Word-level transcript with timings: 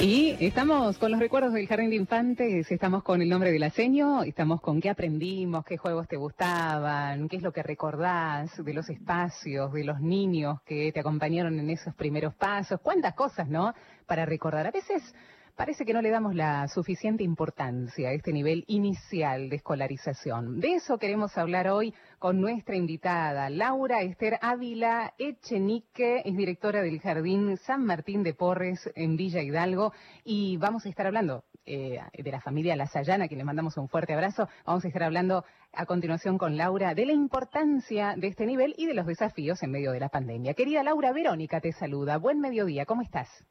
Y 0.00 0.36
estamos 0.40 0.98
con 0.98 1.12
los 1.12 1.20
recuerdos 1.20 1.52
del 1.52 1.66
jardín 1.66 1.90
de 1.90 1.96
infantes, 1.96 2.70
estamos 2.70 3.02
con 3.02 3.22
el 3.22 3.28
nombre 3.28 3.52
del 3.52 3.62
aseño, 3.62 4.22
estamos 4.22 4.60
con 4.60 4.80
qué 4.80 4.90
aprendimos, 4.90 5.64
qué 5.64 5.78
juegos 5.78 6.08
te 6.08 6.16
gustaban, 6.16 7.28
qué 7.28 7.36
es 7.36 7.42
lo 7.42 7.52
que 7.52 7.62
recordás 7.62 8.62
de 8.62 8.74
los 8.74 8.90
espacios, 8.90 9.72
de 9.72 9.84
los 9.84 10.00
niños 10.00 10.60
que 10.66 10.92
te 10.92 11.00
acompañaron 11.00 11.58
en 11.58 11.70
esos 11.70 11.94
primeros 11.94 12.34
pasos, 12.34 12.80
cuántas 12.82 13.14
cosas, 13.14 13.48
¿no? 13.48 13.72
Para 14.06 14.26
recordar. 14.26 14.66
A 14.66 14.72
veces 14.72 15.14
parece 15.56 15.84
que 15.84 15.94
no 15.94 16.02
le 16.02 16.10
damos 16.10 16.34
la 16.34 16.66
suficiente 16.68 17.22
importancia 17.22 18.08
a 18.08 18.12
este 18.12 18.32
nivel 18.32 18.64
inicial 18.66 19.48
de 19.48 19.56
escolarización. 19.56 20.60
De 20.60 20.74
eso 20.74 20.98
queremos 20.98 21.38
hablar 21.38 21.68
hoy 21.68 21.94
con 22.18 22.40
nuestra 22.40 22.76
invitada, 22.76 23.50
Laura 23.50 24.02
Esther 24.02 24.38
Ávila 24.40 25.14
Echenique, 25.18 26.22
es 26.24 26.36
directora 26.36 26.82
del 26.82 27.00
Jardín 27.00 27.56
San 27.56 27.84
Martín 27.84 28.22
de 28.22 28.34
Porres 28.34 28.90
en 28.94 29.16
Villa 29.16 29.42
Hidalgo 29.42 29.92
y 30.24 30.56
vamos 30.56 30.86
a 30.86 30.88
estar 30.88 31.06
hablando 31.06 31.44
eh, 31.66 32.00
de 32.12 32.30
la 32.30 32.40
familia 32.40 32.76
Lasayana, 32.76 33.24
a 33.24 33.28
quien 33.28 33.38
le 33.38 33.44
mandamos 33.44 33.76
un 33.76 33.88
fuerte 33.88 34.12
abrazo. 34.12 34.48
Vamos 34.66 34.84
a 34.84 34.88
estar 34.88 35.02
hablando 35.02 35.44
a 35.72 35.86
continuación 35.86 36.38
con 36.38 36.56
Laura 36.56 36.94
de 36.94 37.06
la 37.06 37.12
importancia 37.12 38.14
de 38.16 38.28
este 38.28 38.46
nivel 38.46 38.74
y 38.76 38.86
de 38.86 38.94
los 38.94 39.06
desafíos 39.06 39.62
en 39.62 39.70
medio 39.70 39.92
de 39.92 40.00
la 40.00 40.08
pandemia. 40.08 40.54
Querida 40.54 40.82
Laura, 40.82 41.12
Verónica 41.12 41.60
te 41.60 41.72
saluda. 41.72 42.18
Buen 42.18 42.40
mediodía, 42.40 42.84
¿cómo 42.84 43.02
estás? 43.02 43.44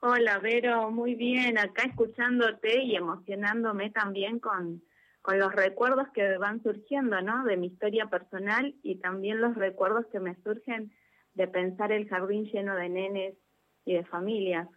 Hola, 0.00 0.38
Vero, 0.38 0.90
muy 0.90 1.14
bien, 1.14 1.56
acá 1.56 1.84
escuchándote 1.84 2.82
y 2.82 2.96
emocionándome 2.96 3.90
también 3.90 4.38
con, 4.38 4.82
con 5.24 5.38
los 5.38 5.54
recuerdos 5.54 6.06
que 6.12 6.36
van 6.36 6.62
surgiendo, 6.62 7.18
¿no? 7.22 7.44
De 7.44 7.56
mi 7.56 7.68
historia 7.68 8.08
personal 8.08 8.74
y 8.82 9.00
también 9.00 9.40
los 9.40 9.54
recuerdos 9.54 10.04
que 10.12 10.20
me 10.20 10.34
surgen 10.42 10.92
de 11.32 11.48
pensar 11.48 11.92
el 11.92 12.06
jardín 12.10 12.44
lleno 12.44 12.76
de 12.76 12.90
nenes 12.90 13.34
y 13.86 13.94
de 13.94 14.04
familias. 14.04 14.68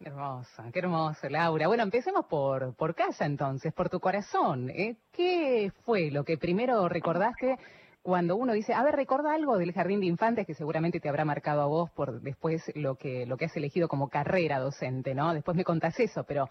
Hermosa, 0.00 0.70
qué 0.74 0.80
hermoso, 0.80 1.30
Laura. 1.30 1.68
Bueno, 1.68 1.84
empecemos 1.84 2.26
por, 2.26 2.76
por 2.76 2.94
casa 2.94 3.24
entonces, 3.24 3.72
por 3.72 3.88
tu 3.88 3.98
corazón. 3.98 4.68
¿eh? 4.68 4.98
¿Qué 5.10 5.72
fue 5.86 6.10
lo 6.10 6.22
que 6.22 6.36
primero 6.36 6.86
recordaste 6.90 7.56
cuando 8.02 8.36
uno 8.36 8.52
dice, 8.52 8.74
a 8.74 8.82
ver, 8.82 8.94
recuerda 8.94 9.32
algo 9.32 9.56
del 9.56 9.72
jardín 9.72 10.00
de 10.00 10.06
infantes 10.06 10.46
que 10.46 10.52
seguramente 10.52 11.00
te 11.00 11.08
habrá 11.08 11.24
marcado 11.24 11.62
a 11.62 11.66
vos 11.66 11.90
por 11.92 12.20
después 12.20 12.62
lo 12.74 12.96
que, 12.96 13.24
lo 13.24 13.38
que 13.38 13.46
has 13.46 13.56
elegido 13.56 13.88
como 13.88 14.10
carrera 14.10 14.58
docente, 14.58 15.14
¿no? 15.14 15.32
Después 15.32 15.56
me 15.56 15.64
contás 15.64 15.98
eso, 15.98 16.24
pero 16.24 16.50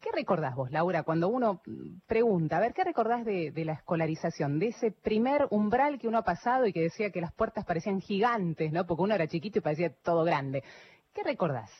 ¿qué 0.00 0.10
recordás 0.14 0.54
vos, 0.54 0.70
Laura, 0.70 1.02
cuando 1.02 1.28
uno 1.28 1.62
pregunta, 2.06 2.56
a 2.56 2.60
ver, 2.60 2.72
¿qué 2.74 2.84
recordás 2.84 3.24
de, 3.24 3.50
de, 3.50 3.64
la 3.64 3.74
escolarización, 3.74 4.58
de 4.58 4.68
ese 4.68 4.90
primer 4.90 5.46
umbral 5.50 5.98
que 5.98 6.08
uno 6.08 6.18
ha 6.18 6.24
pasado 6.24 6.66
y 6.66 6.72
que 6.72 6.80
decía 6.80 7.10
que 7.10 7.20
las 7.20 7.32
puertas 7.32 7.64
parecían 7.64 8.00
gigantes, 8.00 8.72
¿no? 8.72 8.86
Porque 8.86 9.02
uno 9.02 9.14
era 9.14 9.26
chiquito 9.26 9.58
y 9.58 9.62
parecía 9.62 9.92
todo 10.02 10.24
grande. 10.24 10.62
¿Qué 11.14 11.22
recordás? 11.22 11.70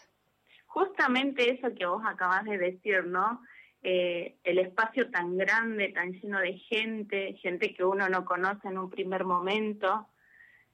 Justamente 0.67 1.51
eso 1.51 1.75
que 1.75 1.87
vos 1.87 2.03
acabás 2.05 2.45
de 2.45 2.59
decir, 2.59 3.05
¿no? 3.07 3.41
eh, 3.85 4.37
el 4.45 4.59
espacio 4.59 5.11
tan 5.11 5.37
grande, 5.37 5.91
tan 5.91 6.13
lleno 6.13 6.41
de 6.41 6.55
gente, 6.55 7.35
gente 7.35 7.75
que 7.75 7.85
uno 7.85 8.09
no 8.09 8.25
conoce 8.25 8.69
en 8.69 8.79
un 8.79 8.89
primer 8.89 9.25
momento, 9.25 10.09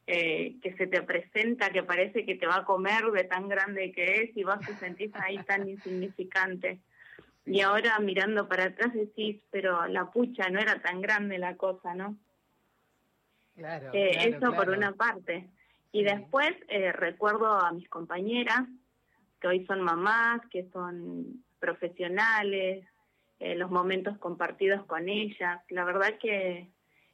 eh, 0.07 0.57
que 0.63 0.75
se 0.77 0.87
te 0.87 1.03
presenta, 1.03 1.71
que 1.71 1.83
parece 1.83 2.25
que 2.25 2.37
te 2.37 2.47
va 2.47 2.59
a 2.59 2.65
comer 2.65 3.05
de 3.13 3.25
tan 3.25 3.49
grande 3.49 3.91
que 3.91 4.23
es 4.23 4.37
y 4.37 4.45
vos 4.45 4.61
te 4.61 4.75
sentís 4.77 5.11
ahí 5.17 5.39
tan 5.39 5.69
insignificante. 5.69 6.79
Y 7.47 7.63
ahora 7.63 7.99
mirando 7.99 8.49
para 8.49 8.65
atrás 8.65 8.93
decís, 8.93 9.41
pero 9.51 9.87
la 9.89 10.11
pucha 10.11 10.49
no 10.51 10.61
era 10.61 10.81
tan 10.81 11.01
grande 11.01 11.39
la 11.39 11.57
cosa, 11.57 11.95
¿no? 11.95 12.17
Claro, 13.57 13.91
eh, 13.93 14.11
claro 14.13 14.29
eso 14.29 14.39
claro. 14.39 14.57
por 14.57 14.69
una 14.71 14.93
parte. 14.93 15.49
Y 15.93 16.01
Sí. 16.01 16.05
después 16.05 16.53
eh, 16.69 16.93
recuerdo 16.93 17.53
a 17.53 17.73
mis 17.73 17.89
compañeras, 17.89 18.63
que 19.41 19.49
hoy 19.49 19.67
son 19.67 19.81
mamás, 19.81 20.41
que 20.51 20.69
son 20.73 21.43
profesionales, 21.59 22.87
eh, 23.41 23.55
los 23.57 23.71
momentos 23.71 24.19
compartidos 24.19 24.85
con 24.85 25.09
ellas. 25.09 25.61
La 25.71 25.85
verdad 25.85 26.19
que 26.21 26.69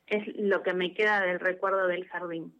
es 0.09 0.37
lo 0.37 0.63
que 0.63 0.73
me 0.73 0.93
queda 0.93 1.21
del 1.21 1.41
recuerdo 1.41 1.87
del 1.87 2.07
jardín. 2.09 2.53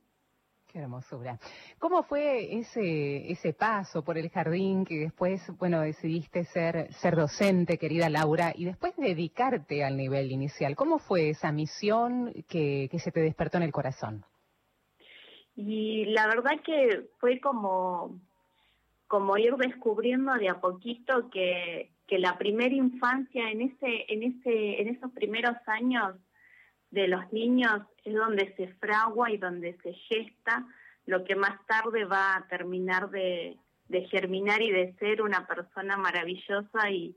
Qué 0.77 0.83
hermosura. 0.83 1.39
¿Cómo 1.79 2.03
fue 2.03 2.55
ese, 2.59 3.33
ese 3.33 3.55
paso 3.55 4.05
por 4.05 4.19
el 4.19 4.29
jardín 4.29 4.85
que 4.85 4.99
después, 4.99 5.41
bueno, 5.59 5.81
decidiste 5.81 6.45
ser, 6.45 6.93
ser 6.93 7.17
docente, 7.17 7.79
querida 7.79 8.11
Laura, 8.11 8.53
y 8.55 8.67
después 8.67 8.95
dedicarte 8.99 9.83
al 9.83 9.97
nivel 9.97 10.31
inicial? 10.31 10.77
¿Cómo 10.77 10.99
fue 10.99 11.31
esa 11.31 11.51
misión 11.51 12.31
que, 12.47 12.89
que 12.91 12.99
se 12.99 13.11
te 13.11 13.21
despertó 13.21 13.57
en 13.57 13.63
el 13.63 13.73
corazón? 13.73 14.27
Y 15.57 16.05
la 16.13 16.27
verdad 16.27 16.61
que 16.63 17.09
fue 17.21 17.41
como, 17.41 18.21
como 19.07 19.39
ir 19.39 19.57
descubriendo 19.57 20.35
de 20.35 20.51
a 20.51 20.61
poquito 20.61 21.31
que, 21.31 21.91
que 22.07 22.19
la 22.19 22.37
primera 22.37 22.75
infancia 22.75 23.51
en 23.51 23.63
ese, 23.63 24.13
en 24.13 24.25
ese, 24.25 24.83
en 24.83 24.89
esos 24.89 25.11
primeros 25.13 25.57
años 25.69 26.17
de 26.91 27.09
los 27.09 27.33
niños 27.33 27.83
es 28.05 28.15
donde 28.15 28.55
se 28.57 28.69
fragua 28.75 29.31
y 29.31 29.37
donde 29.37 29.77
se 29.83 29.93
gesta 29.93 30.67
lo 31.07 31.25
que 31.25 31.37
más 31.37 31.65
tarde 31.67 32.05
va 32.05 32.37
a 32.37 32.47
terminar 32.49 33.11
de, 33.11 33.57
germinar 34.11 34.61
y 34.63 34.71
de 34.71 34.95
ser 34.99 35.23
una 35.23 35.47
persona 35.47 35.97
maravillosa 35.97 36.91
y, 36.91 37.17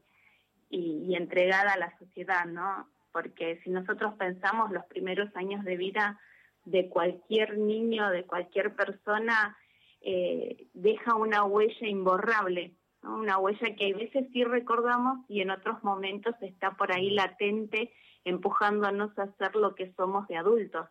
entregada 0.71 1.73
a 1.73 1.79
la 1.79 1.97
sociedad, 1.97 2.45
¿no? 2.45 2.87
Porque 3.11 3.59
si 3.63 3.71
nosotros 3.71 4.13
pensamos 4.19 4.71
los 4.71 4.85
primeros 4.85 5.35
años 5.35 5.65
de 5.65 5.75
vida 5.75 6.19
de 6.65 6.87
cualquier 6.87 7.57
niño, 7.57 8.09
de 8.11 8.23
cualquier 8.23 8.75
persona, 8.75 9.57
eh, 10.01 10.67
deja 10.73 11.15
una 11.15 11.43
huella 11.43 11.87
imborrable, 11.87 12.75
una 13.01 13.39
huella 13.39 13.75
que 13.75 13.91
a 13.91 13.97
veces 13.97 14.27
sí 14.31 14.43
recordamos 14.43 15.25
y 15.27 15.41
en 15.41 15.49
otros 15.49 15.83
momentos 15.83 16.35
está 16.41 16.77
por 16.77 16.91
ahí 16.91 17.09
latente, 17.09 17.91
empujándonos 18.29 19.17
a 19.19 19.27
ser 19.37 19.55
lo 19.55 19.75
que 19.75 19.91
somos 19.93 20.27
de 20.27 20.37
adultos. 20.37 20.87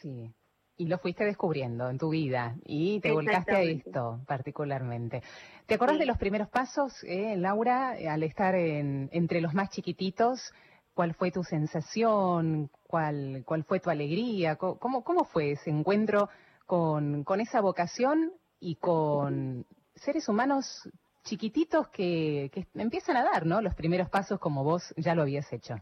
Sí. 0.00 0.32
Y 0.76 0.86
lo 0.86 0.98
fuiste 0.98 1.24
descubriendo 1.24 1.88
en 1.88 1.98
tu 1.98 2.10
vida 2.10 2.56
y 2.64 3.00
te 3.00 3.12
volcaste 3.12 3.52
a 3.54 3.62
esto 3.62 4.20
particularmente. 4.26 5.22
¿Te 5.66 5.74
acordás 5.74 5.94
Sí. 5.96 6.00
de 6.00 6.06
los 6.06 6.18
primeros 6.18 6.48
pasos, 6.48 6.92
eh, 7.04 7.36
Laura, 7.36 7.94
al 8.10 8.22
estar 8.24 8.56
en, 8.56 9.08
entre 9.12 9.40
los 9.40 9.54
más 9.54 9.70
chiquititos? 9.70 10.52
¿Cuál 10.92 11.14
fue 11.14 11.30
tu 11.30 11.44
sensación? 11.44 12.70
¿Cuál, 12.88 13.44
cuál 13.46 13.62
fue 13.64 13.78
tu 13.78 13.88
alegría? 13.90 14.56
¿Cómo, 14.56 15.04
cómo 15.04 15.24
fue 15.24 15.52
ese 15.52 15.70
encuentro 15.70 16.28
con, 16.66 17.22
con 17.22 17.40
esa 17.40 17.60
vocación 17.60 18.32
y 18.58 18.76
con 18.76 19.66
seres 19.94 20.28
humanos 20.28 20.88
chiquititos 21.24 21.88
que, 21.88 22.50
que 22.52 22.66
empiezan 22.74 23.16
a 23.16 23.24
dar, 23.24 23.44
¿no? 23.46 23.60
Los 23.60 23.74
primeros 23.74 24.08
pasos 24.08 24.38
como 24.38 24.62
vos 24.62 24.94
ya 24.96 25.14
lo 25.14 25.22
habías 25.22 25.52
hecho. 25.52 25.74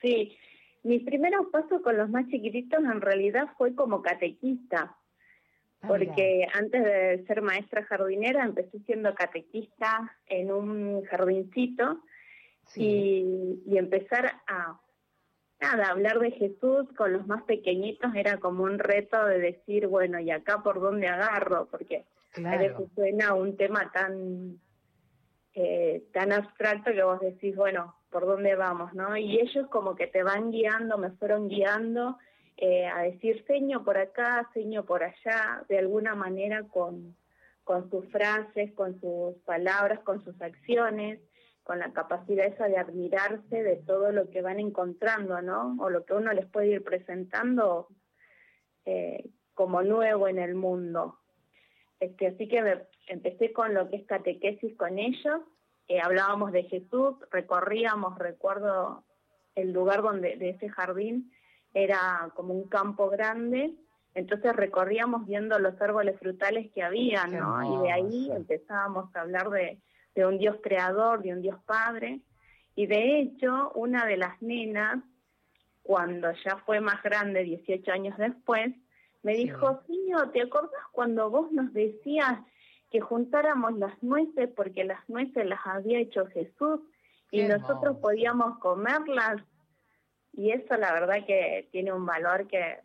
Sí, 0.00 0.36
mis 0.84 1.04
primeros 1.04 1.46
pasos 1.52 1.82
con 1.82 1.96
los 1.96 2.08
más 2.08 2.26
chiquititos 2.28 2.80
en 2.82 3.00
realidad 3.00 3.48
fue 3.58 3.74
como 3.74 4.02
catequista, 4.02 4.96
Ah, 5.84 5.88
porque 5.88 6.46
antes 6.54 6.84
de 6.84 7.24
ser 7.26 7.42
maestra 7.42 7.82
jardinera 7.84 8.44
empecé 8.44 8.78
siendo 8.86 9.12
catequista 9.16 10.16
en 10.26 10.52
un 10.52 11.02
jardincito 11.06 12.00
Sí. 12.68 12.82
y, 12.84 13.62
y 13.66 13.78
empezar 13.78 14.32
a 14.46 14.80
nada, 15.60 15.90
hablar 15.90 16.20
de 16.20 16.30
Jesús 16.30 16.86
con 16.96 17.12
los 17.12 17.26
más 17.26 17.42
pequeñitos 17.42 18.14
era 18.14 18.38
como 18.38 18.62
un 18.62 18.78
reto 18.78 19.26
de 19.26 19.40
decir, 19.40 19.88
bueno, 19.88 20.20
¿y 20.20 20.30
acá 20.30 20.62
por 20.62 20.80
dónde 20.80 21.08
agarro? 21.08 21.66
Porque 21.68 22.04
a 22.32 22.58
Claro. 22.58 22.58
veces 22.58 22.88
suena 22.94 23.34
un 23.34 23.56
tema 23.56 23.90
tan 23.92 24.58
eh, 25.54 26.04
tan 26.12 26.32
abstracto 26.32 26.92
que 26.92 27.02
vos 27.02 27.20
decís, 27.20 27.54
bueno, 27.56 27.94
¿por 28.10 28.24
dónde 28.26 28.54
vamos? 28.54 28.94
no 28.94 29.16
Y 29.16 29.38
ellos 29.38 29.66
como 29.68 29.94
que 29.96 30.06
te 30.06 30.22
van 30.22 30.50
guiando, 30.50 30.96
me 30.98 31.10
fueron 31.12 31.48
guiando 31.48 32.18
eh, 32.56 32.86
a 32.86 33.02
decir 33.02 33.44
seño 33.46 33.84
por 33.84 33.98
acá, 33.98 34.48
seño 34.54 34.84
por 34.84 35.02
allá, 35.04 35.64
de 35.68 35.78
alguna 35.78 36.14
manera 36.14 36.62
con, 36.68 37.16
con 37.64 37.90
sus 37.90 38.06
frases, 38.10 38.72
con 38.72 38.98
sus 39.00 39.36
palabras, 39.44 40.00
con 40.00 40.22
sus 40.24 40.40
acciones, 40.40 41.20
con 41.64 41.78
la 41.78 41.92
capacidad 41.92 42.46
esa 42.46 42.66
de 42.68 42.76
admirarse 42.78 43.62
de 43.62 43.76
todo 43.76 44.10
lo 44.10 44.30
que 44.30 44.42
van 44.42 44.58
encontrando, 44.58 45.40
¿no? 45.42 45.76
O 45.80 45.90
lo 45.90 46.04
que 46.04 46.14
uno 46.14 46.32
les 46.32 46.46
puede 46.46 46.68
ir 46.68 46.82
presentando 46.84 47.88
eh, 48.84 49.28
como 49.54 49.82
nuevo 49.82 50.28
en 50.28 50.38
el 50.38 50.54
mundo. 50.54 51.18
Este, 52.02 52.26
así 52.26 52.48
que 52.48 52.60
me, 52.62 52.82
empecé 53.06 53.52
con 53.52 53.74
lo 53.74 53.88
que 53.88 53.94
es 53.94 54.06
catequesis 54.06 54.76
con 54.76 54.98
ellos, 54.98 55.40
eh, 55.86 56.00
hablábamos 56.00 56.50
de 56.50 56.64
Jesús, 56.64 57.14
recorríamos, 57.30 58.18
recuerdo 58.18 59.04
el 59.54 59.72
lugar 59.72 60.02
donde 60.02 60.34
de 60.34 60.50
ese 60.50 60.68
jardín 60.68 61.30
era 61.72 62.32
como 62.34 62.54
un 62.54 62.68
campo 62.68 63.08
grande, 63.08 63.74
entonces 64.14 64.52
recorríamos 64.56 65.26
viendo 65.28 65.60
los 65.60 65.80
árboles 65.80 66.18
frutales 66.18 66.72
que 66.72 66.82
había. 66.82 67.22
Y 67.28 67.82
de 67.84 67.92
ahí 67.92 68.32
empezábamos 68.32 69.14
a 69.14 69.20
hablar 69.20 69.50
de, 69.50 69.78
de 70.16 70.26
un 70.26 70.38
Dios 70.38 70.56
creador, 70.60 71.22
de 71.22 71.34
un 71.34 71.40
Dios 71.40 71.62
padre, 71.66 72.20
y 72.74 72.88
de 72.88 73.20
hecho 73.20 73.70
una 73.76 74.06
de 74.06 74.16
las 74.16 74.42
nenas, 74.42 75.04
cuando 75.84 76.32
ya 76.44 76.56
fue 76.66 76.80
más 76.80 77.00
grande, 77.04 77.44
18 77.44 77.92
años 77.92 78.18
después, 78.18 78.74
me 79.22 79.34
dijo, 79.34 79.82
niño, 79.88 80.30
¿te 80.30 80.42
acordás 80.42 80.70
cuando 80.92 81.30
vos 81.30 81.52
nos 81.52 81.72
decías 81.72 82.40
que 82.90 83.00
juntáramos 83.00 83.78
las 83.78 84.02
nueces 84.02 84.50
porque 84.54 84.84
las 84.84 85.08
nueces 85.08 85.46
las 85.46 85.60
había 85.64 85.98
hecho 85.98 86.26
Jesús 86.26 86.80
y 87.30 87.42
nosotros 87.44 87.96
podíamos 87.98 88.58
comerlas 88.58 89.42
y 90.32 90.50
eso 90.50 90.76
la 90.76 90.92
verdad 90.92 91.24
que 91.26 91.68
tiene 91.72 91.92
un 91.92 92.04
valor 92.04 92.46
que 92.46 92.80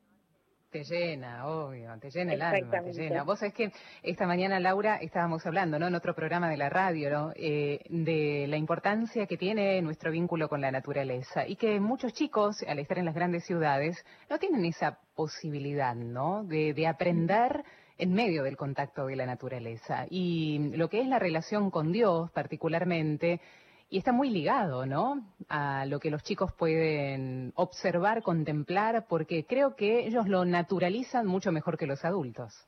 te 0.77 0.83
llena, 0.83 1.47
obvio, 1.47 1.97
te 1.99 2.11
llena 2.11 2.33
el 2.33 2.41
alma, 2.41 2.81
te 2.83 2.93
llena. 2.93 3.23
Vos 3.23 3.39
sabés 3.39 3.53
que 3.53 3.71
esta 4.03 4.27
mañana, 4.27 4.59
Laura, 4.59 4.97
estábamos 4.97 5.45
hablando, 5.45 5.79
¿no? 5.79 5.87
En 5.87 5.95
otro 5.95 6.13
programa 6.13 6.49
de 6.49 6.57
la 6.57 6.69
radio, 6.69 7.09
¿no? 7.09 7.31
Eh, 7.35 7.79
de 7.89 8.45
la 8.47 8.57
importancia 8.57 9.25
que 9.25 9.37
tiene 9.37 9.81
nuestro 9.81 10.11
vínculo 10.11 10.47
con 10.49 10.61
la 10.61 10.71
naturaleza 10.71 11.47
y 11.47 11.55
que 11.55 11.79
muchos 11.79 12.13
chicos, 12.13 12.63
al 12.67 12.77
estar 12.79 12.99
en 12.99 13.05
las 13.05 13.15
grandes 13.15 13.45
ciudades, 13.45 14.05
no 14.29 14.37
tienen 14.37 14.65
esa 14.65 14.99
posibilidad, 15.15 15.95
¿no? 15.95 16.43
De, 16.43 16.73
de 16.73 16.87
aprender 16.87 17.63
en 17.97 18.13
medio 18.13 18.43
del 18.43 18.55
contacto 18.55 19.07
de 19.07 19.15
la 19.15 19.25
naturaleza. 19.25 20.05
Y 20.09 20.75
lo 20.75 20.89
que 20.89 21.01
es 21.01 21.07
la 21.07 21.17
relación 21.17 21.71
con 21.71 21.91
Dios, 21.91 22.29
particularmente, 22.31 23.41
y 23.89 23.99
está 23.99 24.11
muy 24.11 24.29
ligado, 24.29 24.85
¿no? 24.85 25.33
A 25.47 25.85
lo 25.85 25.99
que 25.99 26.11
los 26.11 26.23
chicos 26.23 26.51
pueden 26.53 27.53
observar, 27.55 28.21
contemplar, 28.21 29.05
porque 29.07 29.45
creo 29.45 29.75
que 29.75 30.05
ellos 30.05 30.27
lo 30.27 30.43
naturalizan 30.45 31.25
mucho 31.25 31.51
mejor 31.51 31.77
que 31.77 31.87
los 31.87 32.03
adultos. 32.03 32.67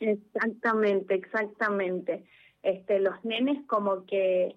Exactamente, 0.00 1.14
exactamente. 1.14 2.24
Este, 2.62 2.98
los 2.98 3.24
nenes 3.24 3.64
como 3.66 4.04
que 4.04 4.56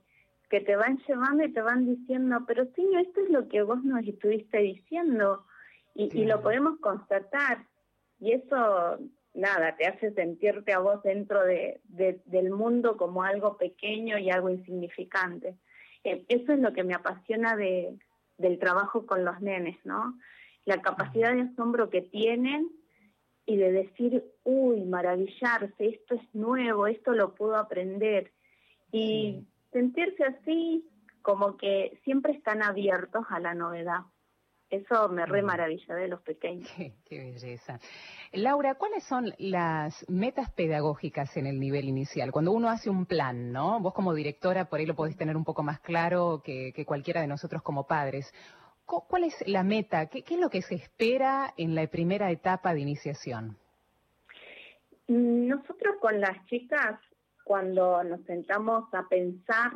que 0.49 0.61
te 0.61 0.75
van 0.75 0.99
llevando 1.07 1.43
y 1.43 1.51
te 1.51 1.61
van 1.61 1.88
diciendo, 1.88 2.43
pero 2.47 2.65
sí, 2.75 2.88
esto 2.99 3.21
es 3.21 3.29
lo 3.31 3.47
que 3.47 3.63
vos 3.63 3.83
nos 3.83 4.05
estuviste 4.05 4.59
diciendo 4.59 5.43
y, 5.95 6.15
y 6.15 6.25
lo 6.25 6.41
podemos 6.43 6.79
constatar. 6.79 7.65
Y 8.19 8.33
eso, 8.33 8.99
nada, 9.33 9.75
te 9.75 9.88
hace 9.88 10.13
sentirte 10.13 10.71
a 10.71 10.79
vos 10.79 11.01
dentro 11.01 11.43
de, 11.43 11.81
del 11.88 12.51
mundo 12.51 12.95
como 12.95 13.23
algo 13.23 13.57
pequeño 13.57 14.19
y 14.19 14.29
algo 14.29 14.49
insignificante 14.49 15.57
eso 16.05 16.53
es 16.53 16.59
lo 16.59 16.73
que 16.73 16.83
me 16.83 16.93
apasiona 16.93 17.55
de, 17.55 17.97
del 18.37 18.59
trabajo 18.59 19.05
con 19.05 19.25
los 19.25 19.39
nenes, 19.41 19.77
¿no? 19.83 20.17
La 20.65 20.81
capacidad 20.81 21.33
de 21.33 21.41
asombro 21.41 21.89
que 21.89 22.01
tienen 22.01 22.69
y 23.45 23.57
de 23.57 23.71
decir, 23.71 24.23
uy, 24.43 24.83
maravillarse, 24.85 25.87
esto 25.87 26.15
es 26.15 26.35
nuevo, 26.35 26.87
esto 26.87 27.13
lo 27.13 27.35
puedo 27.35 27.55
aprender. 27.55 28.31
Y 28.91 29.45
sentirse 29.71 30.23
así 30.23 30.87
como 31.21 31.57
que 31.57 31.99
siempre 32.03 32.33
están 32.33 32.63
abiertos 32.63 33.25
a 33.29 33.39
la 33.39 33.53
novedad. 33.53 34.01
Eso 34.75 35.07
me 35.07 35.25
re 35.25 35.42
maravilla 35.42 35.95
de 35.95 36.10
los 36.10 36.22
pequeños. 36.22 36.69
Qué, 36.75 36.94
belleza. 37.18 37.80
Laura, 38.33 38.75
¿cuáles 38.75 39.06
son 39.06 39.33
las 39.38 40.06
metas 40.10 40.51
pedagógicas 40.51 41.38
en 41.38 41.48
el 41.48 41.60
nivel 41.60 41.86
inicial? 41.86 42.31
Cuando 42.31 42.51
uno 42.51 42.69
hace 42.69 42.89
un 42.89 43.06
plan, 43.06 43.54
¿no? 43.54 43.80
Vos 43.80 43.94
como 43.94 44.13
directora 44.13 44.66
por 44.66 44.80
ahí 44.80 44.86
lo 44.86 44.95
podés 44.95 45.16
tener 45.16 45.38
un 45.38 45.45
poco 45.45 45.63
más 45.63 45.80
claro 45.80 46.42
que, 46.44 46.74
cualquiera 46.86 47.22
de 47.22 47.27
nosotros 47.27 47.62
como 47.62 47.88
padres. 47.88 48.33
¿Cuál 48.86 49.24
es 49.24 49.36
la 49.48 49.63
meta? 49.63 50.07
¿Qué, 50.07 50.24
¿Qué, 50.24 50.36
es 50.36 50.39
lo 50.39 50.50
que 50.50 50.62
se 50.62 50.75
espera 50.75 51.54
en 51.57 51.74
la 51.74 51.88
primera 51.88 52.30
etapa 52.30 52.74
de 52.74 52.81
iniciación? 52.81 53.57
Nosotros 55.07 55.95
con 56.01 56.19
las 56.19 56.45
chicas, 56.48 57.00
cuando 57.45 58.04
nos 58.04 58.22
sentamos 58.25 58.94
a 58.94 59.07
pensar 59.07 59.72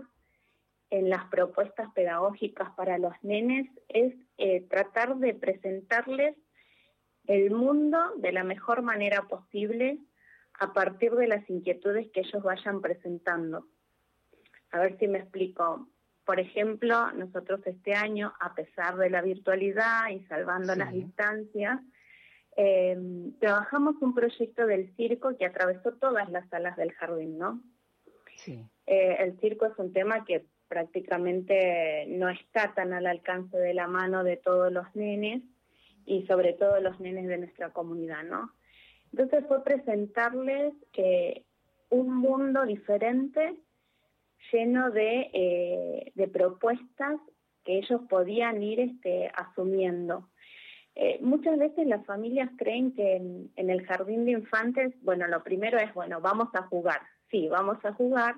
en 0.89 1.09
las 1.09 1.25
propuestas 1.25 1.91
pedagógicas 1.93 2.71
para 2.71 2.97
los 2.97 3.13
nenes 3.21 3.69
es 3.87 4.15
eh, 4.37 4.61
tratar 4.69 5.17
de 5.17 5.33
presentarles 5.33 6.35
el 7.27 7.51
mundo 7.51 7.99
de 8.17 8.31
la 8.31 8.43
mejor 8.43 8.81
manera 8.81 9.27
posible 9.27 9.99
a 10.59 10.73
partir 10.73 11.13
de 11.13 11.27
las 11.27 11.47
inquietudes 11.49 12.09
que 12.11 12.21
ellos 12.21 12.41
vayan 12.43 12.81
presentando. 12.81 13.67
A 14.71 14.79
ver 14.79 14.97
si 14.97 15.07
me 15.07 15.19
explico. 15.19 15.87
Por 16.25 16.39
ejemplo, 16.39 17.11
nosotros 17.13 17.61
este 17.65 17.93
año, 17.93 18.33
a 18.39 18.53
pesar 18.53 18.97
de 18.97 19.09
la 19.09 19.21
virtualidad 19.21 20.09
y 20.09 20.23
salvando 20.25 20.75
las 20.75 20.91
distancias, 20.91 21.79
em, 22.55 23.33
trabajamos 23.39 23.95
un 24.01 24.13
proyecto 24.13 24.67
del 24.67 24.93
circo 24.95 25.37
que 25.37 25.45
atravesó 25.45 25.93
todas 25.93 26.29
las 26.29 26.47
salas 26.49 26.75
del 26.77 26.91
jardín, 26.93 27.37
¿no? 27.37 27.61
Sí. 28.37 28.63
Eh, 28.85 29.17
el 29.19 29.39
circo 29.39 29.65
es 29.65 29.77
un 29.77 29.91
tema 29.91 30.23
que 30.25 30.45
prácticamente 30.69 32.05
no 32.07 32.29
está 32.29 32.73
tan 32.73 32.93
al 32.93 33.07
alcance 33.07 33.57
de 33.57 33.73
la 33.73 33.87
mano 33.87 34.23
de 34.23 34.37
todos 34.37 34.71
los 34.71 34.85
nenes 34.95 35.43
y 36.05 36.25
sobre 36.27 36.53
todo 36.53 36.79
los 36.79 36.99
nenes 36.99 37.27
de 37.27 37.39
nuestra 37.39 37.71
comunidad, 37.71 38.23
¿no? 38.23 38.53
Entonces 39.11 39.43
fue 39.47 39.63
presentarles 39.63 40.73
un 41.89 42.15
mundo 42.15 42.65
diferente 42.65 43.55
lleno 44.51 44.91
de, 44.91 45.29
eh, 45.33 46.11
de 46.15 46.27
propuestas 46.27 47.19
que 47.63 47.79
ellos 47.79 48.01
podían 48.09 48.63
ir 48.63 48.79
este, 48.79 49.29
asumiendo. 49.35 50.29
Eh, 50.95 51.19
muchas 51.21 51.57
veces 51.57 51.87
las 51.87 52.05
familias 52.05 52.49
creen 52.57 52.93
que 52.93 53.15
en, 53.15 53.69
el 53.69 53.85
jardín 53.85 54.25
de 54.25 54.31
infantes, 54.31 54.93
bueno, 55.01 55.27
lo 55.27 55.43
primero 55.43 55.77
es, 55.77 55.93
bueno, 55.93 56.19
vamos 56.19 56.49
a 56.53 56.63
jugar. 56.63 57.01
Sí, 57.31 57.47
vamos 57.47 57.77
a 57.85 57.93
jugar, 57.93 58.35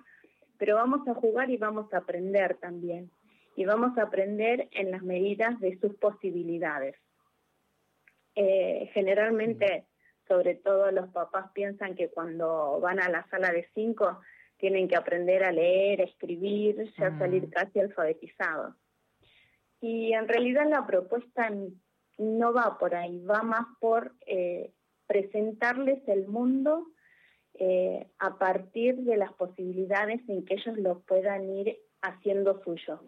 pero 0.62 0.76
vamos 0.76 1.08
a 1.08 1.16
jugar 1.16 1.50
y 1.50 1.58
vamos 1.58 1.92
a 1.92 1.98
aprender 1.98 2.56
también. 2.58 3.10
Y 3.56 3.66
vamos 3.66 3.98
a 3.98 4.04
aprender 4.04 4.70
en 4.74 4.92
las 4.92 5.02
medidas 5.02 5.60
de 5.60 5.80
sus 5.80 5.96
posibilidades. 5.96 6.96
Eh, 8.36 8.92
generalmente, 8.94 9.88
sobre 10.28 10.54
todo 10.54 10.92
los 10.92 11.10
papás 11.10 11.50
piensan 11.56 11.96
que 11.96 12.12
cuando 12.12 12.80
van 12.80 13.00
a 13.00 13.10
la 13.10 13.28
sala 13.32 13.52
de 13.52 13.68
cinco 13.74 14.20
tienen 14.58 14.88
que 14.88 14.96
aprender 14.96 15.44
a 15.44 15.52
leer, 15.52 16.00
escribir, 16.02 16.94
ya 16.96 17.18
salir 17.18 17.50
casi 17.50 17.80
alfabetizados. 17.80 18.76
Y 19.80 20.14
en 20.14 20.28
realidad 20.28 20.70
la 20.70 20.86
propuesta 20.86 21.52
no 22.20 22.54
va 22.54 22.78
por 22.78 22.94
ahí, 22.94 23.20
va 23.26 23.42
más 23.42 23.66
por 23.80 24.14
eh, 24.28 24.72
presentarles 25.08 26.08
el 26.08 26.28
mundo 26.28 26.91
eh, 27.64 28.08
a 28.18 28.40
partir 28.40 28.96
de 29.04 29.18
las 29.18 29.32
posibilidades 29.34 30.28
en 30.28 30.44
que 30.46 30.56
ellos 30.56 30.76
lo 30.80 31.02
puedan 31.02 31.48
ir 31.48 31.78
haciendo 32.02 32.60
suyo. 32.64 33.04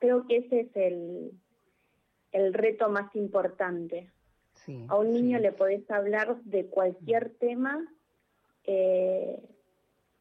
Creo 0.00 0.26
que 0.26 0.38
ese 0.38 0.62
es 0.62 0.70
el, 0.74 1.30
el 2.32 2.54
reto 2.54 2.88
más 2.88 3.14
importante. 3.14 4.10
a 4.88 4.96
un 4.96 5.12
niño 5.12 5.38
le 5.38 5.52
podés 5.52 5.88
hablar 5.92 6.42
de 6.42 6.66
cualquier 6.66 7.34
tema, 7.38 7.86
eh, 8.64 9.40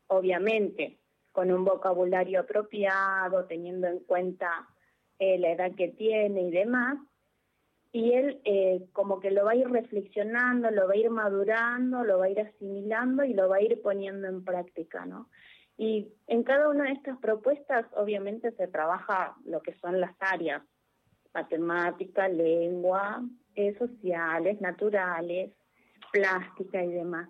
obviamente, 0.06 1.00
con 1.32 1.52
un 1.52 1.66
vocabulario 1.66 2.42
apropiado, 2.42 3.46
teniendo 3.46 3.88
en 3.88 4.02
cuenta 4.02 4.70
eh, 5.18 5.40
la 5.40 5.50
edad 5.50 5.72
que 5.74 5.88
tiene 5.88 6.44
y 6.44 6.52
demás, 6.52 7.00
y 7.92 8.14
él 8.14 8.40
eh, 8.46 8.86
como 8.94 9.20
que 9.20 9.32
lo 9.32 9.44
va 9.46 9.52
a 9.52 9.56
ir 9.56 9.70
reflexionando, 9.70 10.72
lo 10.72 10.88
va 10.88 10.94
a 10.94 10.98
ir 10.98 11.10
madurando, 11.10 12.04
lo 12.04 12.20
va 12.20 12.26
a 12.26 12.30
ir 12.30 12.40
asimilando 12.40 13.24
y 13.26 13.34
lo 13.34 13.50
va 13.50 13.58
a 13.58 13.62
ir 13.62 13.82
poniendo 13.82 14.28
en 14.28 14.46
práctica, 14.46 15.06
¿no? 15.06 15.30
Y 15.78 16.14
en 16.28 16.44
cada 16.44 16.70
una 16.70 16.86
de 16.86 16.94
estas 16.94 17.18
propuestas 17.18 17.86
obviamente 17.96 18.52
se 18.52 18.68
trabaja 18.68 19.36
lo 19.46 19.62
que 19.62 19.74
son 19.80 20.00
las 20.00 20.16
áreas, 20.20 20.62
matemática, 21.34 22.28
lengua, 22.28 23.24
eh, 23.56 23.76
sociales, 23.78 24.62
naturales, 24.62 25.52
plástica 26.12 26.84
y 26.84 26.92
demás. 26.92 27.30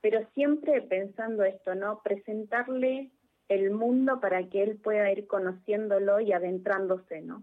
Pero 0.00 0.26
siempre 0.32 0.80
pensando 0.82 1.44
esto, 1.44 1.74
¿no? 1.74 2.00
Presentarle 2.02 3.10
el 3.48 3.70
mundo 3.72 4.20
para 4.20 4.48
que 4.48 4.62
él 4.62 4.76
pueda 4.76 5.10
ir 5.10 5.26
conociéndolo 5.26 6.20
y 6.20 6.32
adentrándose, 6.32 7.20
¿no? 7.20 7.42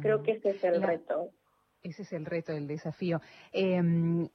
Creo 0.00 0.22
que 0.22 0.32
ese 0.32 0.50
es 0.50 0.64
el 0.64 0.80
reto. 0.80 1.32
Ese 1.82 2.02
es 2.02 2.12
el 2.12 2.26
reto, 2.26 2.52
el 2.52 2.66
desafío. 2.66 3.20
Em, 3.52 4.28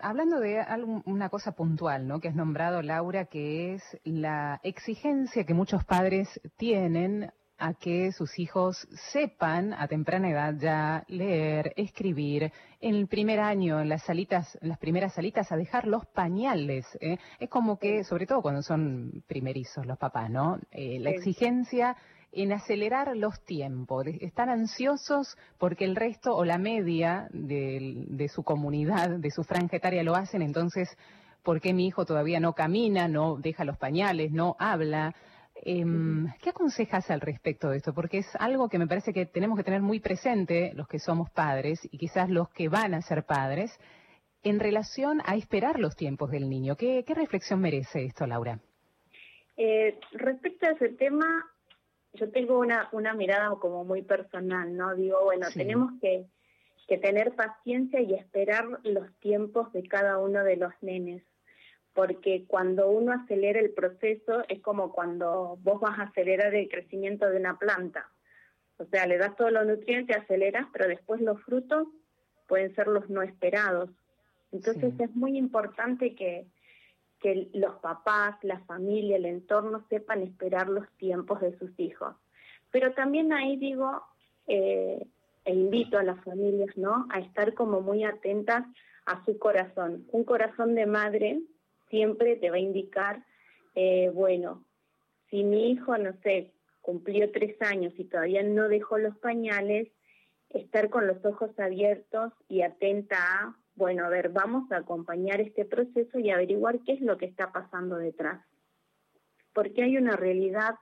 hablando 0.00 0.38
de 0.38 0.62
una 1.06 1.28
cosa 1.30 1.52
puntual, 1.52 2.06
¿no? 2.06 2.20
Que 2.20 2.28
has 2.28 2.34
nombrado, 2.34 2.82
Laura, 2.82 3.24
que 3.24 3.74
es 3.74 3.82
la 4.04 4.60
exigencia 4.62 5.44
que 5.44 5.54
muchos 5.54 5.84
padres 5.84 6.28
tienen 6.56 7.30
a 7.56 7.74
que 7.74 8.12
sus 8.12 8.38
hijos 8.38 8.86
sepan 9.12 9.72
a 9.72 9.86
temprana 9.86 10.30
edad 10.30 10.54
ya 10.58 11.04
leer, 11.08 11.72
escribir, 11.76 12.52
en 12.80 12.94
el 12.96 13.06
primer 13.06 13.40
año, 13.40 13.80
en 13.80 13.88
las 13.88 14.02
salitas, 14.02 14.58
en 14.60 14.68
las 14.68 14.78
primeras 14.78 15.14
salitas, 15.14 15.50
a 15.52 15.56
dejar 15.56 15.86
los 15.86 16.04
pañales. 16.06 16.84
¿eh? 17.00 17.16
Es 17.38 17.48
como 17.48 17.78
que, 17.78 18.04
sobre 18.04 18.26
todo 18.26 18.42
cuando 18.42 18.62
son 18.62 19.22
primerizos 19.26 19.86
los 19.86 19.98
papás, 19.98 20.30
¿no? 20.30 20.58
Eh, 20.70 20.98
la 21.00 21.10
exigencia 21.10 21.96
en 22.34 22.52
acelerar 22.52 23.16
los 23.16 23.44
tiempos. 23.44 24.06
Están 24.20 24.48
ansiosos 24.48 25.36
porque 25.58 25.84
el 25.84 25.96
resto 25.96 26.36
o 26.36 26.44
la 26.44 26.58
media 26.58 27.28
de, 27.32 28.28
su 28.32 28.42
comunidad, 28.42 29.10
de 29.10 29.30
su 29.30 29.44
franja 29.44 29.76
etaria 29.76 30.02
lo 30.02 30.14
hacen, 30.14 30.42
entonces, 30.42 30.96
¿por 31.42 31.60
qué 31.60 31.72
mi 31.72 31.86
hijo 31.86 32.04
todavía 32.04 32.40
no 32.40 32.52
camina, 32.52 33.08
no 33.08 33.36
deja 33.36 33.64
los 33.64 33.78
pañales, 33.78 34.32
no 34.32 34.56
habla? 34.58 35.14
Em, 35.54 36.32
¿Qué 36.42 36.50
aconsejas 36.50 37.10
al 37.10 37.20
respecto 37.20 37.70
de 37.70 37.78
esto? 37.78 37.94
Porque 37.94 38.18
es 38.18 38.36
algo 38.38 38.68
que 38.68 38.78
me 38.78 38.86
parece 38.86 39.12
que 39.12 39.26
tenemos 39.26 39.56
que 39.56 39.64
tener 39.64 39.80
muy 39.80 40.00
presente 40.00 40.72
los 40.74 40.88
que 40.88 40.98
somos 40.98 41.30
padres 41.30 41.80
y 41.90 41.98
quizás 41.98 42.28
los 42.28 42.48
que 42.50 42.68
van 42.68 42.94
a 42.94 43.02
ser 43.02 43.24
padres, 43.24 43.78
en 44.42 44.60
relación 44.60 45.22
a 45.24 45.36
esperar 45.36 45.80
los 45.80 45.96
tiempos 45.96 46.30
del 46.30 46.48
niño. 46.48 46.76
¿Qué, 46.76 47.02
reflexión 47.08 47.60
merece 47.60 48.04
esto, 48.04 48.26
Laura? 48.26 48.60
Eh, 49.56 49.98
respecto 50.12 50.66
a 50.66 50.72
ese 50.72 50.90
tema, 50.90 51.26
yo 52.14 52.30
tengo 52.30 52.58
una, 52.58 52.88
una 52.92 53.14
mirada 53.14 53.50
como 53.60 53.84
muy 53.84 54.02
personal, 54.02 54.76
¿no? 54.76 54.94
Digo, 54.94 55.22
bueno, 55.24 55.46
tenemos 55.54 55.92
que, 56.00 56.26
que 56.88 56.98
tener 56.98 57.34
paciencia 57.34 58.00
y 58.00 58.14
esperar 58.14 58.66
los 58.82 59.12
tiempos 59.20 59.72
de 59.72 59.86
cada 59.86 60.18
uno 60.18 60.42
de 60.44 60.56
los 60.56 60.72
nenes 60.80 61.22
porque 61.94 62.44
cuando 62.46 62.90
uno 62.90 63.12
acelera 63.12 63.60
el 63.60 63.70
proceso 63.70 64.44
es 64.48 64.60
como 64.60 64.92
cuando 64.92 65.58
vos 65.62 65.80
vas 65.80 65.98
a 65.98 66.02
acelerar 66.02 66.54
el 66.54 66.68
crecimiento 66.68 67.30
de 67.30 67.38
una 67.38 67.56
planta. 67.56 68.10
O 68.76 68.84
sea, 68.86 69.06
le 69.06 69.16
das 69.16 69.36
todos 69.36 69.52
los 69.52 69.64
nutrientes, 69.64 70.16
aceleras, 70.16 70.66
pero 70.72 70.88
después 70.88 71.20
los 71.20 71.40
frutos 71.44 71.86
pueden 72.48 72.74
ser 72.74 72.88
los 72.88 73.08
no 73.08 73.22
esperados. 73.22 73.90
Entonces 74.50 74.92
es 74.98 75.14
muy 75.14 75.38
importante 75.38 76.16
que, 76.16 76.46
que 77.24 77.48
los 77.54 77.76
papás, 77.76 78.36
la 78.42 78.60
familia, 78.66 79.16
el 79.16 79.24
entorno 79.24 79.82
sepan 79.88 80.20
esperar 80.20 80.68
los 80.68 80.86
tiempos 80.98 81.40
de 81.40 81.56
sus 81.56 81.70
hijos. 81.80 82.14
Pero 82.70 82.92
también 82.92 83.32
ahí 83.32 83.56
digo, 83.56 84.02
eh, 84.46 85.06
e 85.46 85.54
invito 85.54 85.96
a 85.96 86.02
las 86.02 86.22
familias, 86.22 86.76
¿no? 86.76 87.06
A 87.08 87.20
estar 87.20 87.54
como 87.54 87.80
muy 87.80 88.04
atentas 88.04 88.66
a 89.06 89.24
su 89.24 89.38
corazón. 89.38 90.06
Un 90.12 90.24
corazón 90.24 90.74
de 90.74 90.84
madre 90.84 91.40
siempre 91.88 92.36
te 92.36 92.50
va 92.50 92.56
a 92.56 92.60
indicar, 92.60 93.24
eh, 93.74 94.10
bueno, 94.12 94.62
si 95.30 95.44
mi 95.44 95.70
hijo, 95.70 95.96
no 95.96 96.12
sé, 96.22 96.52
cumplió 96.82 97.32
tres 97.32 97.56
años 97.62 97.94
y 97.96 98.04
todavía 98.04 98.42
no 98.42 98.68
dejó 98.68 98.98
los 98.98 99.16
pañales, 99.16 99.88
estar 100.50 100.90
con 100.90 101.06
los 101.06 101.24
ojos 101.24 101.58
abiertos 101.58 102.34
y 102.50 102.60
atenta 102.60 103.16
a, 103.16 103.56
bueno, 103.76 104.04
a 104.04 104.08
ver, 104.08 104.28
vamos 104.28 104.70
a 104.70 104.78
acompañar 104.78 105.40
este 105.40 105.64
proceso 105.64 106.18
y 106.18 106.30
averiguar 106.30 106.80
qué 106.80 106.92
es 106.92 107.00
lo 107.00 107.18
que 107.18 107.26
está 107.26 107.52
pasando 107.52 107.96
detrás. 107.96 108.44
Porque 109.52 109.82
hay 109.82 109.96
una 109.96 110.16
realidad 110.16 110.76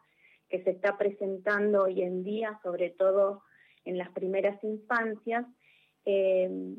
que 0.48 0.62
se 0.62 0.70
está 0.70 0.98
presentando 0.98 1.84
hoy 1.84 2.02
en 2.02 2.24
día, 2.24 2.58
sobre 2.62 2.90
todo 2.90 3.42
en 3.84 3.98
las 3.98 4.10
primeras 4.10 4.62
infancias, 4.62 5.46
eh, 6.04 6.76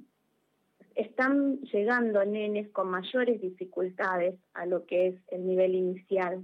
están 0.95 1.59
llegando 1.61 2.23
nenes 2.23 2.69
con 2.69 2.89
mayores 2.89 3.41
dificultades 3.41 4.35
a 4.53 4.65
lo 4.65 4.85
que 4.85 5.07
es 5.07 5.15
el 5.29 5.47
nivel 5.47 5.73
inicial 5.73 6.43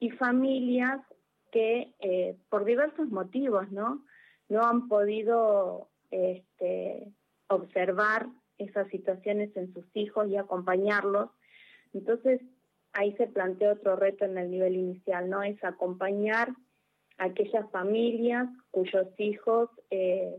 y 0.00 0.10
familias 0.10 1.00
que 1.52 1.92
eh, 2.00 2.36
por 2.48 2.64
diversos 2.64 3.08
motivos 3.10 3.70
no 3.70 4.02
no 4.48 4.64
han 4.64 4.88
podido 4.88 5.88
este, 6.10 7.12
observar 7.48 8.28
esas 8.62 8.88
situaciones 8.88 9.56
en 9.56 9.72
sus 9.72 9.84
hijos 9.94 10.28
y 10.28 10.36
acompañarlos. 10.36 11.30
Entonces 11.92 12.40
ahí 12.92 13.14
se 13.16 13.26
plantea 13.26 13.72
otro 13.72 13.96
reto 13.96 14.24
en 14.24 14.38
el 14.38 14.50
nivel 14.50 14.76
inicial 14.76 15.28
no 15.28 15.42
es 15.42 15.62
acompañar 15.64 16.50
a 17.18 17.24
aquellas 17.24 17.70
familias 17.70 18.48
cuyos 18.70 19.08
hijos 19.18 19.70
eh, 19.90 20.38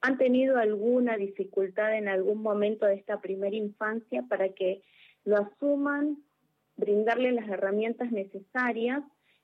han 0.00 0.18
tenido 0.18 0.58
alguna 0.58 1.16
dificultad 1.16 1.96
en 1.96 2.08
algún 2.08 2.42
momento 2.42 2.86
de 2.86 2.94
esta 2.94 3.20
primera 3.20 3.54
infancia 3.54 4.24
para 4.28 4.48
que 4.50 4.82
lo 5.24 5.36
asuman, 5.36 6.18
brindarle 6.76 7.32
las 7.32 7.48
herramientas 7.48 8.10
necesarias 8.10 9.02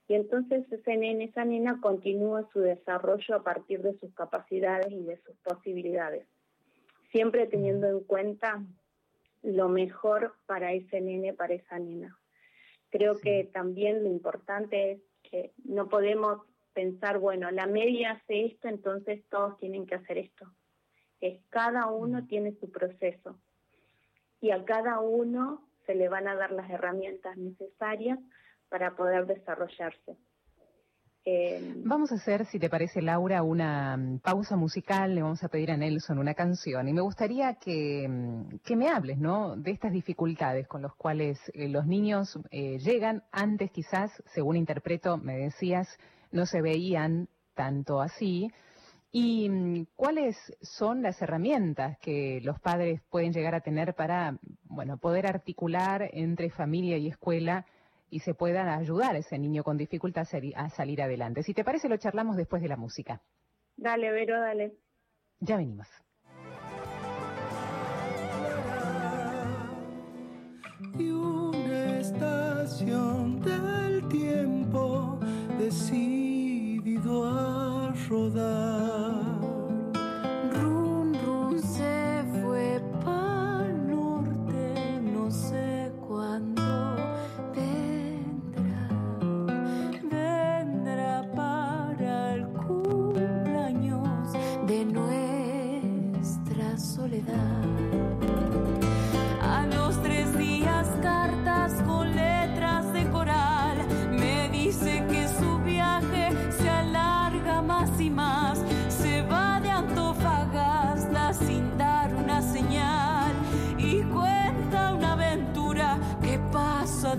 y 0.08 0.14
entonces 0.14 0.64
ese 0.72 0.96
nene, 0.96 1.25
esa 1.25 1.44
nena 1.44 1.80
continúa 1.80 2.48
su 2.52 2.60
desarrollo 2.60 3.37
a 3.37 3.44
partir 3.44 3.82
de 3.82 3.96
sus 3.98 4.12
capacidades 4.14 4.90
y 4.90 5.04
de 5.04 5.18
sus 5.18 5.37
posibilidades, 5.38 6.26
siempre 7.11 7.47
teniendo 7.47 7.88
en 7.88 8.00
cuenta 8.00 8.62
lo 9.43 9.69
mejor 9.69 10.35
para 10.47 10.73
ese 10.73 11.00
nene, 11.00 11.33
para 11.33 11.55
esa 11.55 11.79
nena. 11.79 12.19
Creo 12.91 13.19
que 13.19 13.49
también 13.53 14.03
lo 14.03 14.11
importante 14.11 14.93
es 14.93 15.00
que 15.23 15.53
no 15.65 15.88
podemos 15.88 16.43
pensar, 16.73 17.19
bueno, 17.19 17.50
la 17.50 17.67
media 17.67 18.12
hace 18.12 18.47
esto, 18.47 18.69
entonces 18.69 19.25
todos 19.29 19.59
tienen 19.59 19.87
que 19.87 19.97
hacer 19.97 20.19
esto. 20.19 20.50
Es 21.21 21.41
cada 21.50 21.87
uno 21.87 22.27
tiene 22.27 22.55
su 22.61 22.71
proceso 22.71 23.38
y 24.41 24.53
a 24.53 24.65
cada 24.65 25.00
uno 25.00 25.69
se 25.87 25.95
le 25.95 26.09
van 26.09 26.29
a 26.29 26.37
dar 26.37 26.53
las 26.53 26.71
herramientas 26.71 27.37
necesarias 27.37 28.19
para 28.69 28.95
poder 28.95 29.27
desarrollarse. 29.27 30.17
Em, 31.30 31.82
vamos 31.85 32.11
a 32.11 32.14
hacer, 32.14 32.47
si 32.47 32.58
te 32.58 32.70
parece, 32.70 33.02
Laura, 33.02 33.42
una 33.42 33.99
mm, 33.99 34.20
pausa 34.20 34.56
musical. 34.56 35.14
Le 35.14 35.20
vamos 35.20 35.44
a 35.44 35.49
pedir 35.49 35.70
a 35.70 35.76
Nelson 35.76 36.18
una 36.18 36.32
canción. 36.32 36.88
Y 36.88 36.94
me 36.94 37.02
gustaría 37.02 37.56
que, 37.56 38.08
mm, 38.08 38.61
que 38.64 38.76
me 38.76 38.88
hables, 38.88 39.18
¿no? 39.18 39.54
De 39.54 39.70
estas 39.73 39.92
dificultades 39.92 40.66
con 40.66 40.80
las 40.80 40.94
cuales 40.94 41.38
eh, 41.52 41.68
los 41.68 41.87
niños 41.87 42.38
eh, 42.50 42.78
llegan. 42.78 43.25
Antes, 43.30 43.70
quizás, 43.70 44.11
según 44.32 44.56
interpreto, 44.56 45.18
me 45.18 45.37
decías, 45.37 45.87
no 46.32 46.47
se 46.47 46.62
veían 46.62 47.28
tanto 47.54 48.00
así. 48.00 48.50
¿Y 49.12 49.50
mm, 49.50 49.87
cuáles 49.97 50.35
son 50.62 51.02
las 51.02 51.20
herramientas 51.20 51.99
que 51.99 52.40
los 52.42 52.58
padres 52.58 53.02
pueden 53.11 53.35
llegar 53.35 53.54
a 53.54 53.61
tener 53.61 53.94
para, 53.94 54.38
bueno, 54.64 54.97
poder 54.97 55.26
articular 55.26 56.08
entre 56.11 56.49
familia 56.49 56.97
y 56.97 57.08
escuela 57.08 57.66
y 58.11 58.21
se 58.21 58.35
puedan 58.35 58.69
ayudar 58.69 59.15
a 59.15 59.19
ese 59.19 59.38
niño 59.38 59.62
con 59.62 59.77
dificultad 59.77 60.27
a 60.57 60.69
salir 60.71 61.03
adelante? 61.03 61.43
Si 61.43 61.55
te 61.55 61.65
parece, 61.65 61.88
lo 61.88 61.97
charlamos 61.97 62.37
después 62.37 62.62
de 62.62 62.69
la 62.69 62.77
música. 62.77 63.23
Dale, 63.77 64.11
Vero, 64.11 64.41
dale. 64.41 64.77
Ya 65.41 65.57
venimos. 65.57 65.88
Y 70.99 71.11
una 71.11 71.99
estación 71.99 73.17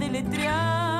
pasa 0.09 0.21
de 0.21 0.98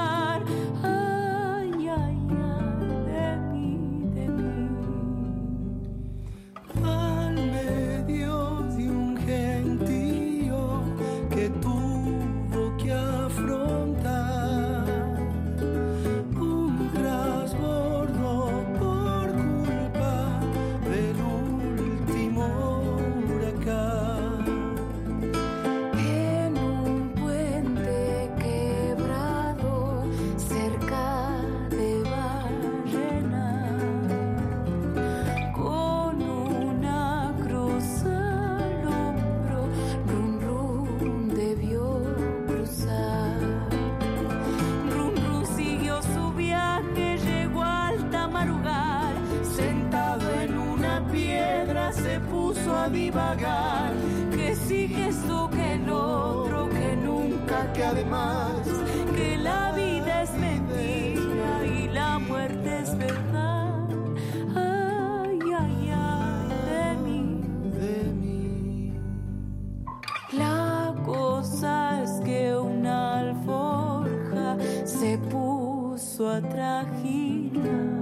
puso 76.20 76.28
a 76.28 77.99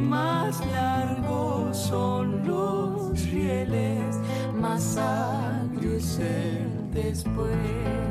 más 0.00 0.64
largos 0.66 1.76
son 1.76 2.46
los 2.46 3.30
rieles, 3.30 4.16
más 4.54 4.96
agrio 4.96 5.96
es 5.96 6.18
el 6.18 6.90
después. 6.92 7.34
Pues. 7.34 8.09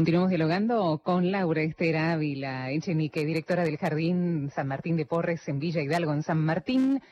Continuamos 0.00 0.30
dialogando 0.30 1.02
con 1.04 1.30
Laura 1.30 1.60
Esther 1.60 1.98
Ávila 1.98 2.70
Echenique, 2.70 3.26
directora 3.26 3.64
del 3.64 3.76
Jardín 3.76 4.48
San 4.48 4.66
Martín 4.66 4.96
de 4.96 5.04
Porres 5.04 5.46
en 5.46 5.58
Villa 5.58 5.82
Hidalgo, 5.82 6.14
en 6.14 6.22
San 6.22 6.42
Martín, 6.42 7.02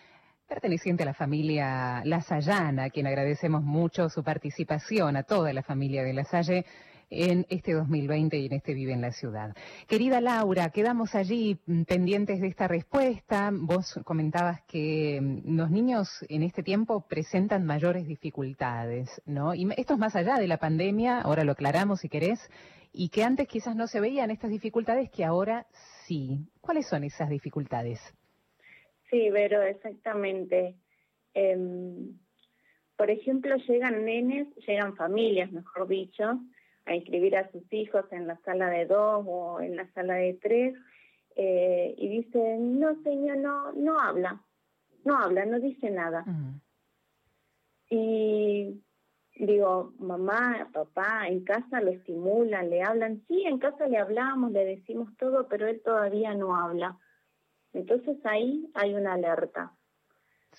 perteneciente 0.48 1.02
a 1.02 1.06
la 1.06 1.12
familia 1.12 2.00
La 2.06 2.22
Sayana, 2.22 2.84
a 2.84 2.88
quien 2.88 3.06
agradecemos 3.06 3.62
mucho 3.62 4.08
su 4.08 4.24
participación, 4.24 5.16
a 5.16 5.22
toda 5.22 5.52
la 5.52 5.62
familia 5.62 6.02
de 6.02 6.14
La 6.14 6.24
Salle 6.24 6.64
en 7.10 7.46
este 7.50 7.72
2020 7.74 8.38
y 8.38 8.46
en 8.46 8.52
este 8.54 8.72
Vive 8.72 8.94
en 8.94 9.02
la 9.02 9.12
Ciudad. 9.12 9.54
Querida 9.86 10.22
Laura, 10.22 10.70
quedamos 10.70 11.14
allí 11.14 11.58
pendientes 11.86 12.40
de 12.40 12.48
esta 12.48 12.68
respuesta. 12.68 13.50
Vos 13.52 14.00
comentabas 14.04 14.62
que 14.62 15.20
mm, 15.20 15.56
los 15.56 15.70
niños 15.70 16.24
en 16.28 16.42
este 16.42 16.62
tiempo 16.62 17.06
presentan 17.06 17.64
mayores 17.64 18.06
dificultades, 18.06 19.22
¿no? 19.26 19.54
Y 19.54 19.68
esto 19.76 19.94
es 19.94 19.98
más 19.98 20.16
allá 20.16 20.36
de 20.36 20.48
la 20.48 20.56
pandemia, 20.56 21.20
ahora 21.20 21.44
lo 21.44 21.52
aclaramos 21.52 22.00
si 22.00 22.08
querés, 22.08 22.50
y 23.00 23.10
que 23.10 23.22
antes 23.22 23.46
quizás 23.46 23.76
no 23.76 23.86
se 23.86 24.00
veían 24.00 24.32
estas 24.32 24.50
dificultades 24.50 25.08
que 25.08 25.24
ahora 25.24 25.68
sí. 26.04 26.40
¿Cuáles 26.60 26.88
son 26.88 27.04
esas 27.04 27.30
dificultades? 27.30 28.00
Sí, 29.08 29.28
pero 29.32 29.62
exactamente. 29.62 30.74
Em, 31.32 32.18
por 32.96 33.08
ejemplo, 33.08 33.54
llegan 33.68 34.04
nenes, 34.04 34.48
llegan 34.66 34.96
familias, 34.96 35.52
mejor 35.52 35.86
dicho, 35.86 36.40
a 36.86 36.94
inscribir 36.96 37.36
a 37.36 37.48
sus 37.52 37.72
hijos 37.72 38.04
en 38.10 38.26
la 38.26 38.36
sala 38.38 38.68
de 38.68 38.86
dos 38.86 39.24
o 39.28 39.60
en 39.60 39.76
la 39.76 39.88
sala 39.92 40.14
de 40.14 40.34
tres, 40.34 40.74
eh, 41.36 41.94
y 41.96 42.08
dicen, 42.08 42.80
no 42.80 43.00
señor, 43.04 43.36
no, 43.36 43.72
no 43.74 44.00
habla, 44.00 44.42
no 45.04 45.16
habla, 45.16 45.44
no 45.44 45.60
dice 45.60 45.88
nada. 45.88 46.24
Y 47.90 48.82
digo, 49.46 49.92
mamá, 49.98 50.68
papá, 50.72 51.28
en 51.28 51.44
casa 51.44 51.80
lo 51.80 51.90
estimulan, 51.90 52.68
le 52.70 52.82
hablan, 52.82 53.22
sí, 53.28 53.44
en 53.46 53.58
casa 53.58 53.86
le 53.86 53.98
hablamos, 53.98 54.50
le 54.52 54.64
decimos 54.64 55.16
todo, 55.16 55.48
pero 55.48 55.66
él 55.68 55.80
todavía 55.84 56.34
no 56.34 56.56
habla. 56.56 56.98
Entonces 57.72 58.18
ahí 58.24 58.68
hay 58.74 58.94
una 58.94 59.14
alerta. 59.14 59.72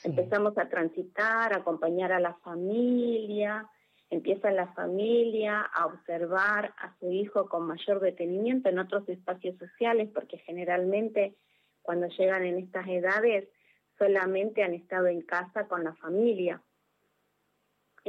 Empezamos 0.04 0.58
a 0.58 0.70
transitar, 0.70 1.54
a 1.54 1.58
acompañar 1.58 2.14
a 2.14 2.22
la 2.22 2.36
familia, 2.36 3.68
empieza 4.10 4.50
la 4.52 4.68
familia 4.74 5.62
a 5.62 5.86
observar 5.88 6.74
a 6.78 6.96
su 7.00 7.12
hijo 7.12 7.50
con 7.50 7.68
mayor 7.68 8.00
detenimiento 8.00 8.70
en 8.70 8.80
otros 8.80 9.08
espacios 9.10 9.58
sociales, 9.58 10.10
porque 10.14 10.38
generalmente 10.38 11.36
cuando 11.82 12.08
llegan 12.08 12.46
en 12.46 12.60
estas 12.60 12.88
edades 12.88 13.50
solamente 13.98 14.64
han 14.64 14.74
estado 14.74 15.08
en 15.08 15.22
casa 15.22 15.68
con 15.68 15.84
la 15.84 15.94
familia 15.96 16.62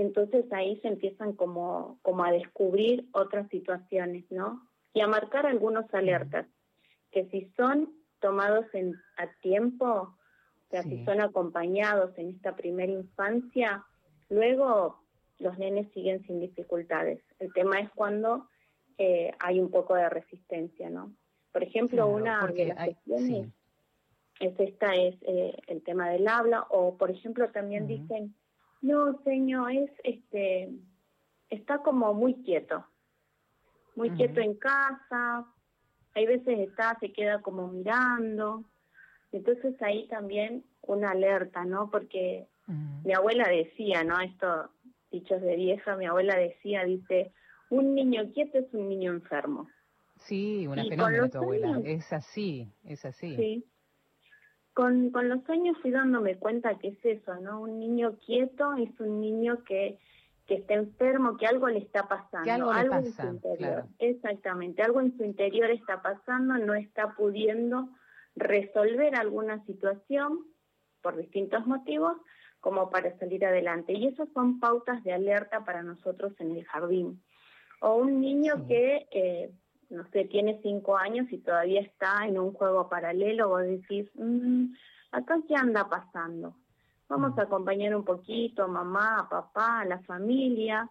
entonces 0.01 0.45
ahí 0.53 0.79
se 0.81 0.89
empiezan 0.89 1.33
como, 1.35 1.99
como 2.03 2.25
a 2.25 2.33
descubrir 2.33 3.09
otras 3.13 3.49
situaciones, 3.49 4.25
¿no? 4.31 4.67
Y 4.93 5.01
a 5.01 5.07
marcar 5.07 5.47
algunos 5.47 5.93
alertas, 5.95 6.47
que 7.11 7.27
si 7.27 7.51
son 7.57 7.93
tomados 8.21 8.67
en, 8.73 8.95
a 9.17 9.27
tiempo, 9.41 9.87
o 9.87 10.71
sea, 10.71 10.83
si 10.83 11.05
son 11.05 11.21
acompañados 11.21 12.17
en 12.19 12.31
esta 12.31 12.55
primera 12.55 12.93
infancia, 12.93 13.85
luego 14.29 15.03
los 15.39 15.59
nenes 15.59 15.91
siguen 15.93 16.25
sin 16.27 16.41
dificultades. 16.41 17.21
El 17.39 17.53
tema 17.53 17.81
es 17.81 17.91
cuando 17.91 18.49
eh, 18.99 19.33
hay 19.39 19.59
un 19.59 19.71
poco 19.71 19.95
de 19.95 20.09
resistencia, 20.09 20.91
¿no? 20.91 21.13
Por 21.53 21.65
ejemplo, 21.65 22.07
una 22.07 22.47
de 22.47 22.67
las 22.67 22.85
cuestiones 22.85 23.49
es 24.39 24.59
esta, 24.59 24.95
es 24.95 25.17
eh, 25.23 25.57
el 25.67 25.83
tema 25.83 26.09
del 26.11 26.29
habla, 26.29 26.67
o 26.71 26.97
por 26.97 27.11
ejemplo 27.11 27.51
también 27.51 27.87
dicen 27.87 28.35
no, 28.83 29.21
señor, 29.25 29.73
es 29.73 29.90
este 30.05 30.71
está 31.51 31.79
como 31.79 32.14
muy 32.14 32.35
quieto. 32.43 32.87
Muy 33.97 34.11
quieto 34.11 34.40
en 34.40 34.55
casa. 34.55 35.47
Hay 36.14 36.27
veces 36.27 36.61
está 36.61 36.97
se 37.01 37.12
queda 37.12 37.43
como 37.43 37.69
mirando. 37.69 38.64
Entonces 39.33 39.81
ahí 39.83 40.09
también 40.09 40.64
una 40.83 41.11
alerta, 41.11 41.64
¿no? 41.64 41.90
Porque 41.90 42.49
mi 43.05 43.12
abuela 43.12 43.49
decía, 43.49 44.05
¿no? 44.05 44.21
Esto 44.21 44.71
dichos 45.11 45.43
de 45.43 45.57
vieja, 45.57 45.97
mi 45.97 46.07
abuela 46.07 46.37
decía, 46.37 46.85
dice, 46.85 47.33
un 47.69 47.97
niño 47.97 48.31
quieto 48.33 48.59
es 48.59 48.73
un 48.73 48.88
niño 48.88 49.11
enfermo. 49.11 49.69
Sí, 50.16 50.69
una 50.69 50.85
fenómeno 50.85 51.29
tu 51.29 51.38
abuela. 51.38 51.81
es 51.85 52.12
así, 52.12 52.73
es 52.85 53.05
así. 53.05 53.37
Sí 53.37 53.64
con, 54.74 55.11
con 55.11 55.28
los 55.28 55.48
años 55.48 55.76
fui 55.83 55.90
dándome 55.90 56.37
cuenta 56.37 56.78
que 56.78 56.88
es 56.88 57.04
eso, 57.04 57.35
¿no? 57.37 57.61
Un 57.61 57.78
niño 57.78 58.16
quieto 58.24 58.74
es 58.74 58.88
un 59.00 59.20
niño 59.20 59.62
que, 59.64 59.98
que 60.46 60.54
está 60.56 60.74
enfermo, 60.74 61.37
que 61.37 61.46
algo 61.46 61.68
le 61.68 61.78
está 61.78 62.09
pasando. 62.09 62.70
algo, 62.70 62.94
en 62.94 63.12
su 63.12 63.26
interior. 63.26 63.85
Exactamente, 63.98 64.83
algo 64.83 65.00
en 65.00 65.16
su 65.16 65.24
interior 65.24 65.70
está 65.70 66.02
pasando, 66.02 66.59
no 66.59 66.74
está 66.74 67.14
pudiendo 67.14 67.88
resolver 68.37 69.16
alguna 69.16 69.64
situación 69.66 70.46
por 71.02 71.16
distintos 71.16 71.66
motivos 71.66 72.16
como 72.61 72.90
para 72.90 73.16
salir 73.18 73.44
adelante. 73.44 73.92
Y 73.92 74.06
esas 74.06 74.28
son 74.33 74.61
pautas 74.61 75.02
de 75.02 75.12
alerta 75.12 75.64
para 75.64 75.83
nosotros 75.83 76.33
en 76.38 76.56
el 76.56 76.64
jardín. 76.66 77.22
O 77.80 77.96
un 77.96 78.20
niño 78.20 78.66
que 78.68 79.09
eh, 79.11 79.50
no 79.90 80.09
sé, 80.11 80.24
tiene 80.24 80.61
cinco 80.62 80.96
años 80.96 81.26
y 81.31 81.38
todavía 81.38 81.81
está 81.81 82.26
en 82.26 82.38
un 82.38 82.53
juego 82.53 82.88
paralelo, 82.88 83.48
vos 83.48 83.62
decís, 83.62 84.09
mm, 84.14 84.72
acá 85.12 85.38
qué 85.46 85.55
anda 85.57 85.88
pasando. 85.88 86.55
Vamos 87.09 87.37
a 87.38 87.42
acompañar 87.42 87.94
un 87.96 88.05
poquito 88.05 88.62
a 88.62 88.68
mamá, 88.68 89.18
a 89.18 89.29
papá, 89.29 89.81
a 89.81 89.85
la 89.85 89.98
familia, 90.00 90.88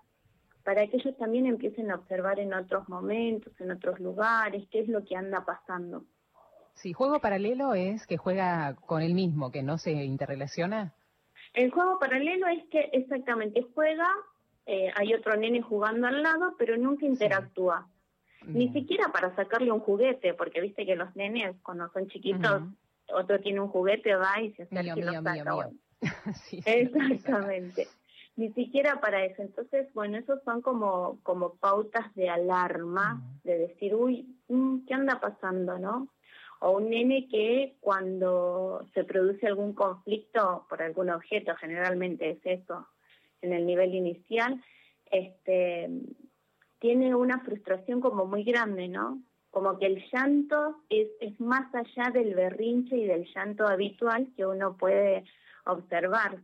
para 0.65 0.85
que 0.88 0.97
ellos 0.97 1.15
también 1.17 1.45
empiecen 1.45 1.89
a 1.91 1.95
observar 1.95 2.39
en 2.39 2.53
otros 2.53 2.89
momentos, 2.89 3.53
en 3.62 3.71
otros 3.71 3.99
lugares, 4.01 4.67
qué 4.69 4.81
es 4.81 4.89
lo 4.89 5.05
que 5.05 5.15
anda 5.15 5.45
pasando. 5.45 6.03
Sí, 6.73 6.91
juego 6.91 7.19
paralelo 7.19 7.73
es 7.73 8.05
que 8.05 8.17
juega 8.17 8.75
con 8.85 9.01
él 9.01 9.13
mismo, 9.13 9.51
que 9.51 9.63
no 9.63 9.77
se 9.77 9.91
interrelaciona. 9.91 10.93
El 11.53 11.71
juego 11.71 11.99
paralelo 11.99 12.47
es 12.47 12.65
que 12.69 12.89
exactamente 12.93 13.65
juega, 13.73 14.07
eh, 14.65 14.91
hay 14.95 15.13
otro 15.13 15.35
nene 15.38 15.62
jugando 15.62 16.07
al 16.07 16.21
lado, 16.21 16.55
pero 16.57 16.77
nunca 16.77 17.05
interactúa. 17.05 17.88
Ni 18.45 18.71
siquiera 18.71 19.12
para 19.12 19.36
sacarle 19.36 19.71
un 19.71 19.82
juguete, 19.82 20.34
porque 20.34 20.62
viste 20.62 20.86
que 20.86 20.95
los 20.95 21.13
nenes 21.15 21.56
cuando 21.62 21.89
son 21.91 22.08
chiquitos, 22.08 22.63
otro 23.13 23.39
tiene 23.41 23.60
un 23.60 23.67
juguete, 23.67 24.15
va 24.15 24.41
y 24.41 24.54
se 24.54 24.63
acerca 24.63 24.97
y 24.97 25.02
lo 25.02 25.21
saca. 25.21 25.69
Exactamente. 26.65 27.88
Ni 28.38 28.54
siquiera 28.54 29.02
para 29.02 29.25
eso. 29.25 29.41
Entonces, 29.41 29.93
bueno, 29.93 30.17
esos 30.17 30.41
son 30.43 30.62
como, 30.62 31.19
como 31.23 31.56
pautas 31.56 32.13
de 32.15 32.30
alarma, 32.30 33.21
de 33.43 33.58
decir, 33.58 33.93
uy, 33.93 34.38
mm, 34.47 34.86
¿qué 34.86 34.93
anda 34.93 35.19
pasando, 35.19 35.78
no? 35.78 36.08
o 36.60 36.71
un 36.71 36.89
nene 36.89 37.28
que 37.30 37.75
cuando 37.80 38.86
se 38.93 39.04
produce 39.06 39.47
algún 39.47 39.73
conflicto 39.73 40.65
por 40.69 40.82
algún 40.82 41.10
objeto, 41.10 41.56
generalmente 41.56 42.32
es 42.32 42.39
eso, 42.43 42.88
en 43.41 43.54
el 43.54 43.65
nivel 43.65 43.95
inicial, 43.95 44.62
este, 45.10 45.89
tiene 46.79 47.13
una 47.15 47.39
frustración 47.41 48.01
como 48.01 48.25
muy 48.25 48.43
grande, 48.43 48.87
¿no? 48.87 49.21
Como 49.51 49.77
que 49.77 49.87
el 49.87 50.03
llanto 50.11 50.83
es, 50.89 51.07
es 51.19 51.39
más 51.39 51.73
allá 51.73 52.11
del 52.11 52.35
berrinche 52.35 52.95
y 52.97 53.05
del 53.05 53.27
llanto 53.33 53.67
habitual 53.67 54.29
que 54.35 54.45
uno 54.45 54.77
puede 54.77 55.25
observar. 55.65 56.39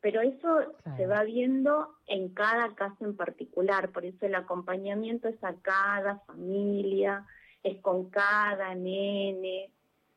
Pero 0.00 0.20
eso 0.20 0.74
se 0.96 1.06
va 1.06 1.22
viendo 1.22 1.94
en 2.06 2.30
cada 2.30 2.74
caso 2.74 3.04
en 3.04 3.16
particular, 3.16 3.90
por 3.90 4.04
eso 4.04 4.26
el 4.26 4.34
acompañamiento 4.34 5.28
es 5.28 5.42
a 5.44 5.54
cada 5.62 6.18
familia, 6.26 7.24
es 7.62 7.80
con 7.80 8.10
cada 8.10 8.74
nene, 8.74 9.70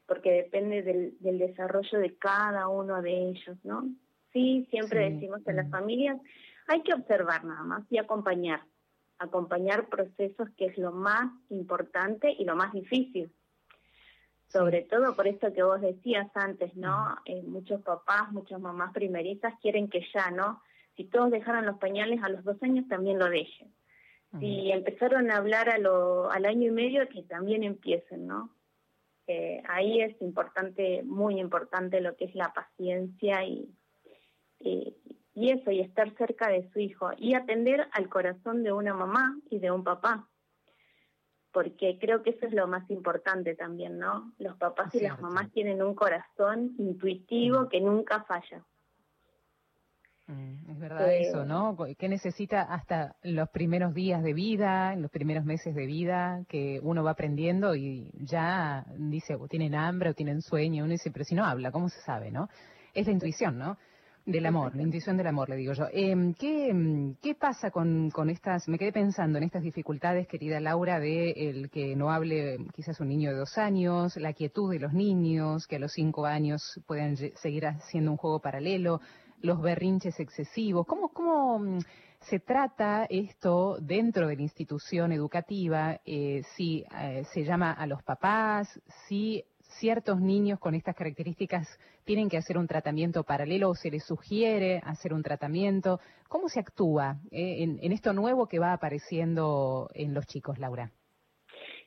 porque 0.07 0.31
depende 0.31 0.81
del, 0.81 1.37
desarrollo 1.37 1.99
de 1.99 2.15
cada 2.17 2.67
uno 2.67 3.01
de 3.01 3.29
ellos, 3.29 3.57
¿no? 3.63 3.87
Sí, 4.33 4.67
siempre 4.69 5.11
decimos 5.11 5.41
en 5.47 5.57
las 5.57 5.69
familias, 5.69 6.19
hay 6.67 6.81
que 6.81 6.93
observar 6.93 7.43
nada 7.45 7.63
más 7.63 7.83
y 7.89 7.97
acompañar, 7.97 8.61
acompañar 9.19 9.89
procesos 9.89 10.49
que 10.57 10.65
es 10.65 10.77
lo 10.77 10.91
más 10.91 11.31
importante 11.49 12.35
y 12.37 12.45
lo 12.45 12.55
más 12.55 12.73
difícil. 12.73 13.31
Sobre 14.47 14.83
todo 14.83 15.15
por 15.15 15.27
esto 15.27 15.51
que 15.53 15.63
vos 15.63 15.81
decías 15.81 16.29
antes, 16.35 16.75
¿no? 16.75 17.15
Eh, 17.25 17.41
muchos 17.43 17.81
papás, 17.81 18.31
muchas 18.31 18.59
mamás 18.59 18.93
primerizas 18.93 19.53
quieren 19.61 19.89
que 19.89 20.05
ya, 20.13 20.31
¿no? 20.31 20.61
Si 20.95 21.05
todos 21.05 21.31
dejaran 21.31 21.65
los 21.65 21.77
pañales 21.77 22.23
a 22.23 22.29
los 22.29 22.43
dos 22.43 22.61
años, 22.61 22.87
también 22.87 23.19
lo 23.19 23.29
dejen. 23.29 23.73
Si 24.39 24.69
empezaron 24.69 25.31
a 25.31 25.37
hablar 25.37 25.69
a 25.69 25.77
lo, 25.77 26.29
al 26.29 26.45
año 26.45 26.67
y 26.67 26.71
medio, 26.71 27.07
que 27.07 27.23
también 27.23 27.63
empiecen, 27.63 28.27
¿no? 28.27 28.53
Eh, 29.27 29.63
ahí 29.67 30.01
es 30.01 30.21
importante, 30.21 31.03
muy 31.03 31.39
importante 31.39 32.01
lo 32.01 32.15
que 32.15 32.25
es 32.25 32.35
la 32.35 32.53
paciencia 32.53 33.45
y, 33.45 33.73
y, 34.59 34.93
eso, 35.35 35.69
y 35.71 35.81
estar 35.81 36.15
cerca 36.15 36.49
de 36.49 36.69
su 36.71 36.79
hijo 36.79 37.11
y 37.17 37.33
atender 37.33 37.87
al 37.91 38.09
corazón 38.09 38.63
de 38.63 38.71
una 38.71 38.93
mamá 38.93 39.37
y 39.49 39.59
de 39.59 39.69
un 39.69 39.83
papá, 39.83 40.27
porque 41.51 41.97
creo 41.99 42.23
que 42.23 42.31
eso 42.31 42.45
es 42.45 42.53
lo 42.53 42.67
más 42.67 42.89
importante 42.89 43.55
también, 43.55 43.99
¿no? 43.99 44.33
Los 44.39 44.57
papás 44.57 44.93
y 44.95 45.01
las 45.01 45.19
mamás 45.21 45.51
tienen 45.51 45.81
un 45.81 45.93
corazón 45.93 46.73
intuitivo 46.77 47.69
que 47.69 47.81
nunca 47.81 48.23
falla. 48.23 48.65
Mm, 50.27 50.71
es 50.71 50.79
verdad 50.79 51.13
eso, 51.13 51.43
eh, 51.43 51.45
¿no? 51.45 51.77
¿Qué 51.97 52.09
necesita 52.09 52.61
hasta 52.61 53.15
los 53.21 53.49
primeros 53.49 53.93
días 53.93 54.23
de 54.23 54.33
vida, 54.33 54.93
en 54.93 55.01
los 55.01 55.11
primeros 55.11 55.45
meses 55.45 55.75
de 55.75 55.85
vida, 55.85 56.43
que 56.47 56.79
uno 56.81 57.03
va 57.03 57.11
aprendiendo 57.11 57.75
y 57.75 58.09
ya 58.15 58.85
dice, 58.97 59.35
o 59.35 59.47
tienen 59.47 59.75
hambre 59.75 60.09
o 60.09 60.13
tienen 60.13 60.41
sueño, 60.41 60.83
uno 60.83 60.93
dice, 60.93 61.11
pero 61.11 61.25
si 61.25 61.35
no 61.35 61.45
habla, 61.45 61.71
¿cómo 61.71 61.89
se 61.89 62.01
sabe, 62.01 62.31
no? 62.31 62.49
Es 62.93 63.05
la 63.05 63.13
intuición, 63.13 63.57
¿no? 63.57 63.77
Del 64.25 64.47
amor, 64.47 64.75
la 64.75 64.81
intuición 64.81 65.17
del 65.17 65.27
amor, 65.27 65.49
le 65.49 65.55
digo 65.55 65.73
yo. 65.73 65.85
Eh, 65.93 66.33
¿qué, 66.39 67.13
¿Qué 67.21 67.35
pasa 67.35 67.69
con, 67.69 68.09
con 68.09 68.31
estas, 68.31 68.67
me 68.67 68.79
quedé 68.79 68.91
pensando 68.91 69.37
en 69.37 69.43
estas 69.43 69.61
dificultades, 69.61 70.27
querida 70.27 70.59
Laura, 70.59 70.99
de 70.99 71.29
el 71.29 71.69
que 71.69 71.95
no 71.95 72.09
hable 72.09 72.57
quizás 72.73 72.99
un 72.99 73.09
niño 73.09 73.29
de 73.29 73.37
dos 73.37 73.59
años, 73.59 74.17
la 74.17 74.33
quietud 74.33 74.71
de 74.71 74.79
los 74.79 74.93
niños, 74.93 75.67
que 75.67 75.75
a 75.75 75.79
los 75.79 75.93
cinco 75.93 76.25
años 76.25 76.81
pueden 76.87 77.15
seguir 77.35 77.67
haciendo 77.67 78.09
un 78.09 78.17
juego 78.17 78.39
paralelo, 78.39 78.99
los 79.41 79.61
berrinches 79.61 80.19
excesivos. 80.19 80.87
¿Cómo, 80.87 81.09
cómo 81.09 81.77
se 82.21 82.39
trata 82.39 83.05
esto 83.07 83.77
dentro 83.79 84.27
de 84.27 84.37
la 84.37 84.41
institución 84.41 85.11
educativa? 85.11 85.99
Eh, 86.03 86.41
si 86.55 86.83
eh, 86.99 87.25
se 87.31 87.43
llama 87.43 87.73
a 87.73 87.85
los 87.85 88.01
papás, 88.01 88.81
si 89.07 89.45
ciertos 89.79 90.19
niños 90.19 90.59
con 90.59 90.75
estas 90.75 90.95
características 90.95 91.79
tienen 92.03 92.29
que 92.29 92.37
hacer 92.37 92.57
un 92.57 92.67
tratamiento 92.67 93.23
paralelo 93.23 93.69
o 93.69 93.75
se 93.75 93.91
les 93.91 94.05
sugiere 94.05 94.81
hacer 94.83 95.13
un 95.13 95.23
tratamiento. 95.23 95.99
¿Cómo 96.27 96.49
se 96.49 96.59
actúa 96.59 97.17
eh, 97.31 97.63
en, 97.63 97.91
esto 97.91 98.13
nuevo 98.13 98.47
que 98.47 98.59
va 98.59 98.73
apareciendo 98.73 99.89
en 99.93 100.13
los 100.13 100.25
chicos, 100.25 100.59
Laura? 100.59 100.91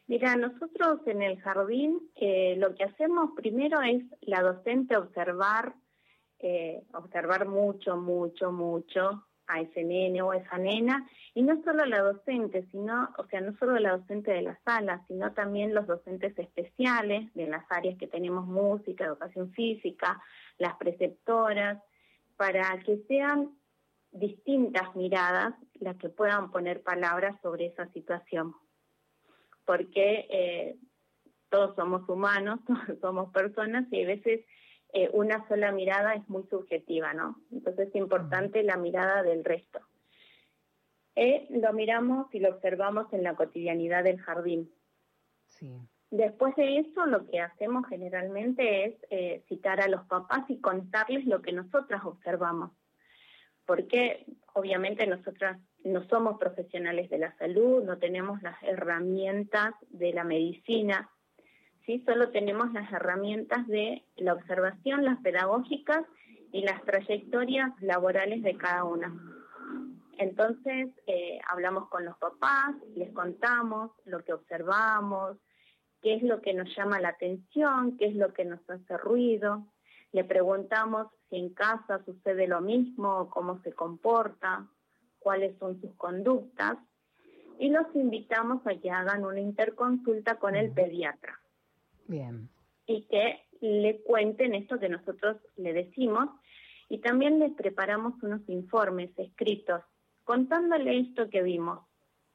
Mira, 0.07 0.37
nosotros 0.37 1.01
en 1.07 1.23
el 1.23 1.39
jardín 1.41 1.99
lo 2.57 2.75
que 2.75 2.85
hacemos 2.85 3.31
primero 3.37 3.83
es 3.83 4.03
la 4.23 4.41
docente 4.41 4.97
observar 4.97 5.75
eh, 6.41 6.85
observar 6.95 7.49
mucho, 7.49 7.97
mucho, 7.97 8.53
mucho 8.53 9.28
a 9.49 9.61
ese 9.61 9.83
nene 9.83 10.23
o 10.23 10.31
a 10.31 10.37
esa 10.37 10.59
nena, 10.59 11.09
y 11.35 11.43
no 11.43 11.63
solo 11.65 11.85
la 11.87 12.01
docente, 12.01 12.67
sino, 12.71 13.09
o 13.19 13.27
sea, 13.27 13.41
no 13.41 13.57
solo 13.59 13.79
la 13.79 13.97
docente 13.97 14.31
de 14.31 14.43
la 14.43 14.59
sala, 14.65 15.05
sino 15.09 15.33
también 15.33 15.75
los 15.75 15.87
docentes 15.87 16.39
especiales 16.39 17.33
de 17.35 17.47
las 17.49 17.65
áreas 17.71 17.99
que 17.99 18.07
tenemos 18.07 18.47
música, 18.47 19.05
educación 19.05 19.51
física, 19.53 20.23
las 20.59 20.77
preceptoras, 20.77 21.83
para 22.37 22.79
que 22.85 22.99
sean 23.09 23.51
distintas 24.13 24.95
miradas 24.95 25.55
las 25.81 25.97
que 25.97 26.09
puedan 26.09 26.51
poner 26.51 26.83
palabras 26.83 27.37
sobre 27.43 27.67
esa 27.67 27.87
situación. 27.93 28.55
Porque 29.65 30.27
eh, 30.31 30.77
todos 31.51 31.75
somos 31.77 32.09
humanos, 32.09 32.61
todos 32.67 33.01
somos 33.01 33.33
personas 33.33 33.87
y 33.91 34.05
a 34.05 34.07
veces 34.07 34.45
eh, 34.93 35.11
una 35.13 35.47
sola 35.49 35.71
mirada 35.73 36.15
es 36.15 36.29
muy 36.29 36.45
subjetiva, 36.45 37.13
¿no? 37.13 37.37
Entonces 37.53 37.89
es 37.89 37.95
importante 37.95 38.63
la 38.63 38.77
mirada 38.77 39.23
del 39.23 39.45
resto. 39.45 39.81
Eh, 41.15 41.47
lo 41.51 41.73
miramos 41.73 42.33
y 42.33 42.39
lo 42.39 42.51
observamos 42.51 43.13
en 43.13 43.23
la 43.23 43.35
cotidianidad 43.35 44.05
del 44.05 44.21
jardín. 44.21 44.73
Sí. 45.49 45.77
Después 46.11 46.57
de 46.57 46.79
eso, 46.79 47.05
lo 47.07 47.27
que 47.27 47.41
hacemos 47.41 47.87
generalmente 47.87 48.85
es 48.85 48.95
eh, 49.11 49.45
citar 49.49 49.81
a 49.81 49.89
los 49.89 50.07
papás 50.07 50.49
y 50.49 50.61
contarles 50.61 51.27
lo 51.27 51.43
que 51.43 51.53
nosotras 51.53 52.03
observamos. 52.05 52.71
Porque 53.67 54.25
obviamente 54.55 55.07
nosotras 55.07 55.61
no 55.85 56.03
somos 56.09 56.39
profesionales 56.39 57.11
de 57.11 57.19
la 57.19 57.37
salud, 57.37 57.85
no 57.85 57.99
tenemos 57.99 58.43
las 58.43 58.57
herramientas 58.63 59.75
de 59.91 60.15
la 60.15 60.25
medicina, 60.25 61.11
¿sí? 61.89 62.03
Solo 62.05 62.31
tenemos 62.31 62.71
las 62.75 62.93
herramientas 62.93 63.67
de 63.67 64.05
la 64.17 64.35
observación, 64.35 65.07
las 65.07 65.19
pedagógicas 65.23 66.05
y 66.53 66.61
las 66.61 66.85
trayectorias 66.85 67.73
laborales 67.81 68.43
de 68.43 68.59
cada 68.59 68.85
una. 68.85 69.11
Entonces, 70.19 70.91
eh, 71.07 71.39
hablamos 71.49 71.89
con 71.89 72.05
los 72.05 72.19
papás, 72.19 72.75
les 72.95 73.11
contamos 73.13 73.91
lo 74.05 74.23
que 74.23 74.35
observamos, 74.35 75.39
qué 76.03 76.17
es 76.17 76.23
lo 76.23 76.43
que 76.43 76.53
nos 76.53 76.69
llama 76.77 77.01
la 77.01 77.09
atención, 77.09 77.97
qué 77.97 78.09
es 78.09 78.17
lo 78.17 78.35
que 78.35 78.45
nos 78.45 78.61
hace 78.69 78.99
ruido. 78.99 79.67
Le 80.13 80.25
preguntamos 80.25 81.07
si 81.31 81.37
en 81.37 81.55
casa 81.55 82.05
sucede 82.05 82.47
lo 82.49 82.61
mismo, 82.61 83.31
cómo 83.31 83.63
se 83.63 83.73
comporta, 83.73 84.67
cuáles 85.21 85.57
son 85.59 85.81
sus 85.81 85.95
conductas 85.97 86.77
y 87.59 87.71
los 87.71 87.87
invitamos 87.95 88.65
a 88.67 88.75
que 88.75 88.91
hagan 88.91 89.25
una 89.25 89.41
interconsulta 89.41 90.35
con 90.35 90.55
el 90.55 90.71
pediatra. 90.71 91.41
Bien. 92.09 92.49
Y 92.87 93.03
que 93.03 93.45
le 93.61 94.01
cuenten 94.03 94.55
esto 94.55 94.81
que 94.81 94.89
nosotros 94.89 95.37
le 95.57 95.73
decimos 95.73 96.29
y 96.89 96.99
también 96.99 97.39
les 97.39 97.53
preparamos 97.53 98.21
unos 98.23 98.41
informes 98.49 99.11
escritos 99.19 99.83
contándole 100.25 100.99
esto 100.99 101.31
que 101.31 101.43
vimos, 101.43 101.81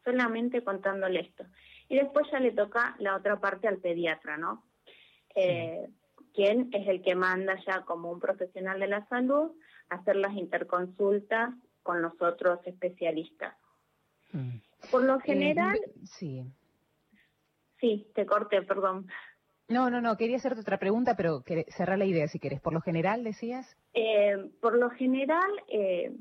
solamente 0.03 0.63
contándole 0.63 1.21
esto. 1.21 1.45
Y 1.89 1.95
después 1.95 2.25
ya 2.31 2.39
le 2.39 2.51
toca 2.51 2.95
la 2.99 3.15
otra 3.15 3.39
parte 3.39 3.67
al 3.67 3.77
pediatra, 3.77 4.37
¿no? 4.37 4.63
Eh, 5.35 5.89
quien 6.33 6.69
es 6.71 6.87
el 6.87 7.01
que 7.01 7.15
manda 7.15 7.55
ya 7.65 7.81
como 7.81 8.11
un 8.11 8.19
profesional 8.19 8.79
de 8.79 8.87
la 8.87 9.07
salud 9.07 9.51
hacer 9.89 10.15
las 10.15 10.33
interconsultas 10.33 11.53
con 11.83 12.01
los 12.01 12.19
otros 12.21 12.59
especialistas. 12.65 13.55
Mm. 14.31 14.57
Por 14.89 15.03
lo 15.03 15.17
eh, 15.17 15.21
general... 15.23 15.79
sí. 16.05 16.43
Sí, 17.79 18.07
te 18.15 18.25
corté, 18.25 18.61
perdón. 18.61 19.07
No, 19.73 19.89
no, 19.89 20.01
no, 20.01 20.15
quería 20.17 20.37
hacerte 20.37 20.61
otra 20.61 20.77
pregunta, 20.77 21.15
pero 21.15 21.43
cerrar 21.69 21.97
la 21.97 22.05
idea 22.05 22.27
si 22.27 22.39
querés. 22.39 22.61
Por 22.61 22.73
lo 22.73 22.81
general, 22.81 23.23
decías. 23.23 23.75
Eh, 23.93 24.51
por 24.61 24.77
lo 24.77 24.91
general, 24.91 25.49
eh, 25.67 26.11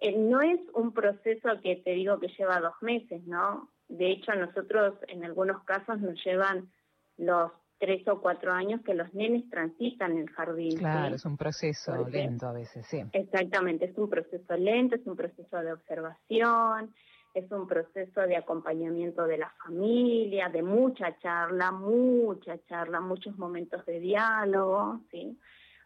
eh, 0.00 0.16
no 0.18 0.42
es 0.42 0.60
un 0.74 0.92
proceso 0.92 1.48
que 1.62 1.76
te 1.76 1.92
digo 1.92 2.18
que 2.18 2.28
lleva 2.28 2.60
dos 2.60 2.74
meses, 2.80 3.24
¿no? 3.26 3.70
De 3.88 4.10
hecho, 4.10 4.32
a 4.32 4.36
nosotros 4.36 4.94
en 5.06 5.24
algunos 5.24 5.62
casos 5.64 6.00
nos 6.00 6.22
llevan 6.24 6.68
los 7.16 7.52
tres 7.78 8.06
o 8.08 8.20
cuatro 8.20 8.52
años 8.52 8.80
que 8.84 8.92
los 8.92 9.14
nenes 9.14 9.48
transitan 9.50 10.18
el 10.18 10.28
jardín. 10.30 10.76
Claro, 10.78 11.14
es 11.14 11.24
un 11.24 11.36
proceso 11.36 12.08
lento 12.08 12.48
a 12.48 12.52
veces, 12.52 12.84
sí. 12.86 13.02
Exactamente, 13.12 13.86
es 13.86 13.96
un 13.96 14.10
proceso 14.10 14.56
lento, 14.56 14.96
es 14.96 15.06
un 15.06 15.16
proceso 15.16 15.58
de 15.58 15.72
observación, 15.72 16.92
es 17.38 17.50
un 17.52 17.66
proceso 17.66 18.20
de 18.22 18.36
acompañamiento 18.36 19.26
de 19.26 19.38
la 19.38 19.50
familia, 19.64 20.48
de 20.48 20.62
mucha 20.62 21.18
charla, 21.18 21.70
mucha 21.72 22.58
charla, 22.66 23.00
muchos 23.00 23.36
momentos 23.38 23.84
de 23.86 24.00
diálogo, 24.00 25.00
¿sí? 25.10 25.38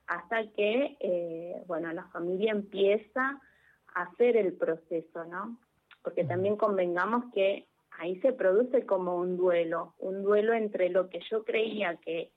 Hasta 0.06 0.50
que, 0.52 0.96
eh, 1.00 1.62
bueno, 1.66 1.92
la 1.92 2.04
familia 2.08 2.52
empieza 2.52 3.40
a 3.94 4.02
hacer 4.02 4.36
el 4.36 4.54
proceso, 4.54 5.24
¿no? 5.24 5.58
Porque 6.02 6.24
también 6.24 6.56
convengamos 6.56 7.32
que 7.32 7.68
ahí 7.98 8.18
se 8.20 8.32
produce 8.32 8.84
como 8.86 9.16
un 9.16 9.36
duelo, 9.36 9.94
un 9.98 10.22
duelo 10.22 10.54
entre 10.54 10.88
lo 10.88 11.08
que 11.08 11.20
yo 11.30 11.44
creía 11.44 11.96
que, 11.96 12.32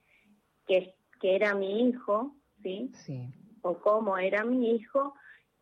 que, 0.68 0.94
era 1.22 1.56
mi 1.56 1.90
hijo, 1.90 2.36
¿sí? 2.62 2.92
Sí. 2.94 3.34
O 3.64 3.80
cómo 3.80 4.20
era 4.20 4.44
mi 4.44 4.76
hijo, 4.76 5.16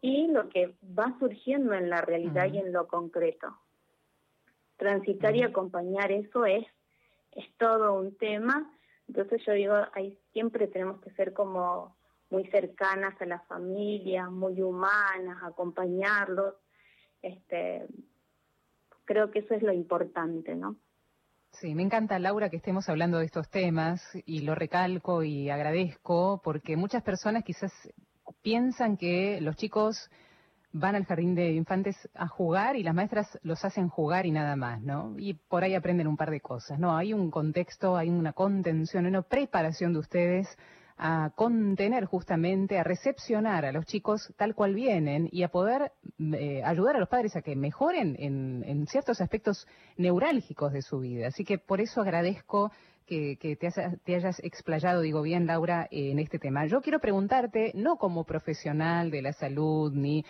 y 0.04 0.28
lo 0.28 0.50
que 0.50 0.76
va 0.84 1.16
surgiendo 1.18 1.74
en 1.74 1.90
la 1.90 2.02
realidad 2.02 2.52
y 2.52 2.58
en 2.58 2.74
lo 2.74 2.88
concreto. 2.88 3.58
Transitar 4.76 5.34
y 5.34 5.44
acompañar 5.44 6.12
eso 6.12 6.46
es, 6.46 6.66
es 7.32 7.46
todo 7.56 7.94
un 7.94 8.18
tema. 8.18 8.70
Entonces 9.08 9.42
yo 9.46 9.54
digo, 9.54 9.76
ahí 9.94 10.20
siempre 10.34 10.68
tenemos 10.68 11.00
que 11.00 11.10
ser 11.12 11.32
como 11.32 11.96
muy 12.30 12.46
cercanas 12.48 13.20
a 13.22 13.26
la 13.26 13.40
familia, 13.48 14.30
muy 14.30 14.62
humanas, 14.62 15.42
acompañarlos. 15.42 16.56
Este, 17.22 17.88
creo 19.06 19.32
que 19.32 19.40
eso 19.40 19.54
es 19.54 19.64
lo 19.64 19.72
importante, 19.72 20.54
¿no? 20.54 20.76
Sí, 21.52 21.76
me 21.76 21.84
encanta, 21.84 22.20
Laura, 22.20 22.50
que 22.50 22.58
estemos 22.58 22.90
hablando 22.90 23.20
de 23.20 23.26
estos 23.26 23.50
temas 23.50 24.02
y 24.26 24.42
lo 24.42 24.54
recalco 24.54 25.24
y 25.24 25.50
agradezco 25.50 26.42
porque 26.44 26.76
muchas 26.76 27.04
personas 27.04 27.46
quizás 27.46 27.72
piensan 28.44 28.98
que 28.98 29.40
los 29.42 29.56
chicos 29.56 30.10
van 30.74 30.96
al 30.96 31.06
jardín 31.06 31.36
de 31.36 31.52
infantes 31.54 31.96
a 32.16 32.28
jugar 32.28 32.76
y 32.76 32.84
las 32.84 32.96
maestras 32.96 33.40
los 33.44 33.64
hacen 33.64 33.90
jugar 33.90 34.26
y 34.26 34.32
nada 34.32 34.56
más, 34.56 34.82
¿no? 34.82 35.16
Y 35.18 35.36
por 35.36 35.64
ahí 35.64 35.76
aprenden 35.76 36.08
un 36.08 36.18
par 36.18 36.32
de 36.32 36.42
cosas, 36.42 36.80
¿no? 36.80 36.98
Hay 36.98 37.14
un 37.14 37.30
contexto, 37.32 37.96
hay 37.96 38.10
una 38.10 38.34
contención, 38.34 39.06
una 39.06 39.22
preparación 39.22 39.94
de 39.94 40.00
ustedes 40.00 40.48
a 40.98 41.32
contener 41.36 42.06
justamente, 42.06 42.80
a 42.80 42.84
recepcionar 42.84 43.66
a 43.66 43.72
los 43.72 43.86
chicos 43.86 44.34
tal 44.38 44.56
cual 44.56 44.74
vienen 44.74 45.28
y 45.32 45.44
a 45.44 45.50
poder 45.50 45.92
eh, 46.20 46.62
ayudar 46.64 46.96
a 46.96 47.00
los 47.00 47.10
padres 47.10 47.36
a 47.36 47.42
que 47.42 47.56
mejoren 47.56 48.16
en, 48.20 48.64
en, 48.66 48.88
ciertos 48.88 49.20
aspectos 49.20 49.68
neurálgicos 49.98 50.72
de 50.72 50.82
su 50.82 51.00
vida. 51.00 51.28
Así 51.28 51.44
que 51.44 51.58
por 51.58 51.82
eso 51.82 52.02
agradezco 52.02 52.72
que, 53.06 53.58
te, 53.60 54.16
hayas 54.16 54.40
explayado, 54.44 55.02
digo 55.02 55.22
bien, 55.22 55.46
Laura, 55.46 55.88
en 55.92 56.20
este 56.20 56.40
tema. 56.40 56.66
Yo 56.66 56.82
quiero 56.82 57.00
preguntarte, 57.00 57.72
no 57.76 57.98
como 57.98 58.24
profesional 58.24 59.12
de 59.12 59.22
la 59.22 59.34
salud, 59.34 59.92
ni 59.94 60.26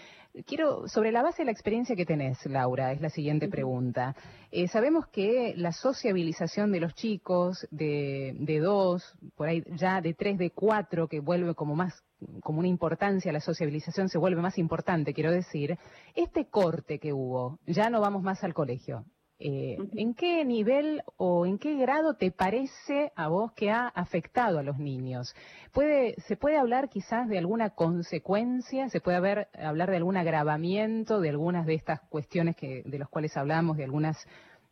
quiero, 0.46 0.88
sobre 0.88 1.12
la 1.12 1.22
base 1.22 1.44
de 1.44 1.46
la 1.46 1.52
experiencia 1.52 1.96
que 1.96 2.06
tenés, 2.06 2.46
Laura, 2.46 2.92
es 2.92 3.02
la 3.02 3.10
siguiente 3.10 3.48
pregunta. 3.48 4.16
Eh, 4.52 4.68
sabemos 4.68 5.08
que 5.08 5.54
la 5.56 5.72
sociabilización 5.72 6.72
de 6.72 6.80
los 6.80 6.94
chicos, 6.96 7.68
de, 7.72 8.36
de 8.40 8.60
dos, 8.60 9.16
por 9.36 9.48
ahí 9.48 9.64
ya 9.76 10.02
de 10.02 10.14
tres, 10.14 10.38
de 10.38 10.52
cuatro, 10.52 11.08
que 11.08 11.20
vuelve 11.20 11.56
como 11.56 11.76
más 11.76 12.04
como 12.42 12.60
una 12.60 12.70
importancia, 12.70 13.34
la 13.34 13.42
sociabilización 13.42 14.08
se 14.08 14.18
vuelve 14.18 14.42
más 14.42 14.58
importante, 14.58 15.14
quiero 15.14 15.32
decir, 15.32 15.78
este 16.16 16.46
corte 16.46 16.98
que 16.98 17.12
hubo, 17.12 17.60
ya 17.66 17.90
no 17.90 18.00
vamos 18.00 18.24
más 18.24 18.44
al 18.46 18.54
colegio, 18.54 19.04
eh, 19.46 19.78
¿En 19.98 20.14
qué 20.14 20.46
nivel 20.46 21.02
o 21.18 21.46
en 21.46 21.58
qué 21.58 21.76
grado 21.76 22.14
te 22.14 22.32
parece 22.32 23.12
a 23.14 23.28
vos 23.28 23.52
que 23.52 23.72
ha 23.72 23.90
afectado 23.90 24.58
a 24.58 24.64
los 24.64 24.78
niños? 24.78 25.36
¿Puede, 25.74 26.16
¿Se 26.22 26.38
puede 26.38 26.56
hablar 26.56 26.88
quizás 26.88 27.28
de 27.28 27.40
alguna 27.40 27.72
consecuencia? 27.72 28.88
¿Se 28.88 29.02
puede 29.02 29.18
haber, 29.18 29.50
hablar 29.54 29.90
de 29.90 29.98
algún 29.98 30.16
agravamiento 30.16 31.20
de 31.20 31.28
algunas 31.28 31.66
de 31.66 31.74
estas 31.74 32.00
cuestiones 32.08 32.56
que, 32.56 32.84
de 32.86 32.98
las 32.98 33.10
cuales 33.10 33.36
hablamos, 33.36 33.76
de 33.76 33.84
algunas 33.84 34.16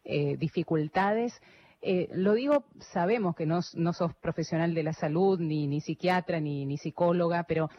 eh, 0.06 0.38
dificultades? 0.38 1.34
Eh, 1.82 2.08
lo 2.14 2.34
digo, 2.34 2.64
sabemos 2.94 3.36
que 3.36 3.46
no, 3.46 3.60
no, 3.74 3.92
sos 3.92 4.16
profesional 4.22 4.74
de 4.74 4.84
la 4.84 4.94
salud, 4.94 5.38
ni, 5.38 5.68
ni 5.68 5.82
psiquiatra, 5.82 6.40
ni, 6.40 6.66
ni 6.66 6.78
psicóloga, 6.78 7.44
pero 7.44 7.70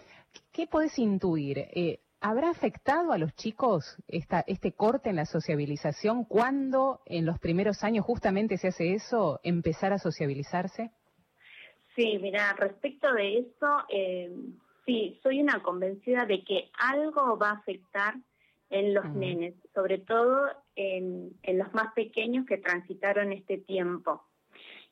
¿qué 0.52 0.66
podés 0.66 0.98
intuir? 0.98 1.58
Eh, 1.58 2.00
¿Habrá 2.24 2.50
afectado 2.50 3.10
a 3.10 3.18
los 3.18 3.34
chicos 3.34 3.96
esta, 4.06 4.44
este 4.46 4.70
corte 4.70 5.10
en 5.10 5.16
la 5.16 5.24
sociabilización 5.24 6.24
cuando 6.24 7.00
en 7.04 7.26
los 7.26 7.40
primeros 7.40 7.82
años 7.82 8.04
justamente 8.04 8.58
se 8.58 8.68
hace 8.68 8.92
eso, 8.94 9.40
empezar 9.42 9.92
a 9.92 9.98
sociabilizarse? 9.98 10.92
Sí, 11.96 12.20
mira, 12.22 12.54
respecto 12.56 13.12
de 13.12 13.38
eso, 13.38 13.66
eh, 13.88 14.32
sí, 14.86 15.18
soy 15.24 15.40
una 15.40 15.64
convencida 15.64 16.24
de 16.24 16.44
que 16.44 16.70
algo 16.78 17.36
va 17.36 17.50
a 17.50 17.54
afectar 17.54 18.14
en 18.70 18.94
los 18.94 19.04
nenes, 19.12 19.56
sobre 19.74 19.98
todo 19.98 20.46
en, 20.76 21.32
en 21.42 21.58
los 21.58 21.74
más 21.74 21.92
pequeños 21.92 22.46
que 22.46 22.56
transitaron 22.56 23.32
este 23.32 23.58
tiempo. 23.58 24.22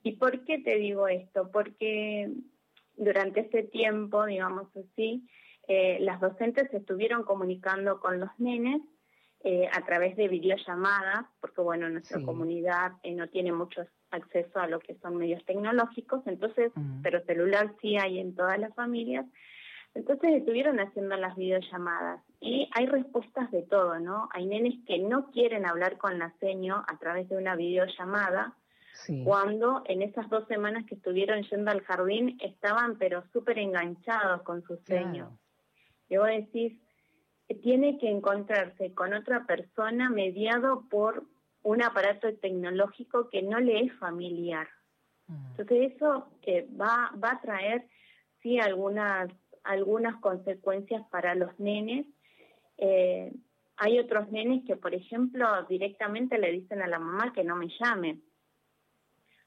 ¿Y 0.02 0.16
por 0.16 0.44
qué 0.44 0.58
te 0.58 0.78
digo 0.78 1.06
esto? 1.06 1.48
Porque 1.52 2.28
durante 2.96 3.42
este 3.42 3.62
tiempo, 3.62 4.26
digamos 4.26 4.66
así, 4.76 5.28
eh, 5.72 5.98
las 6.00 6.20
docentes 6.20 6.68
estuvieron 6.74 7.22
comunicando 7.22 8.00
con 8.00 8.18
los 8.18 8.30
nenes 8.38 8.82
eh, 9.44 9.68
a 9.72 9.84
través 9.86 10.16
de 10.16 10.26
videollamadas, 10.26 11.26
porque 11.40 11.60
bueno, 11.60 11.88
nuestra 11.88 12.20
comunidad 12.20 12.94
eh, 13.04 13.14
no 13.14 13.28
tiene 13.28 13.52
mucho 13.52 13.86
acceso 14.10 14.58
a 14.58 14.66
lo 14.66 14.80
que 14.80 14.96
son 14.96 15.14
medios 15.14 15.44
tecnológicos, 15.44 16.26
entonces, 16.26 16.72
pero 17.04 17.24
celular 17.24 17.72
sí 17.80 17.96
hay 17.96 18.18
en 18.18 18.34
todas 18.34 18.58
las 18.58 18.74
familias. 18.74 19.26
Entonces 19.94 20.32
estuvieron 20.32 20.80
haciendo 20.80 21.16
las 21.16 21.36
videollamadas 21.36 22.20
y 22.40 22.68
hay 22.74 22.86
respuestas 22.86 23.48
de 23.52 23.62
todo, 23.62 24.00
¿no? 24.00 24.28
Hay 24.32 24.46
nenes 24.46 24.74
que 24.88 24.98
no 24.98 25.30
quieren 25.30 25.66
hablar 25.66 25.98
con 25.98 26.18
la 26.18 26.34
seño 26.40 26.82
a 26.88 26.98
través 26.98 27.28
de 27.28 27.36
una 27.36 27.54
videollamada, 27.54 28.56
cuando 29.24 29.84
en 29.86 30.02
esas 30.02 30.28
dos 30.30 30.48
semanas 30.48 30.84
que 30.86 30.96
estuvieron 30.96 31.44
yendo 31.44 31.70
al 31.70 31.82
jardín 31.82 32.38
estaban 32.42 32.98
pero 32.98 33.22
súper 33.32 33.60
enganchados 33.60 34.42
con 34.42 34.64
su 34.64 34.76
seño 34.78 35.38
que 36.10 36.18
vos 36.18 36.26
decís, 36.26 36.76
tiene 37.62 37.98
que 37.98 38.10
encontrarse 38.10 38.92
con 38.94 39.14
otra 39.14 39.46
persona 39.46 40.10
mediado 40.10 40.88
por 40.90 41.24
un 41.62 41.82
aparato 41.82 42.34
tecnológico 42.34 43.30
que 43.30 43.42
no 43.42 43.60
le 43.60 43.84
es 43.84 43.92
familiar. 43.98 44.68
Mm. 45.28 45.50
Entonces 45.50 45.92
eso 45.94 46.28
eh, 46.42 46.68
va, 46.78 47.12
va 47.22 47.32
a 47.32 47.40
traer, 47.40 47.86
sí, 48.42 48.58
algunas, 48.58 49.30
algunas 49.62 50.20
consecuencias 50.20 51.02
para 51.10 51.36
los 51.36 51.58
nenes. 51.60 52.06
Eh, 52.76 53.32
hay 53.76 53.98
otros 54.00 54.30
nenes 54.32 54.64
que, 54.66 54.74
por 54.74 54.94
ejemplo, 54.94 55.46
directamente 55.68 56.38
le 56.38 56.50
dicen 56.50 56.82
a 56.82 56.88
la 56.88 56.98
mamá 56.98 57.32
que 57.32 57.44
no 57.44 57.54
me 57.54 57.68
llame. 57.80 58.18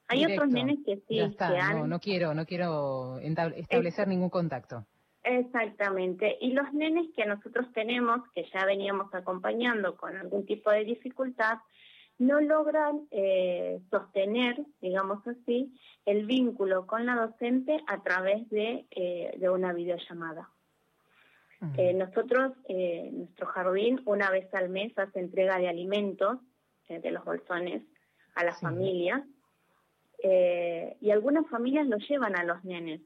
Hay 0.08 0.24
otros 0.24 0.48
nenes 0.48 0.78
que 0.84 1.02
sí, 1.08 1.18
no, 1.18 1.86
no, 1.86 1.98
quiero, 1.98 2.34
no 2.34 2.44
quiero 2.46 3.18
establecer 3.18 4.08
ningún 4.08 4.30
contacto. 4.30 4.86
Exactamente. 5.24 6.36
Y 6.40 6.52
los 6.52 6.70
nenes 6.74 7.06
que 7.16 7.24
nosotros 7.24 7.66
tenemos, 7.72 8.20
que 8.34 8.46
ya 8.52 8.66
veníamos 8.66 9.12
acompañando 9.14 9.96
con 9.96 10.14
algún 10.16 10.44
tipo 10.44 10.70
de 10.70 10.84
dificultad, 10.84 11.58
no 12.18 12.40
logran 12.40 13.08
eh, 13.10 13.80
sostener, 13.90 14.62
digamos 14.82 15.26
así, 15.26 15.74
el 16.04 16.26
vínculo 16.26 16.86
con 16.86 17.06
la 17.06 17.16
docente 17.16 17.82
a 17.88 18.02
través 18.02 18.48
de, 18.50 18.86
eh, 18.90 19.34
de 19.38 19.50
una 19.50 19.72
videollamada. 19.72 20.50
Eh, 21.78 21.94
nosotros, 21.94 22.52
nuestro 22.68 23.46
jardín, 23.46 24.02
una 24.04 24.28
vez 24.28 24.52
al 24.52 24.68
mes 24.68 24.92
hace 24.98 25.18
entrega 25.18 25.58
de 25.58 25.66
alimentos 25.66 26.38
de 26.90 27.10
los 27.10 27.24
bolsones 27.24 27.82
a 28.34 28.44
las 28.44 28.60
familias 28.60 29.22
y 30.22 31.10
algunas 31.10 31.48
familias 31.48 31.86
lo 31.86 31.96
llevan 31.96 32.36
a 32.36 32.44
los 32.44 32.62
nenes 32.64 33.00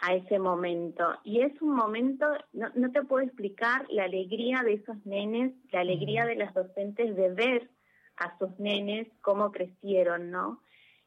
a 0.00 0.14
ese 0.14 0.38
momento. 0.38 1.14
Y 1.24 1.40
es 1.40 1.60
un 1.62 1.74
momento, 1.74 2.26
no, 2.52 2.68
no, 2.74 2.90
te 2.90 3.02
puedo 3.02 3.24
explicar 3.24 3.86
la 3.90 4.04
alegría 4.04 4.62
de 4.62 4.74
esos 4.74 4.96
nenes, 5.06 5.52
la 5.72 5.80
alegría 5.80 6.26
de 6.26 6.36
las 6.36 6.52
docentes 6.54 7.14
de 7.16 7.30
ver 7.30 7.70
a 8.16 8.36
sus 8.38 8.58
nenes 8.58 9.08
cómo 9.20 9.50
crecieron, 9.52 10.30
¿no? 10.30 10.60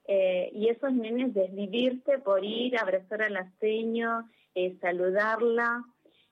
Eh, 0.08 0.50
y 0.54 0.70
esos 0.70 0.94
nenes 0.94 1.34
desvivirse 1.34 2.20
por 2.20 2.44
ir, 2.44 2.78
abrazar 2.78 3.22
a 3.22 3.30
la 3.30 3.52
seño, 3.60 4.30
eh, 4.56 4.78
saludarla, 4.80 5.84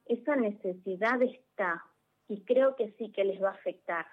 esa 0.06 0.36
necesidad 0.36 1.22
está 1.22 1.84
y 2.28 2.42
creo 2.42 2.76
que 2.76 2.92
sí 2.98 3.12
que 3.12 3.26
les 3.26 3.42
va 3.42 3.50
a 3.50 3.54
afectar 3.54 4.06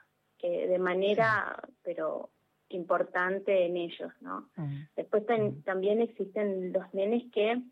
de 0.42 0.78
manera, 0.80 1.56
pero 1.84 2.30
importante 2.70 3.66
en 3.66 3.76
ellos, 3.76 4.12
¿no? 4.20 4.48
Después 4.96 5.24
también 5.64 6.00
existen 6.00 6.72
los 6.72 6.92
nenes 6.92 7.30
que 7.32 7.62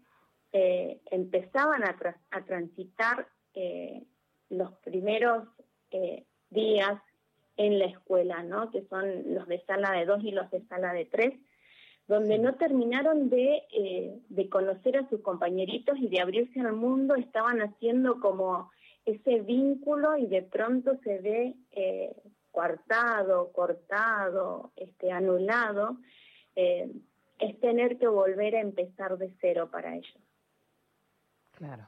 eh, 0.52 1.00
empezaban 1.12 1.84
a, 1.84 2.44
transitar 2.44 3.28
eh, 3.54 4.02
los 4.48 4.72
primeros 4.78 5.46
eh, 5.92 6.24
días 6.50 7.00
en 7.56 7.78
la 7.78 7.84
escuela, 7.84 8.42
¿no? 8.42 8.70
Que 8.72 8.84
son 8.86 9.34
los 9.34 9.46
de 9.46 9.60
sala 9.64 9.92
de 9.92 10.06
dos 10.06 10.24
y 10.24 10.32
los 10.32 10.50
de 10.50 10.66
sala 10.66 10.92
de 10.92 11.04
tres, 11.04 11.34
donde 12.08 12.38
no 12.38 12.56
terminaron 12.56 13.30
de, 13.30 13.62
de 14.28 14.48
conocer 14.48 14.96
a 14.96 15.08
sus 15.08 15.20
compañeritos 15.20 15.96
y 15.98 16.08
de 16.08 16.20
abrirse 16.20 16.58
al 16.60 16.72
mundo, 16.72 17.14
estaban 17.14 17.60
haciendo 17.60 18.18
como 18.18 18.72
ese 19.04 19.42
vínculo 19.42 20.16
y 20.16 20.26
de 20.26 20.42
pronto 20.42 20.98
se 21.04 21.18
ve 21.18 21.54
eh, 21.70 22.16
coartado, 22.50 23.52
cortado, 23.52 24.72
este, 24.74 25.12
anulado, 25.12 25.98
es 26.56 27.60
tener 27.60 27.96
que 27.98 28.08
volver 28.08 28.56
a 28.56 28.60
empezar 28.60 29.16
de 29.16 29.32
cero 29.40 29.70
para 29.70 29.94
ellos. 29.94 30.29
Claro, 31.60 31.86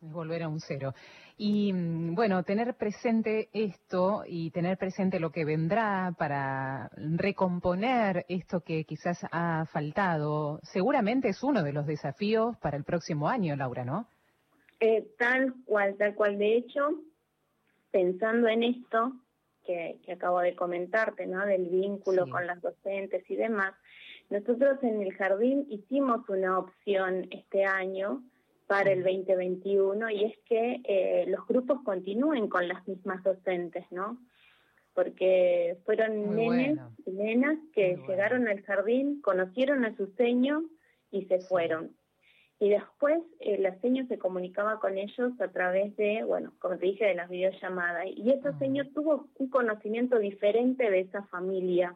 es 0.00 0.12
volver 0.12 0.42
a 0.42 0.48
un 0.48 0.58
cero. 0.58 0.92
Y 1.36 1.72
mm, 1.72 2.16
bueno, 2.16 2.42
tener 2.42 2.74
presente 2.74 3.48
esto 3.52 4.24
y 4.26 4.50
tener 4.50 4.76
presente 4.76 5.20
lo 5.20 5.30
que 5.30 5.44
vendrá 5.44 6.12
para 6.18 6.90
recomponer 6.96 8.26
esto 8.28 8.62
que 8.62 8.82
quizás 8.82 9.24
ha 9.30 9.66
faltado, 9.66 10.58
seguramente 10.64 11.28
es 11.28 11.44
uno 11.44 11.62
de 11.62 11.72
los 11.72 11.86
desafíos 11.86 12.56
para 12.56 12.76
el 12.76 12.82
próximo 12.82 13.28
año, 13.28 13.54
Laura, 13.54 13.84
¿no? 13.84 14.08
Eh, 14.80 15.06
tal 15.16 15.54
cual, 15.64 15.96
tal 15.96 16.16
cual. 16.16 16.38
De 16.38 16.56
hecho, 16.56 16.88
pensando 17.92 18.48
en 18.48 18.64
esto 18.64 19.12
que, 19.64 20.00
acabo 20.12 20.40
de 20.40 20.56
comentarte, 20.56 21.28
¿no? 21.28 21.46
Del 21.46 21.68
vínculo 21.68 22.28
con 22.28 22.48
las 22.48 22.60
docentes 22.60 23.30
y 23.30 23.36
demás, 23.36 23.74
nosotros 24.28 24.82
en 24.82 25.02
el 25.02 25.12
jardín 25.14 25.68
hicimos 25.70 26.28
una 26.28 26.58
opción 26.58 27.28
este 27.30 27.64
año 27.64 28.24
para 28.72 28.90
el 28.90 29.02
2021 29.02 30.08
y 30.12 30.24
es 30.24 30.38
que 30.46 30.80
eh, 30.84 31.26
los 31.28 31.46
grupos 31.46 31.82
continúen 31.84 32.48
con 32.48 32.66
las 32.68 32.88
mismas 32.88 33.22
docentes, 33.22 33.84
¿no? 33.90 34.16
Porque 34.94 35.76
fueron 35.84 36.34
nenes 36.34 36.78
y 37.04 37.10
nenas 37.10 37.58
que 37.74 37.98
llegaron 38.08 38.48
al 38.48 38.62
jardín, 38.62 39.20
conocieron 39.20 39.84
a 39.84 39.94
su 39.94 40.06
seño 40.14 40.64
y 41.10 41.26
se 41.26 41.40
fueron. 41.40 41.94
Y 42.60 42.70
después 42.70 43.20
eh, 43.40 43.58
la 43.58 43.78
seño 43.82 44.06
se 44.06 44.16
comunicaba 44.16 44.80
con 44.80 44.96
ellos 44.96 45.38
a 45.38 45.48
través 45.48 45.94
de, 45.98 46.24
bueno, 46.24 46.54
como 46.58 46.78
te 46.78 46.86
dije, 46.86 47.04
de 47.04 47.14
las 47.14 47.28
videollamadas. 47.28 48.06
Y 48.06 48.30
esa 48.30 48.58
seño 48.58 48.88
tuvo 48.94 49.28
un 49.34 49.50
conocimiento 49.50 50.18
diferente 50.18 50.90
de 50.90 51.00
esa 51.00 51.24
familia. 51.24 51.94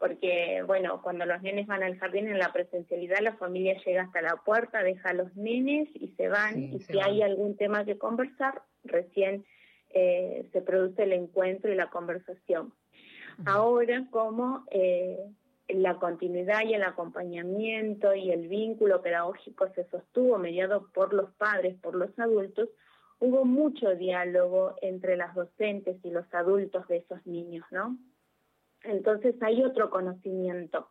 Porque, 0.00 0.64
bueno, 0.66 1.02
cuando 1.02 1.26
los 1.26 1.42
nenes 1.42 1.66
van 1.66 1.82
al 1.82 1.98
jardín 1.98 2.26
en 2.26 2.38
la 2.38 2.54
presencialidad, 2.54 3.18
la 3.20 3.36
familia 3.36 3.76
llega 3.84 4.04
hasta 4.04 4.22
la 4.22 4.36
puerta, 4.36 4.82
deja 4.82 5.10
a 5.10 5.12
los 5.12 5.36
nenes 5.36 5.90
y 5.94 6.08
se 6.16 6.28
van. 6.28 6.58
y 6.58 6.80
si 6.80 6.98
hay 6.98 7.20
algún 7.20 7.54
tema 7.58 7.84
que 7.84 7.98
conversar, 7.98 8.62
recién 8.82 9.44
eh, 9.90 10.48
se 10.52 10.62
produce 10.62 11.02
el 11.02 11.12
encuentro 11.12 11.70
y 11.70 11.74
la 11.74 11.90
conversación. 11.90 12.72
Ahora, 13.44 14.06
como 14.10 14.64
eh, 14.70 15.18
la 15.68 15.96
continuidad 15.96 16.62
y 16.64 16.72
el 16.72 16.82
acompañamiento 16.82 18.14
y 18.14 18.30
el 18.30 18.48
vínculo 18.48 19.02
pedagógico 19.02 19.68
se 19.74 19.84
sostuvo 19.90 20.38
mediado 20.38 20.88
por 20.94 21.12
los 21.12 21.30
padres, 21.32 21.76
por 21.76 21.94
los 21.94 22.18
adultos, 22.18 22.70
hubo 23.18 23.44
mucho 23.44 23.94
diálogo 23.96 24.76
entre 24.80 25.18
las 25.18 25.34
docentes 25.34 25.98
y 26.02 26.10
los 26.10 26.32
adultos 26.32 26.88
de 26.88 26.98
esos 26.98 27.26
niños, 27.26 27.66
¿no? 27.70 27.98
Entonces 28.84 29.34
hay 29.42 29.62
otro 29.62 29.90
conocimiento. 29.90 30.88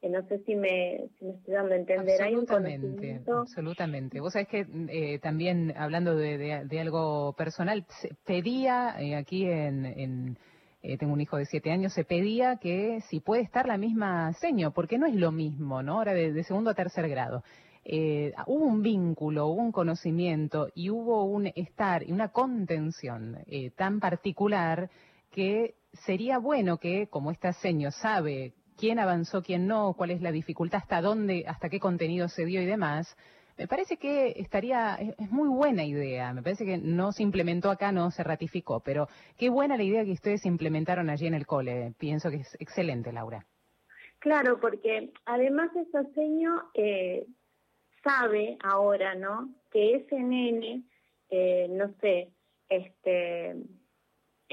que 0.00 0.08
no 0.08 0.26
sé 0.26 0.38
si 0.44 0.54
me, 0.56 1.04
estoy 1.04 1.54
dando 1.54 1.74
a 1.74 1.76
entender. 1.76 2.22
Absolutamente, 2.22 3.22
absolutamente. 3.26 4.20
Vos 4.20 4.32
sabés 4.32 4.48
que 4.48 4.66
eh, 4.88 5.18
también, 5.20 5.74
hablando 5.76 6.16
de, 6.16 6.80
algo 6.80 7.34
personal, 7.34 7.86
pedía 8.24 8.96
eh, 8.98 9.16
aquí 9.16 9.46
en 9.46 10.36
eh, 10.84 10.98
tengo 10.98 11.12
un 11.12 11.20
hijo 11.20 11.36
de 11.36 11.46
siete 11.46 11.70
años, 11.70 11.92
se 11.92 12.04
pedía 12.04 12.56
que 12.56 13.00
si 13.08 13.20
puede 13.20 13.42
estar 13.42 13.66
la 13.66 13.78
misma 13.78 14.32
seño, 14.34 14.72
porque 14.72 14.98
no 14.98 15.06
es 15.06 15.14
lo 15.14 15.30
mismo, 15.30 15.80
¿no? 15.80 15.98
Ahora 15.98 16.12
de, 16.12 16.42
segundo 16.42 16.70
a 16.70 16.74
tercer 16.74 17.08
grado. 17.08 17.44
Eh, 17.84 18.32
hubo 18.46 18.64
un 18.64 18.82
vínculo, 18.82 19.46
hubo 19.46 19.62
un 19.62 19.70
conocimiento 19.70 20.68
y 20.74 20.90
hubo 20.90 21.24
un 21.24 21.46
estar 21.54 22.02
y 22.02 22.12
una 22.12 22.28
contención 22.28 23.38
eh, 23.46 23.70
tan 23.70 24.00
particular 24.00 24.90
que 25.32 25.74
sería 26.04 26.38
bueno 26.38 26.78
que, 26.78 27.08
como 27.08 27.30
esta 27.30 27.52
seño 27.52 27.90
sabe 27.90 28.52
quién 28.78 28.98
avanzó, 28.98 29.42
quién 29.42 29.66
no, 29.66 29.94
cuál 29.94 30.10
es 30.10 30.20
la 30.22 30.32
dificultad, 30.32 30.80
hasta 30.80 31.00
dónde, 31.00 31.44
hasta 31.46 31.68
qué 31.68 31.80
contenido 31.80 32.28
se 32.28 32.44
dio 32.44 32.62
y 32.62 32.66
demás, 32.66 33.16
me 33.58 33.68
parece 33.68 33.96
que 33.96 34.34
estaría, 34.36 34.94
es, 34.96 35.30
muy 35.30 35.48
buena 35.48 35.84
idea, 35.84 36.32
me 36.32 36.42
parece 36.42 36.64
que 36.64 36.78
no 36.78 37.12
se 37.12 37.22
implementó 37.22 37.70
acá, 37.70 37.92
no 37.92 38.10
se 38.10 38.22
ratificó, 38.22 38.80
pero 38.80 39.08
qué 39.36 39.50
buena 39.50 39.76
la 39.76 39.82
idea 39.82 40.04
que 40.04 40.12
ustedes 40.12 40.46
implementaron 40.46 41.10
allí 41.10 41.26
en 41.26 41.34
el 41.34 41.46
cole, 41.46 41.92
pienso 41.98 42.30
que 42.30 42.36
es 42.36 42.56
excelente, 42.58 43.12
Laura. 43.12 43.44
Claro, 44.18 44.60
porque 44.60 45.12
además 45.26 45.70
ese 45.76 46.12
seño 46.14 46.62
eh, 46.74 47.26
sabe 48.04 48.56
ahora, 48.62 49.14
¿no? 49.14 49.54
Que 49.70 49.96
ese 49.96 50.18
nene, 50.20 50.84
eh, 51.28 51.66
no 51.70 51.92
sé, 52.00 52.30
este, 52.68 53.56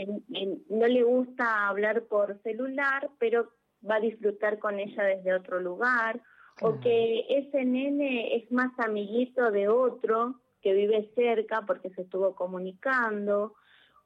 no 0.07 0.88
le 0.88 1.03
gusta 1.03 1.67
hablar 1.67 2.03
por 2.03 2.41
celular, 2.41 3.09
pero 3.19 3.49
va 3.88 3.95
a 3.95 3.99
disfrutar 4.01 4.59
con 4.59 4.79
ella 4.79 5.03
desde 5.03 5.33
otro 5.33 5.59
lugar, 5.59 6.21
o 6.62 6.79
que 6.81 7.25
ese 7.29 7.63
nene 7.63 8.35
es 8.35 8.51
más 8.51 8.71
amiguito 8.79 9.51
de 9.51 9.69
otro 9.69 10.41
que 10.62 10.73
vive 10.73 11.09
cerca 11.15 11.63
porque 11.65 11.89
se 11.91 12.01
estuvo 12.01 12.35
comunicando, 12.35 13.55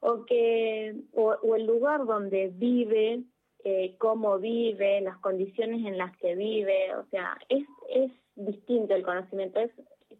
o 0.00 0.24
que 0.24 0.94
o, 1.12 1.56
el 1.56 1.66
lugar 1.66 2.06
donde 2.06 2.52
vive, 2.54 3.24
eh, 3.64 3.96
cómo 3.98 4.38
vive, 4.38 5.00
las 5.00 5.18
condiciones 5.18 5.84
en 5.86 5.98
las 5.98 6.16
que 6.18 6.36
vive, 6.36 6.94
o 6.94 7.06
sea, 7.06 7.36
es, 7.48 7.64
es 7.88 8.12
distinto 8.36 8.94
el 8.94 9.02
conocimiento, 9.02 9.58
es, 9.58 9.72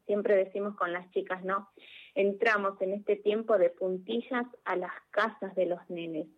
siempre 0.07 0.37
decimos 0.37 0.75
con 0.77 0.93
las 0.93 1.09
chicas, 1.13 1.45
¿no? 1.45 1.69
Entramos 2.15 2.81
en 2.81 2.93
este 2.93 3.17
tiempo 3.17 3.59
de 3.59 3.71
puntillas 3.71 4.47
a 4.65 4.77
las 4.77 4.93
casas 5.11 5.55
de 5.55 5.67
los 5.67 5.81
nenes, 5.89 6.29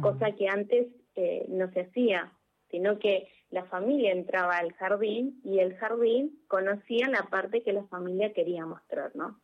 cosa 0.00 0.32
que 0.32 0.48
antes 0.48 0.88
eh, 1.14 1.46
no 1.48 1.70
se 1.72 1.82
hacía, 1.82 2.32
sino 2.70 2.98
que 2.98 3.28
la 3.50 3.64
familia 3.64 4.12
entraba 4.12 4.56
al 4.56 4.72
jardín 4.74 5.40
y 5.44 5.60
el 5.60 5.76
jardín 5.76 6.38
conocía 6.48 7.08
la 7.08 7.24
parte 7.24 7.62
que 7.62 7.72
la 7.72 7.84
familia 7.84 8.32
quería 8.32 8.66
mostrar, 8.66 9.14
¿no? 9.14 9.40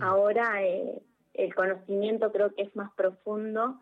Ahora 0.00 0.62
eh, 0.62 1.02
el 1.34 1.54
conocimiento 1.54 2.32
creo 2.32 2.54
que 2.54 2.62
es 2.62 2.74
más 2.74 2.92
profundo 2.94 3.80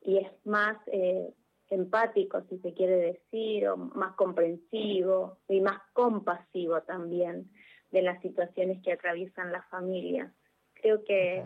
y 0.00 0.18
es 0.18 0.30
más 0.44 0.76
eh, 0.88 1.32
empático, 1.70 2.42
si 2.48 2.58
se 2.58 2.74
quiere 2.74 2.96
decir, 2.96 3.68
o 3.68 3.76
más 3.76 4.14
comprensivo 4.14 5.38
y 5.48 5.60
más 5.60 5.80
compasivo 5.92 6.82
también 6.82 7.50
de 7.94 8.02
las 8.02 8.20
situaciones 8.20 8.82
que 8.82 8.92
atraviesan 8.92 9.52
las 9.52 9.64
familias. 9.68 10.32
Creo 10.74 11.04
que, 11.04 11.44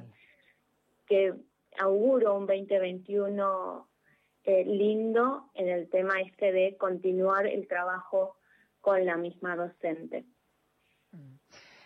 que 1.06 1.34
auguro 1.78 2.36
un 2.36 2.46
2021 2.46 3.86
eh, 4.44 4.64
lindo 4.64 5.50
en 5.54 5.68
el 5.68 5.90
tema 5.90 6.22
este 6.22 6.50
de 6.50 6.76
continuar 6.78 7.46
el 7.46 7.68
trabajo 7.68 8.36
con 8.80 9.04
la 9.04 9.18
misma 9.18 9.56
docente. 9.56 10.24
Mm. 11.12 11.36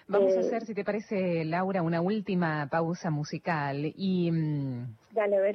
Vamos 0.07 0.33
a 0.33 0.37
eh, 0.37 0.41
hacer, 0.41 0.65
si 0.65 0.75
te 0.75 0.85
parece, 0.85 1.45
Laura, 1.45 1.83
una 1.83 2.01
última 2.01 2.69
pausa 2.71 3.11
musical 3.11 3.93
y 3.97 4.31
mm, 4.31 4.97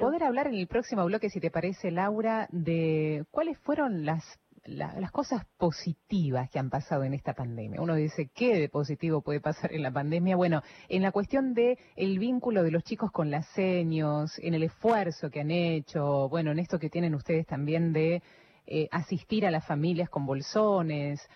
poder 0.00 0.24
hablar 0.24 0.48
en 0.48 0.54
el 0.54 0.66
próximo 0.66 1.06
bloque, 1.06 1.30
si 1.30 1.40
te 1.40 1.50
parece, 1.50 1.90
Laura, 1.90 2.46
de 2.50 3.24
cuáles 3.30 3.58
fueron 3.60 4.04
las 4.04 4.38
las 4.68 5.10
cosas 5.10 5.44
positivas 5.56 6.50
que 6.50 6.58
han 6.58 6.70
pasado 6.70 7.04
en 7.04 7.14
esta 7.14 7.34
pandemia. 7.34 7.80
Uno 7.80 7.94
dice, 7.94 8.30
¿qué 8.34 8.58
de 8.58 8.68
positivo 8.68 9.22
puede 9.22 9.40
pasar 9.40 9.72
en 9.72 9.82
la 9.82 9.90
pandemia? 9.90 10.36
Bueno, 10.36 10.62
en 10.88 11.02
la 11.02 11.12
cuestión 11.12 11.54
de 11.54 11.78
el 11.96 12.18
vínculo 12.18 12.62
de 12.62 12.70
los 12.70 12.84
chicos 12.84 13.10
con 13.10 13.30
las 13.30 13.46
seños, 13.48 14.38
en 14.38 14.54
el 14.54 14.62
esfuerzo 14.62 15.30
que 15.30 15.40
han 15.40 15.50
hecho, 15.50 16.28
bueno, 16.28 16.52
en 16.52 16.58
esto 16.58 16.78
que 16.78 16.90
tienen 16.90 17.14
ustedes 17.14 17.46
también 17.46 17.92
de 17.92 18.22
eh, 18.66 18.88
asistir 18.90 19.46
a 19.46 19.50
las 19.50 19.66
familias 19.66 20.10
con 20.10 20.26
bolsones, 20.26 21.26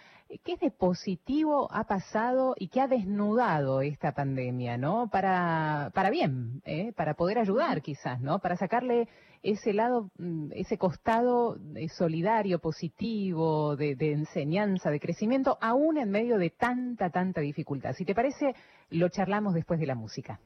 ¿Qué 0.45 0.57
de 0.57 0.71
positivo 0.71 1.69
ha 1.73 1.85
pasado 1.85 2.55
y 2.59 2.69
qué 2.69 2.81
ha 2.81 2.89
desnudado 2.89 3.83
esta 3.83 4.13
pandemia, 4.13 4.79
¿no? 4.79 5.09
Para, 5.11 5.91
para 5.95 6.11
bien, 6.11 6.63
¿eh? 6.65 6.93
para 6.97 7.15
poder 7.15 7.39
ayudar 7.39 7.83
quizás, 7.83 8.21
¿no? 8.21 8.39
Para 8.39 8.57
sacarle 8.57 9.09
ese 9.43 9.73
lado, 9.73 10.11
mm, 10.19 10.53
ese 10.53 10.79
costado 10.79 11.59
eh, 11.75 11.89
solidario, 11.89 12.61
positivo, 12.61 13.77
de, 13.77 13.95
de 13.95 14.13
enseñanza, 14.13 14.91
de 14.91 15.01
crecimiento, 15.01 15.59
aún 15.61 15.99
en 15.99 16.11
medio 16.11 16.39
de 16.39 16.51
tanta, 16.51 17.11
tanta 17.11 17.41
dificultad. 17.41 17.93
Si 17.95 18.05
te 18.05 18.15
parece, 18.15 18.55
lo 18.91 19.09
charlamos 19.09 19.55
después 19.55 19.81
de 19.81 19.87
la 19.87 19.95
música. 19.95 20.41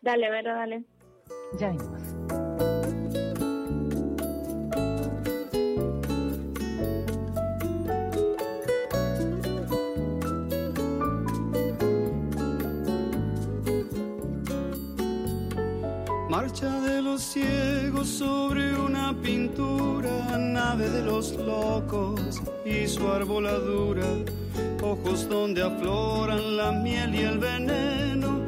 Dale, 0.00 0.30
Vero, 0.30 0.54
dale. 0.54 0.84
Ya 1.58 1.68
venimos. 1.68 2.41
Marcha 16.32 16.80
de 16.80 17.02
los 17.02 17.20
ciegos 17.20 18.08
sobre 18.08 18.74
una 18.74 19.14
pintura, 19.22 20.38
nave 20.38 20.88
de 20.88 21.02
los 21.02 21.32
locos 21.32 22.40
y 22.64 22.88
su 22.88 23.06
arboladura, 23.06 24.06
ojos 24.82 25.28
donde 25.28 25.60
afloran 25.60 26.56
la 26.56 26.72
miel 26.72 27.14
y 27.14 27.18
el 27.18 27.36
veneno, 27.36 28.46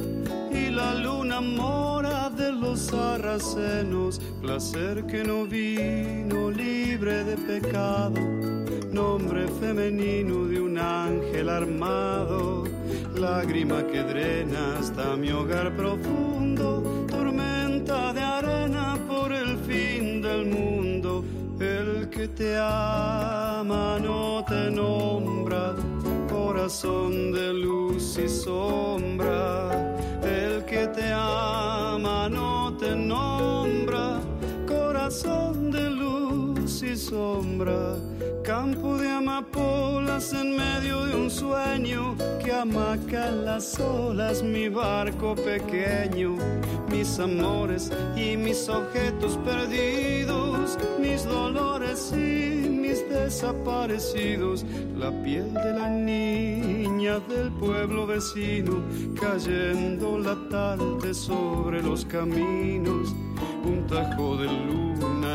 y 0.51 0.71
la 0.71 0.95
luna 0.95 1.43
mora 1.43 2.31
de 2.31 2.53
los 2.53 2.81
sarracenos, 2.81 4.19
placer 4.41 5.05
que 5.05 5.23
no 5.23 5.45
vino 5.45 6.51
libre 6.51 7.23
de 7.23 7.37
pecado, 7.37 8.19
nombre 8.93 9.47
femenino 9.61 10.47
de 10.47 10.59
un 10.59 10.79
ángel 10.79 11.51
armado, 11.51 12.65
lágrima 13.15 13.87
que 13.87 14.03
drena 14.03 14.79
hasta 14.79 15.17
mi 15.17 15.31
hogar 15.33 15.77
profundo, 15.77 17.05
de 17.85 18.21
arena 18.21 18.99
por 19.07 19.31
el 19.31 19.59
fin 19.59 20.23
del 20.23 20.47
mundo. 20.47 21.23
El 21.61 22.09
que 22.09 22.29
te 22.29 22.57
ama 22.57 23.99
no 24.01 24.43
te 24.49 24.71
nombra, 24.71 25.75
corazón 26.31 27.33
de 27.33 27.53
luz 27.53 28.19
y 28.19 28.29
sombra. 28.29 29.97
El 30.23 30.65
que 30.65 30.87
te 30.89 31.13
ama 31.13 32.29
no 32.31 32.75
te 32.79 32.97
nombra, 32.97 33.94
sombra 37.15 37.97
campo 38.43 38.99
de 38.99 39.09
amapolas 39.09 40.33
en 40.33 40.57
medio 40.57 41.05
de 41.07 41.15
un 41.15 41.31
sueño 41.31 42.17
que 42.43 42.51
amaca 42.53 43.31
las 43.31 43.79
olas, 43.79 44.43
mi 44.43 44.69
barco 44.69 45.37
pequeño, 45.37 46.37
mis 46.91 47.21
amores 47.21 47.93
y 48.17 48.37
mis 48.37 48.69
objetos 48.69 49.39
perdidos, 49.45 50.77
mis 51.01 51.25
dolores 51.25 52.13
y 52.13 52.69
mis 52.69 53.09
desaparecidos, 53.09 54.67
la 54.99 55.13
piel 55.23 55.55
de 55.55 55.73
la 55.73 55.89
niña 55.89 57.21
del 57.29 57.53
pueblo 57.53 58.09
vecino, 58.09 58.83
cayendo 59.21 60.19
la 60.19 60.37
tarde 60.51 61.15
sobre 61.15 61.81
los 61.81 62.05
caminos, 62.07 63.15
un 63.65 63.87
tajo 63.87 64.37
de 64.37 64.49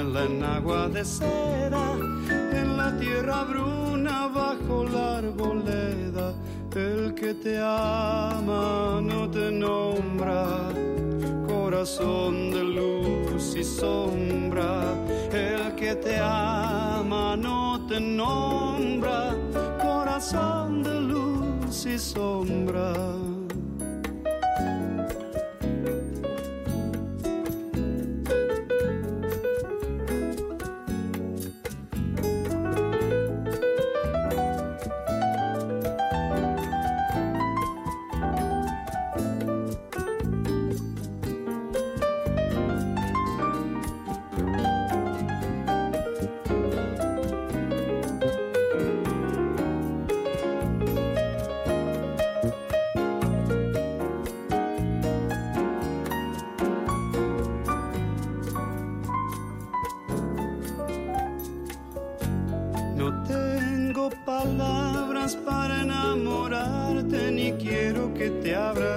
luna, 0.09 0.19
la 0.19 0.25
enagua 0.25 0.89
de 0.89 1.05
seda 1.05 1.95
la 2.77 2.97
tierra 2.97 3.43
bruna 3.43 4.27
bajo 4.27 4.85
la 4.85 5.17
arboleda. 5.17 6.33
El 6.75 7.13
que 7.13 7.33
te 7.33 7.59
ama 7.59 9.01
no 9.01 9.29
te 9.29 9.51
nombra, 9.51 10.69
corazón 11.47 12.51
de 12.51 12.63
luz 12.63 13.55
y 13.55 13.63
sombra. 13.63 14.93
El 15.31 15.75
que 15.75 15.95
te 15.95 16.17
ama 16.19 17.35
no 17.35 17.85
te 17.87 17.99
nombra, 17.99 19.35
corazón 19.81 20.83
de 20.83 21.01
luz 21.01 21.85
y 21.85 21.97
sombra. 21.97 22.93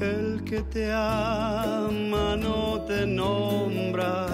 el 0.00 0.42
que 0.44 0.62
te 0.62 0.90
ama 0.92 2.36
no 2.36 2.82
te 2.86 3.06
nombra, 3.06 4.26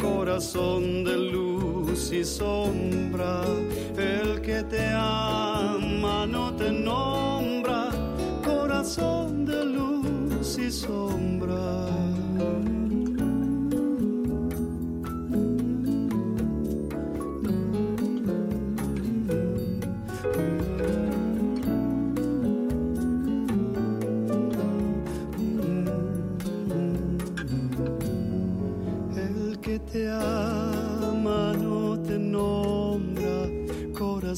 corazón 0.00 1.04
de 1.04 1.16
luz 1.16 2.12
y 2.12 2.24
sombra, 2.24 3.42
el 3.96 4.40
que 4.40 4.62
te 4.64 4.86
ama 4.92 6.26
no 6.26 6.54
te 6.54 6.70
nombra, 6.70 7.90
corazón 8.44 9.44
de 9.44 9.60
y 10.58 10.70
sombra. 10.70 11.86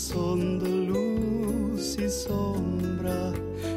Corazón 0.03 0.59
de 0.59 0.68
luz 0.86 1.96
y 1.98 2.11
sombra. 2.11 3.32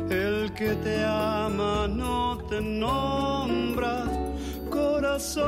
El 0.10 0.52
que 0.54 0.74
te 0.76 1.04
ama 1.04 1.88
no 1.88 2.38
te 2.50 2.62
nombra 2.62 4.06
corazón. 4.72 5.46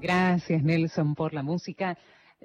Gracias 0.00 0.62
Nelson 0.62 1.14
por 1.14 1.34
la 1.34 1.42
música. 1.42 1.98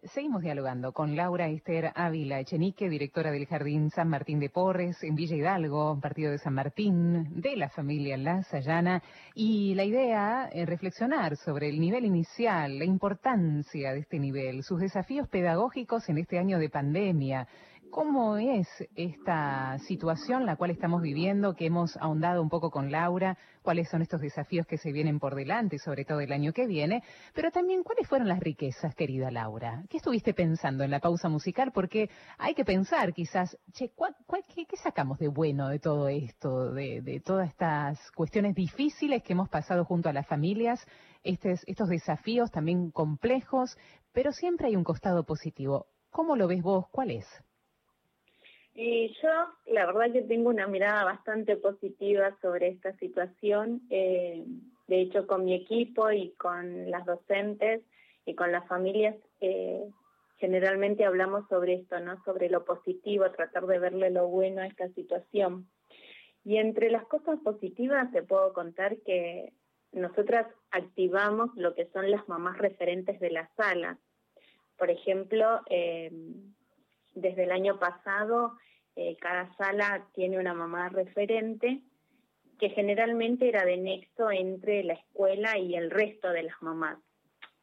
Seguimos 0.03 0.41
dialogando 0.41 0.91
con 0.91 1.15
Laura 1.15 1.47
Esther 1.47 1.93
Ávila 1.95 2.41
Echenique, 2.41 2.89
directora 2.89 3.31
del 3.31 3.45
Jardín 3.47 3.89
San 3.89 4.09
Martín 4.09 4.41
de 4.41 4.49
Porres 4.49 5.01
en 5.03 5.15
Villa 5.15 5.37
Hidalgo, 5.37 5.97
partido 6.01 6.31
de 6.31 6.37
San 6.37 6.53
Martín, 6.53 7.41
de 7.41 7.55
la 7.55 7.69
familia 7.69 8.17
La 8.17 8.43
Sayana, 8.43 9.01
y 9.33 9.73
la 9.73 9.85
idea 9.85 10.49
es 10.51 10.67
reflexionar 10.67 11.37
sobre 11.37 11.69
el 11.69 11.79
nivel 11.79 12.03
inicial, 12.03 12.77
la 12.77 12.83
importancia 12.83 13.93
de 13.93 13.99
este 13.99 14.19
nivel, 14.19 14.63
sus 14.63 14.81
desafíos 14.81 15.29
pedagógicos 15.29 16.09
en 16.09 16.17
este 16.17 16.39
año 16.39 16.59
de 16.59 16.69
pandemia, 16.69 17.47
¿Cómo 17.95 18.35
es 18.35 18.67
esta 18.97 19.79
situación 19.87 20.45
la 20.45 20.57
cual 20.57 20.69
estamos 20.69 21.01
viviendo, 21.01 21.55
que 21.55 21.67
hemos 21.67 21.95
ahondado 21.95 22.41
un 22.41 22.49
poco 22.49 22.69
con 22.69 22.91
Laura? 22.91 23.37
¿Cuáles 23.61 23.87
son 23.87 24.01
estos 24.01 24.19
desafíos 24.19 24.67
que 24.67 24.77
se 24.77 24.91
vienen 24.91 25.17
por 25.17 25.33
delante, 25.33 25.79
sobre 25.79 26.03
todo 26.03 26.19
el 26.19 26.33
año 26.33 26.51
que 26.51 26.67
viene? 26.67 27.03
Pero 27.33 27.51
también, 27.51 27.83
¿cuáles 27.83 28.05
fueron 28.09 28.27
las 28.27 28.41
riquezas, 28.41 28.93
querida 28.95 29.31
Laura? 29.31 29.85
¿Qué 29.89 29.95
estuviste 29.95 30.33
pensando 30.33 30.83
en 30.83 30.91
la 30.91 30.99
pausa 30.99 31.29
musical? 31.29 31.71
Porque 31.71 32.09
hay 32.37 32.53
que 32.53 32.65
pensar 32.65 33.13
quizás, 33.13 33.57
che, 33.71 33.93
qué, 33.93 34.75
sacamos 34.75 35.17
de 35.17 35.29
bueno 35.29 35.69
de 35.69 35.79
todo 35.79 36.09
esto, 36.09 36.73
de, 36.73 37.21
todas 37.23 37.47
estas 37.47 38.11
cuestiones 38.11 38.55
difíciles 38.55 39.23
que 39.23 39.31
hemos 39.31 39.47
pasado 39.47 39.85
junto 39.85 40.09
a 40.09 40.13
las 40.13 40.27
familias, 40.27 40.85
estos 41.23 41.87
desafíos 41.87 42.51
también 42.51 42.91
complejos, 42.91 43.77
pero 44.11 44.33
siempre 44.33 44.67
hay 44.67 44.75
un 44.75 44.83
costado 44.83 45.23
positivo. 45.23 45.87
¿Cómo 46.09 46.35
lo 46.35 46.49
ves 46.49 46.61
vos? 46.61 46.87
¿Cuál 46.91 47.11
es? 47.11 47.25
Y 48.77 49.15
yo, 49.21 49.29
la 49.67 49.85
verdad 49.85 50.11
que 50.11 50.21
tengo 50.23 50.49
una 50.49 50.67
mirada 50.67 51.05
bastante 51.05 51.55
positiva 51.55 52.37
sobre 52.41 52.67
esta 52.67 52.91
situación. 52.97 53.81
Eh, 53.89 54.43
de 54.87 55.01
hecho, 55.01 55.25
con 55.25 55.45
mi 55.45 55.53
equipo 55.53 56.11
y 56.11 56.31
con 56.31 56.91
las 56.91 57.05
docentes 57.05 57.81
y 58.25 58.35
con 58.35 58.51
las 58.51 58.67
familias, 58.67 59.15
eh, 59.39 59.89
generalmente 60.37 61.05
hablamos 61.05 61.47
sobre 61.47 61.75
esto, 61.75 62.01
¿no? 62.01 62.21
Sobre 62.25 62.49
lo 62.49 62.65
positivo, 62.65 63.31
tratar 63.31 63.65
de 63.65 63.79
verle 63.79 64.09
lo 64.09 64.27
bueno 64.27 64.61
a 64.61 64.67
esta 64.67 64.89
situación. 64.89 65.69
Y 66.43 66.57
entre 66.57 66.91
las 66.91 67.05
cosas 67.05 67.39
positivas 67.45 68.11
te 68.11 68.23
puedo 68.23 68.51
contar 68.51 68.97
que 69.05 69.53
nosotras 69.93 70.47
activamos 70.71 71.49
lo 71.55 71.73
que 71.75 71.87
son 71.93 72.11
las 72.11 72.27
mamás 72.27 72.57
referentes 72.57 73.21
de 73.21 73.31
la 73.31 73.49
sala. 73.55 73.97
Por 74.77 74.91
ejemplo, 74.91 75.61
eh, 75.69 76.11
desde 77.15 77.43
el 77.43 77.51
año 77.51 77.79
pasado, 77.79 78.57
eh, 78.95 79.17
cada 79.19 79.53
sala 79.55 80.07
tiene 80.13 80.39
una 80.39 80.53
mamá 80.53 80.89
referente 80.89 81.81
que 82.59 82.69
generalmente 82.69 83.49
era 83.49 83.65
de 83.65 83.77
nexo 83.77 84.31
entre 84.31 84.83
la 84.83 84.93
escuela 84.93 85.57
y 85.57 85.75
el 85.75 85.89
resto 85.91 86.29
de 86.29 86.43
las 86.43 86.61
mamás. 86.61 86.97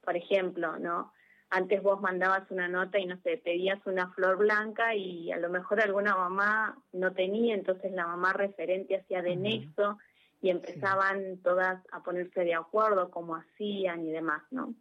Por 0.03 0.17
ejemplo, 0.17 0.79
¿no? 0.79 1.13
Antes 1.49 1.83
vos 1.83 2.01
mandabas 2.01 2.51
una 2.51 2.69
nota 2.69 2.99
y 2.99 3.07
no 3.07 3.19
sé, 3.23 3.37
pedías 3.37 3.79
una 3.87 4.11
flor 4.13 4.39
blanca 4.39 4.95
y 4.95 5.31
a 5.33 5.39
lo 5.39 5.51
mejor 5.51 5.81
alguna 5.81 6.17
mamá 6.17 6.79
no 6.93 7.13
tenía, 7.13 7.55
entonces 7.55 7.93
la 7.93 8.07
mamá 8.07 8.33
referente 8.33 8.97
hacía 8.97 9.23
de 9.23 9.37
nexo 9.37 9.99
y 10.41 10.51
empezaban 10.51 11.39
todas 11.43 11.83
a 11.93 12.03
ponerse 12.03 12.45
de 12.45 12.55
acuerdo 12.55 13.11
cómo 13.11 13.37
hacían 13.37 14.05
y 14.07 14.11
demás, 14.11 14.43
¿no? 14.51 14.75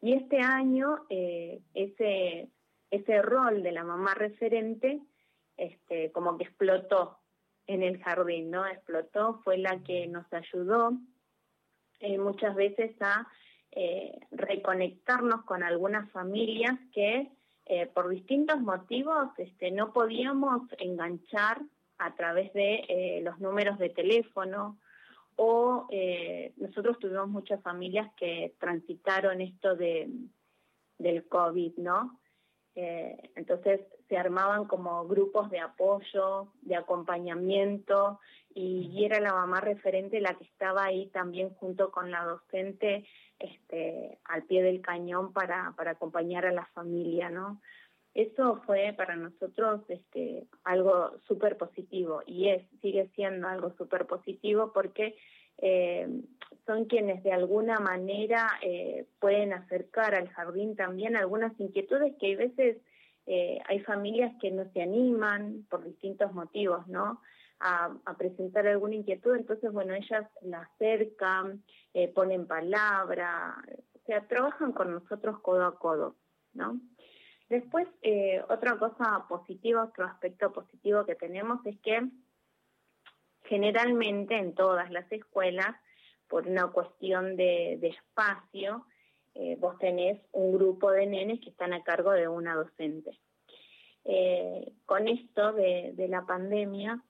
Y 0.00 0.12
este 0.12 0.40
año 0.40 1.06
eh, 1.08 1.62
ese, 1.72 2.48
ese 2.94 3.22
rol 3.22 3.62
de 3.62 3.72
la 3.72 3.84
mamá 3.84 4.14
referente 4.14 5.00
este, 5.56 6.10
como 6.12 6.36
que 6.36 6.44
explotó 6.44 7.18
en 7.66 7.82
el 7.82 8.02
jardín, 8.02 8.50
¿no? 8.50 8.66
Explotó, 8.66 9.40
fue 9.44 9.58
la 9.58 9.82
que 9.82 10.06
nos 10.06 10.30
ayudó 10.32 10.92
eh, 12.00 12.18
muchas 12.18 12.54
veces 12.54 12.94
a 13.00 13.26
eh, 13.70 14.18
reconectarnos 14.30 15.44
con 15.44 15.62
algunas 15.62 16.10
familias 16.10 16.78
que 16.92 17.30
eh, 17.66 17.86
por 17.86 18.08
distintos 18.08 18.60
motivos 18.60 19.28
este, 19.38 19.70
no 19.70 19.92
podíamos 19.92 20.62
enganchar 20.78 21.62
a 21.98 22.14
través 22.14 22.52
de 22.52 23.20
los 23.22 23.38
números 23.38 23.78
de 23.78 23.88
teléfono 23.88 24.78
o 25.36 25.88
nosotros 26.56 26.98
tuvimos 26.98 27.28
muchas 27.28 27.62
familias 27.62 28.12
que 28.16 28.54
transitaron 28.58 29.40
esto 29.40 29.76
de, 29.76 30.10
del 30.98 31.26
COVID, 31.28 31.76
¿no? 31.78 32.18
Entonces 32.74 33.80
se 34.08 34.16
armaban 34.16 34.64
como 34.64 35.06
grupos 35.06 35.50
de 35.50 35.60
apoyo, 35.60 36.48
de 36.62 36.76
acompañamiento, 36.76 38.20
y, 38.54 39.04
era 39.04 39.20
la 39.20 39.32
mamá 39.32 39.60
referente 39.60 40.20
la 40.20 40.34
que 40.34 40.44
estaba 40.44 40.84
ahí 40.84 41.08
también 41.08 41.50
junto 41.54 41.90
con 41.90 42.10
la 42.10 42.24
docente 42.24 43.04
este, 43.38 44.18
al 44.24 44.44
pie 44.44 44.62
del 44.62 44.80
cañón 44.80 45.32
para, 45.32 45.74
para 45.76 45.92
acompañar 45.92 46.46
a 46.46 46.52
la 46.52 46.66
familia, 46.66 47.30
¿no? 47.30 47.60
Eso 48.14 48.62
fue 48.64 48.94
para 48.96 49.16
nosotros 49.16 49.80
este, 49.88 50.46
algo 50.62 51.18
súper 51.26 51.56
positivo 51.56 52.22
y 52.26 52.48
es, 52.48 52.62
sigue 52.80 53.10
siendo 53.16 53.48
algo 53.48 53.74
súper 53.76 54.06
positivo 54.06 54.72
porque 54.72 55.16
eh, 55.58 56.08
son 56.66 56.86
quienes 56.86 57.22
de 57.22 57.32
alguna 57.32 57.78
manera 57.78 58.48
eh, 58.62 59.06
pueden 59.20 59.52
acercar 59.52 60.14
al 60.14 60.28
jardín 60.30 60.76
también 60.76 61.16
algunas 61.16 61.58
inquietudes 61.60 62.14
que 62.18 62.34
a 62.34 62.36
veces 62.38 62.78
eh, 63.26 63.58
hay 63.66 63.80
familias 63.80 64.34
que 64.40 64.50
no 64.50 64.70
se 64.72 64.82
animan 64.82 65.66
por 65.68 65.84
distintos 65.84 66.32
motivos, 66.32 66.86
¿no? 66.88 67.20
A, 67.60 67.94
presentar 68.18 68.66
alguna 68.66 68.96
inquietud, 68.96 69.36
entonces, 69.36 69.72
bueno, 69.72 69.94
ellas 69.94 70.26
la 70.42 70.60
acercan, 70.60 71.62
ponen 72.14 72.46
palabra, 72.46 73.56
o 73.94 73.98
sea, 74.04 74.26
trabajan 74.26 74.72
con 74.72 74.92
nosotros 74.92 75.40
codo 75.40 75.64
a 75.64 75.78
codo, 75.78 76.16
¿no? 76.52 76.78
Después, 77.48 77.86
otra 78.48 78.76
cosa 78.78 79.24
positiva, 79.28 79.84
otro 79.84 80.04
aspecto 80.04 80.52
positivo 80.52 81.06
que 81.06 81.14
tenemos 81.14 81.64
es 81.64 81.78
que 81.80 82.02
generalmente 83.44 84.36
en 84.36 84.54
todas 84.54 84.90
las 84.90 85.10
escuelas, 85.12 85.76
por 86.28 86.46
una 86.48 86.68
cuestión 86.68 87.36
de, 87.36 87.74
espacio, 87.82 88.86
eh, 89.34 89.56
vos 89.60 89.78
tenés 89.78 90.20
un 90.32 90.52
grupo 90.52 90.90
de 90.90 91.06
nenes 91.06 91.40
que 91.40 91.50
están 91.50 91.72
a 91.72 91.82
cargo 91.82 92.12
de 92.12 92.28
una 92.28 92.54
docente. 92.54 93.18
Eh, 94.04 94.72
con 94.84 95.08
esto 95.08 95.52
de, 95.52 95.94
la 96.08 96.26
pandemia, 96.26 97.02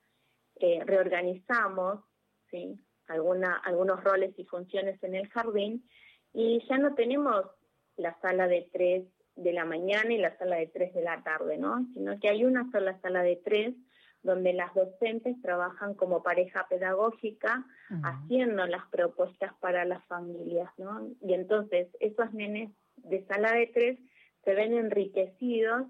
eh, 0.57 0.81
reorganizamos 0.85 1.99
¿sí? 2.49 2.79
Algunos 3.07 4.03
roles 4.03 4.33
y 4.37 4.45
funciones 4.45 5.01
en 5.03 5.15
el 5.15 5.27
jardín 5.29 5.87
y 6.33 6.65
ya 6.67 6.77
no 6.77 6.95
tenemos 6.95 7.45
la 7.97 8.19
sala 8.19 8.47
de 8.47 8.67
tres 8.71 9.05
de 9.35 9.53
la 9.53 9.65
mañana 9.65 10.11
y 10.11 10.17
la 10.17 10.35
sala 10.37 10.55
de 10.55 10.67
tres 10.67 10.93
de 10.93 11.03
la 11.03 11.21
tarde, 11.23 11.57
¿no? 11.57 11.85
Sino 11.93 12.19
que 12.19 12.29
hay 12.29 12.45
una 12.45 12.69
sola 12.71 12.99
sala 13.01 13.21
de 13.21 13.35
tres 13.35 13.75
donde 14.25 14.53
las 14.53 14.73
docentes 14.73 15.39
trabajan 15.43 15.93
como 15.93 16.23
pareja 16.23 16.65
pedagógica 16.67 17.63
haciendo 18.03 18.65
las 18.65 18.83
propuestas 18.87 19.53
para 19.61 19.85
las 19.85 20.03
familias, 20.05 20.69
¿no? 20.77 21.07
Y 21.21 21.35
entonces 21.35 21.87
esos 21.99 22.33
nenes 22.33 22.71
de 22.97 23.23
sala 23.27 23.53
de 23.53 23.67
tres 23.67 23.99
se 24.43 24.55
ven 24.55 24.73
enriquecidos 24.73 25.85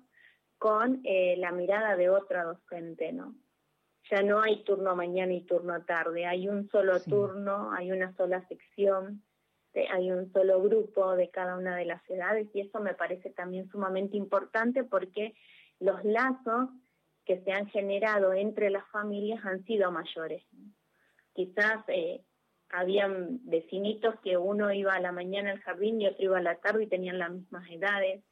con 0.58 1.00
eh, 1.06 1.36
la 1.38 1.54
mirada 1.54 1.96
de 1.96 2.10
otra 2.10 2.44
docente, 2.44 3.14
¿no? 3.14 3.36
Ya 4.12 4.22
no 4.22 4.42
hay 4.42 4.64
turno 4.66 4.98
mañana 4.98 5.34
y 5.34 5.46
turno 5.46 5.84
tarde, 5.86 6.26
hay 6.26 6.50
un 6.50 6.70
solo 6.70 7.02
turno, 7.02 7.72
hay 7.72 7.92
una 7.92 8.14
sola 8.18 8.46
sección, 8.50 9.24
hay 9.92 10.12
un 10.12 10.32
solo 10.34 10.62
grupo 10.62 11.16
de 11.16 11.30
cada 11.30 11.58
una 11.58 11.78
de 11.78 11.86
las 11.86 12.08
edades 12.10 12.50
y 12.54 12.60
eso 12.60 12.82
me 12.82 12.94
parece 12.96 13.30
también 13.30 13.70
sumamente 13.70 14.18
importante 14.18 14.84
porque 14.84 15.34
los 15.80 16.04
lazos 16.04 16.70
que 17.26 17.42
se 17.42 17.52
han 17.52 17.68
generado 17.68 18.34
entre 18.34 18.70
las 18.70 18.88
familias 18.90 19.44
han 19.46 19.64
sido 19.66 19.92
mayores. 19.92 20.44
Quizás 21.34 21.84
eh, 21.88 22.24
habían 22.70 23.40
vecinitos 23.44 24.16
que 24.22 24.38
uno 24.38 24.72
iba 24.72 24.94
a 24.94 25.00
la 25.00 25.12
mañana 25.12 25.52
al 25.52 25.62
jardín 25.62 26.02
y 26.02 26.08
otro 26.08 26.24
iba 26.24 26.38
a 26.38 26.42
la 26.42 26.56
tarde 26.56 26.84
y 26.84 26.88
tenían 26.88 27.20
las 27.20 27.32
mismas 27.32 27.70
edades, 27.70 28.24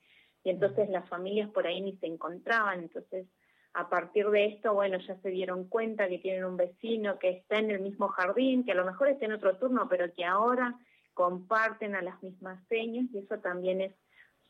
y 0.44 0.50
entonces 0.50 0.90
las 0.90 1.08
familias 1.08 1.50
por 1.52 1.66
ahí 1.66 1.82
ni 1.82 1.98
se 1.98 2.08
encontraban, 2.08 2.80
entonces 2.80 3.28
a 3.74 3.90
partir 3.90 4.30
de 4.30 4.46
esto, 4.46 4.74
bueno, 4.74 5.00
ya 5.00 5.16
se 5.22 5.30
dieron 5.30 5.68
cuenta 5.68 6.08
que 6.08 6.20
tienen 6.20 6.46
un 6.46 6.58
vecino 6.58 7.18
que 7.18 7.30
está 7.30 7.58
en 7.58 7.72
el 7.72 7.80
mismo 7.80 8.08
jardín, 8.10 8.64
que 8.64 8.74
a 8.74 8.76
lo 8.76 8.86
mejor 8.86 9.08
está 9.08 9.26
en 9.26 9.34
otro 9.34 9.58
turno, 9.58 9.88
pero 9.90 10.14
que 10.14 10.24
ahora 10.24 10.78
comparten 11.16 11.96
a 11.96 12.04
las 12.04 12.22
mismas 12.22 12.64
señas 12.68 13.06
y 13.12 13.20
eso 13.20 13.40
también 13.40 13.82
es 13.82 13.96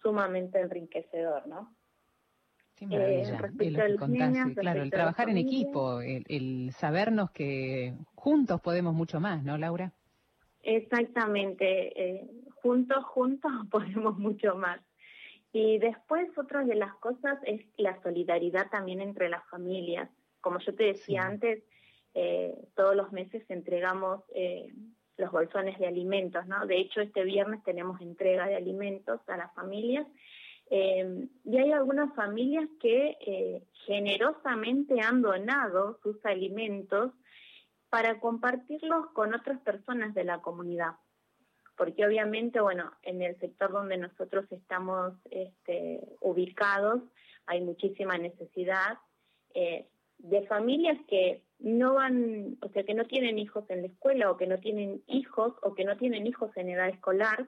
sumamente 0.02 0.60
enriquecedor, 0.60 1.48
¿no? 1.48 1.74
Qué 2.76 2.88
maravilla, 2.88 3.38
eh, 3.60 4.56
claro, 4.56 4.82
el 4.82 4.90
trabajar 4.90 5.30
en 5.30 5.38
equipo, 5.38 6.02
el, 6.02 6.72
sabernos 6.74 7.32
que 7.32 7.94
juntos 8.16 8.60
podemos 8.62 8.94
mucho 8.94 9.20
más, 9.20 9.44
¿no, 9.44 9.58
Laura? 9.58 9.94
Exactamente, 10.64 12.02
eh, 12.02 12.28
juntos, 12.56 13.04
juntos 13.06 13.52
podemos 13.72 14.18
mucho 14.18 14.56
más. 14.56 14.80
Y 15.52 15.78
después 15.78 16.36
otra 16.38 16.64
de 16.66 16.76
las 16.76 16.96
cosas 16.96 17.38
es 17.46 17.62
la 17.78 18.02
solidaridad 18.02 18.70
también 18.72 19.02
entre 19.02 19.30
las 19.30 19.48
familias. 19.50 20.10
Como 20.42 20.58
yo 20.60 20.74
te 20.74 20.86
decía 20.86 21.28
antes, 21.28 21.64
eh, 22.16 22.56
todos 22.76 22.96
los 22.96 23.12
meses 23.12 23.44
entregamos 23.50 24.24
eh, 24.34 24.74
los 25.18 25.32
bolsones 25.32 25.78
de 25.78 25.86
alimentos, 25.86 26.48
¿no? 26.48 26.66
De 26.66 26.78
hecho, 26.78 27.02
este 27.02 27.24
viernes 27.24 27.64
tenemos 27.64 28.02
entrega 28.02 28.48
de 28.48 28.56
alimentos 28.56 29.22
a 29.28 29.38
las 29.38 29.54
familias 29.54 30.08
eh, 30.70 31.28
y 31.43 31.57
hay 31.57 31.72
algunas 31.72 32.14
familias 32.16 32.68
que 32.80 33.18
eh, 33.20 33.64
generosamente 33.86 35.01
han 35.01 35.22
donado 35.22 35.99
sus 36.01 36.24
alimentos 36.26 37.11
para 37.89 38.20
compartirlos 38.20 39.07
con 39.14 39.34
otras 39.34 39.59
personas 39.61 40.14
de 40.14 40.24
la 40.24 40.41
comunidad. 40.41 40.93
Porque 41.78 42.05
obviamente, 42.05 42.59
bueno, 42.59 42.91
en 43.01 43.22
el 43.22 43.38
sector 43.39 43.72
donde 43.72 43.97
nosotros 43.97 44.45
estamos 44.51 45.14
este, 45.30 46.01
ubicados 46.22 47.01
hay 47.45 47.61
muchísima 47.61 48.18
necesidad 48.18 48.97
eh, 49.53 49.88
de 50.18 50.47
familias 50.47 50.97
que 51.07 51.43
no 51.59 51.95
van, 51.95 52.57
o 52.61 52.70
sea, 52.70 52.84
que 52.84 52.93
no 52.93 53.05
tienen 53.05 53.38
hijos 53.38 53.66
en 53.70 53.82
la 53.82 53.88
escuela 53.88 54.32
o 54.32 54.38
que 54.38 54.47
no 54.47 54.59
tienen 54.59 55.03
hijos 55.07 55.53
o 55.61 55.74
que 55.74 55.86
no 55.86 55.97
tienen 55.97 56.28
hijos 56.28 56.55
en 56.55 56.70
edad 56.70 56.89
escolar 56.89 57.47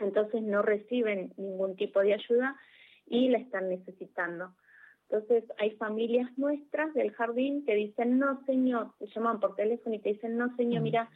entonces 0.00 0.42
no 0.42 0.62
reciben 0.62 1.32
ningún 1.36 1.76
tipo 1.76 2.00
de 2.00 2.14
ayuda 2.14 2.56
y 3.06 3.28
la 3.28 3.38
están 3.38 3.68
necesitando. 3.68 4.54
Entonces 5.10 5.44
hay 5.58 5.72
familias 5.72 6.30
nuestras 6.36 6.94
del 6.94 7.12
jardín 7.12 7.64
que 7.64 7.74
dicen, 7.74 8.18
no 8.18 8.44
señor, 8.46 8.92
te 8.98 9.06
llaman 9.08 9.40
por 9.40 9.56
teléfono 9.56 9.96
y 9.96 9.98
te 9.98 10.10
dicen, 10.10 10.36
no 10.36 10.54
señor, 10.56 10.82
mira, 10.82 11.10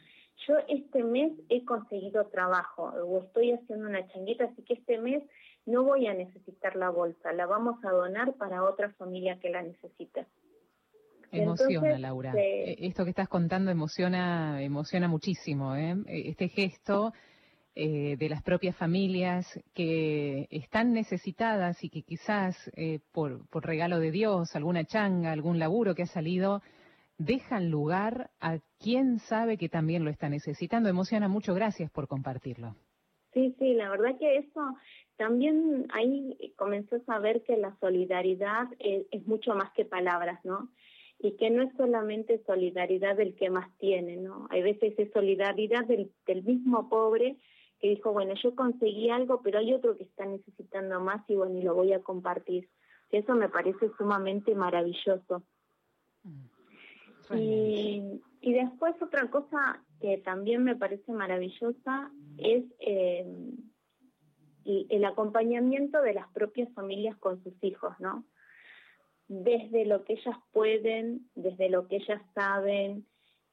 yo 0.47 0.55
este 0.67 1.01
mes 1.03 1.31
he 1.47 1.63
conseguido 1.63 2.25
trabajo 2.27 2.83
o 2.83 3.23
estoy 3.23 3.53
haciendo 3.53 3.87
una 3.87 4.05
changuita, 4.09 4.45
así 4.45 4.63
que 4.63 4.73
este 4.73 4.97
mes 4.97 5.23
no 5.65 5.83
voy 5.83 6.07
a 6.07 6.13
necesitar 6.13 6.75
la 6.75 6.89
bolsa, 6.89 7.31
la 7.31 7.45
vamos 7.45 7.83
a 7.85 7.91
donar 7.91 8.33
para 8.33 8.63
otra 8.63 8.91
familia 8.91 9.39
que 9.39 9.49
la 9.49 9.61
necesite. 9.61 10.25
Emociona, 11.31 11.97
Laura. 11.97 12.33
E, 12.35 12.75
esto 12.85 13.03
que 13.03 13.09
estás 13.09 13.27
contando 13.27 13.71
emociona, 13.71 14.61
emociona 14.61 15.07
muchísimo. 15.07 15.75
¿eh? 15.75 15.95
E, 16.07 16.29
este 16.29 16.49
gesto 16.49 17.13
eh, 17.77 18.15
de 18.15 18.29
las 18.29 18.41
propias 18.41 18.73
familias 18.77 19.45
que 19.73 20.47
están 20.49 20.93
necesitadas 20.93 21.83
y 21.83 21.89
que 21.89 22.03
quizás 22.03 22.55
eh, 22.77 22.99
por, 23.11 23.41
regalo 23.51 23.99
de 23.99 24.11
Dios, 24.11 24.55
alguna 24.55 24.85
changa, 24.85 25.33
algún 25.33 25.59
laburo 25.59 25.93
que 25.93 26.03
ha 26.03 26.05
salido, 26.05 26.61
dejan 27.17 27.69
lugar 27.69 28.29
a 28.39 28.59
quien 28.79 29.19
sabe 29.19 29.57
que 29.57 29.67
también 29.67 30.05
lo 30.05 30.09
está 30.09 30.29
necesitando. 30.29 30.87
Emociona 30.87 31.27
mucho, 31.27 31.53
gracias 31.53 31.91
por 31.91 32.07
compartirlo. 32.07 32.77
Sí, 33.33 33.53
sí, 33.59 33.73
la 33.73 33.89
verdad 33.89 34.17
que 34.17 34.37
eso 34.37 34.61
también 35.17 35.87
ahí 35.91 36.53
comenzó 36.55 36.95
a 36.95 37.03
saber 37.03 37.43
que 37.43 37.57
la 37.57 37.75
solidaridad 37.81 38.69
es, 38.79 39.05
es, 39.11 39.27
mucho 39.27 39.53
más 39.53 39.73
que 39.73 39.83
palabras, 39.83 40.39
¿no? 40.45 40.69
Y 41.19 41.35
que 41.35 41.49
no 41.49 41.63
es 41.63 41.75
solamente 41.75 42.41
solidaridad 42.45 43.17
del 43.17 43.35
que 43.35 43.49
más 43.49 43.67
tiene, 43.79 44.15
¿no? 44.15 44.47
Hay 44.49 44.61
veces 44.61 44.97
es 44.97 45.11
solidaridad 45.11 45.83
del 45.85 46.43
mismo 46.43 46.87
pobre 46.87 47.35
que 47.79 47.89
dijo, 47.89 48.13
bueno, 48.13 48.33
yo 48.41 48.55
conseguí 48.55 49.09
algo, 49.09 49.41
pero 49.41 49.59
hay 49.59 49.73
otro 49.73 49.97
que 49.97 50.03
está 50.03 50.25
necesitando 50.25 50.99
más 50.99 51.27
y 51.29 51.35
bueno, 51.35 51.57
y 51.57 51.63
lo 51.63 51.75
voy 51.75 51.93
a 51.93 52.01
compartir. 52.01 52.69
Eso 53.11 53.35
me 53.35 53.49
parece 53.49 53.91
sumamente 53.97 54.55
maravilloso. 54.55 55.43
Mm. 56.23 56.45
Y, 57.35 58.21
y 58.41 58.53
después 58.53 58.95
otra 59.01 59.29
cosa 59.31 59.83
que 59.99 60.17
también 60.19 60.63
me 60.63 60.75
parece 60.75 61.11
maravillosa 61.11 62.11
es 62.37 62.63
eh, 62.79 63.25
el 64.65 65.05
acompañamiento 65.05 66.01
de 66.01 66.13
las 66.13 66.27
propias 66.29 66.71
familias 66.73 67.17
con 67.17 67.43
sus 67.43 67.53
hijos, 67.63 67.93
¿no? 67.99 68.25
Desde 69.27 69.85
lo 69.85 70.03
que 70.03 70.13
ellas 70.13 70.37
pueden, 70.51 71.29
desde 71.33 71.69
lo 71.69 71.87
que 71.87 71.97
ellas 71.97 72.21
saben, 72.33 73.07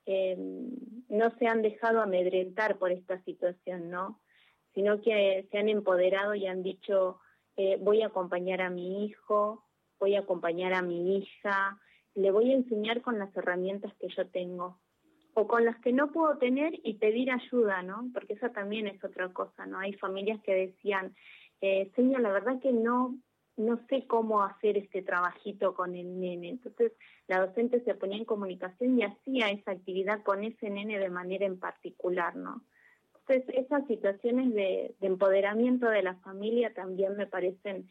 eh, 0.07 0.36
no 1.09 1.30
se 1.38 1.46
han 1.46 1.62
dejado 1.62 2.00
amedrentar 2.00 2.78
por 2.78 2.92
esta 2.92 3.22
situación, 3.24 3.90
¿no? 3.90 4.20
Sino 4.74 5.00
que 5.00 5.46
se 5.50 5.59
han 5.59 5.68
empoderado 5.68 6.34
y 6.34 6.46
han 6.46 6.62
dicho, 6.62 7.20
eh, 7.57 7.76
voy 7.80 8.03
a 8.03 8.07
acompañar 8.07 8.62
a 8.62 8.70
mi 8.70 9.05
hijo, 9.05 9.64
voy 10.00 10.16
a 10.16 10.20
acompañar 10.20 10.72
a 10.72 10.82
mi 10.82 11.16
hija, 11.16 11.78
le 12.14 12.30
voy 12.30 12.50
a 12.50 12.57
enseñar 12.57 13.03
con 13.03 13.18
las 13.18 13.34
herramientas 13.36 13.94
que 13.94 14.09
yo 14.09 14.28
tengo 14.28 14.80
o 15.34 15.46
con 15.46 15.64
las 15.64 15.78
que 15.80 15.92
no 15.92 16.12
puedo 16.12 16.36
tener 16.38 16.78
y 16.82 16.94
pedir 16.94 17.30
ayuda, 17.30 17.82
¿no? 17.82 18.11
Porque 18.12 18.34
esa 18.34 18.53
también 18.53 18.86
es 18.86 19.03
otra 19.03 19.32
cosa, 19.32 19.64
¿no? 19.66 19.78
Hay 19.78 19.94
familias 19.94 20.40
que 20.42 20.55
decían, 20.55 21.14
eh, 21.61 21.90
señor, 21.96 22.20
la 22.20 22.32
verdad 22.32 22.61
que 22.61 22.72
no, 22.72 23.16
no 23.57 23.78
sé 23.88 24.07
cómo 24.07 24.42
hacer 24.42 24.76
este 24.78 25.03
trabajito 25.03 25.74
con 25.74 25.94
el 25.94 26.18
nene. 26.20 26.50
Entonces 26.50 26.92
la 27.28 27.46
docente 27.46 27.82
se 27.84 27.94
ponía 27.94 28.18
en 28.18 28.24
comunicación 28.24 28.98
y 28.98 29.05
hacía 29.05 29.50
esa 29.50 29.72
actividad 29.72 30.22
con 30.22 30.44
ese 30.44 30.70
nene 30.70 30.98
de 30.98 31.11
manera 31.11 31.46
en 31.46 31.59
particular, 31.59 32.34
¿no? 32.36 32.62
Entonces 33.20 33.64
esas 33.64 33.86
situaciones 33.86 34.53
de, 34.53 34.94
de 34.98 35.07
empoderamiento 35.07 35.88
de 35.88 36.03
la 36.03 36.16
familia 36.16 36.72
también 36.74 37.16
me 37.16 37.26
parecen 37.26 37.88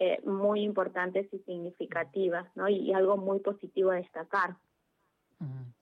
eh, 0.00 0.20
muy 0.24 0.62
importantes 0.62 1.32
y 1.32 1.38
significativas, 1.40 2.44
¿no? 2.56 2.68
Y, 2.68 2.92
algo 2.92 3.16
muy 3.16 3.38
positivo 3.38 3.92
a 3.92 3.96
destacar. 3.96 4.56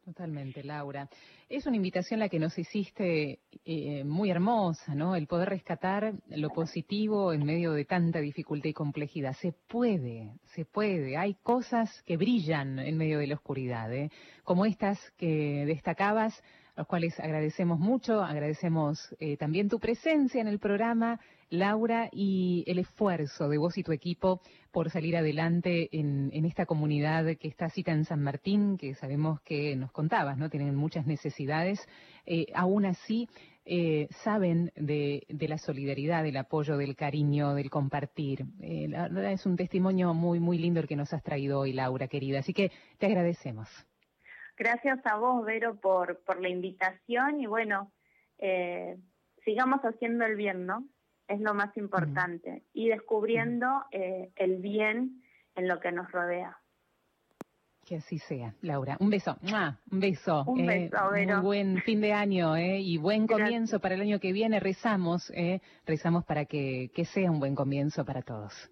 Totalmente, 0.05 0.65
Laura. 0.65 1.09
Es 1.49 1.67
una 1.67 1.77
invitación 1.77 2.21
la 2.21 2.29
que 2.29 2.39
nos 2.39 2.59
hiciste 2.59 3.39
eh, 3.65 4.03
muy 4.05 4.31
hermosa, 4.31 4.95
¿no? 4.95 5.15
El 5.15 5.27
poder 5.27 5.49
rescatar 5.49 6.15
lo 6.29 6.51
positivo 6.51 7.33
en 7.33 7.45
medio 7.45 7.73
de 7.73 7.85
tanta 7.85 8.21
dificultad 8.21 8.71
y 8.71 8.73
complejidad. 8.73 9.35
Se 9.41 9.53
puede, 9.53 10.33
se 10.55 10.65
puede. 10.65 11.17
Hay 11.17 11.35
cosas 11.43 12.03
que 12.05 12.17
brillan 12.17 12.79
en 12.79 12.97
medio 12.97 13.19
de 13.19 13.29
la 13.29 13.37
oscuridad, 13.37 13.93
¿eh? 13.95 14.11
como 14.43 14.67
estas 14.67 14.99
que 15.17 15.65
destacabas 15.67 16.43
los 16.77 16.87
cuales 16.87 17.19
agradecemos 17.21 17.79
mucho, 17.79 18.23
agradecemos 18.23 19.15
eh, 19.21 19.37
también 19.37 19.69
tu 19.69 19.79
presencia 19.79 20.41
en 20.41 20.49
el 20.49 20.59
programa, 20.59 21.21
Laura, 21.53 22.09
y 22.11 22.65
el 22.67 22.79
esfuerzo 22.79 23.49
de 23.49 23.59
vos 23.59 23.77
y 23.77 23.83
tu 23.83 23.93
equipo 23.93 24.41
por 24.71 24.91
salir 24.91 25.17
adelante 25.17 25.89
en, 25.93 26.31
esta 26.47 26.67
comunidad 26.67 27.27
que 27.37 27.49
está 27.49 27.69
cita 27.69 27.93
en 27.93 28.05
San 28.05 28.23
Martín, 28.23 28.79
que 28.79 28.95
sabemos 28.95 29.41
que 29.43 29.77
nos 29.77 29.93
contabas, 29.93 30.39
¿no? 30.39 30.49
Tienen 30.49 30.75
muchas 30.75 31.07
necesidades. 31.07 31.87
Eh, 32.25 32.47
aún 32.55 32.87
así, 32.87 33.29
eh, 33.65 34.09
saben 34.25 34.73
de, 34.77 35.25
de, 35.29 35.49
la 35.49 35.59
solidaridad, 35.59 36.23
del 36.23 36.39
apoyo, 36.39 36.77
del 36.77 36.97
cariño, 36.97 37.55
del 37.55 37.71
compartir. 37.71 38.47
Eh, 38.61 38.89
la 38.89 39.09
verdad 39.09 39.33
es 39.33 39.45
un 39.45 39.57
testimonio 39.57 40.15
muy, 40.15 40.41
muy 40.41 40.59
lindo 40.59 40.81
el 40.81 40.89
que 40.89 40.97
nos 40.97 41.13
has 41.13 41.23
traído 41.23 41.61
hoy, 41.61 41.73
Laura, 41.73 42.09
querida. 42.09 42.39
Así 42.39 42.55
que 42.55 42.73
te 42.99 43.07
agradecemos. 43.07 43.69
Gracias 44.57 45.05
a 45.07 45.17
vos, 45.17 45.45
Vero, 45.45 45.79
por, 45.81 46.23
por 46.25 46.41
la 46.41 46.49
invitación 46.49 47.41
y 47.41 47.47
bueno, 47.47 47.93
eh, 48.39 48.97
sigamos 49.45 49.81
haciendo 49.83 50.25
el 50.25 50.37
bien, 50.37 50.67
¿no? 50.67 50.85
Es 51.33 51.41
lo 51.41 51.55
más 51.55 51.75
importante. 51.79 52.65
Y 52.75 52.89
descubriendo 52.89 53.67
eh, 53.91 54.33
el 54.37 54.59
bien 54.59 55.23
en 55.55 55.67
lo 55.67 55.81
que 55.81 55.91
nos 55.91 56.13
rodea. 56.13 56.59
Que 57.87 57.97
así 57.97 58.19
sea, 58.19 58.55
Laura. 58.61 58.97
Un 59.01 59.11
beso, 59.11 59.37
un 59.91 60.01
beso. 60.01 60.45
Un 60.47 60.61
eh, 60.61 60.91
beso, 60.91 61.11
Vero. 61.11 61.37
Muy 61.37 61.45
buen 61.45 61.83
fin 61.83 62.01
de 62.01 62.13
año 62.13 62.55
eh, 62.55 62.79
y 62.81 62.99
buen 62.99 63.27
comienzo 63.27 63.81
para 63.81 63.95
el 63.95 64.03
año 64.03 64.21
que 64.21 64.33
viene. 64.33 64.61
Rezamos, 64.61 65.33
eh, 65.35 65.61
rezamos 65.87 66.25
para 66.25 66.45
que, 66.45 66.91
que 66.95 67.07
sea 67.07 67.31
un 67.31 67.41
buen 67.41 67.55
comienzo 67.55 68.05
para 68.05 68.23
todos. 68.23 68.71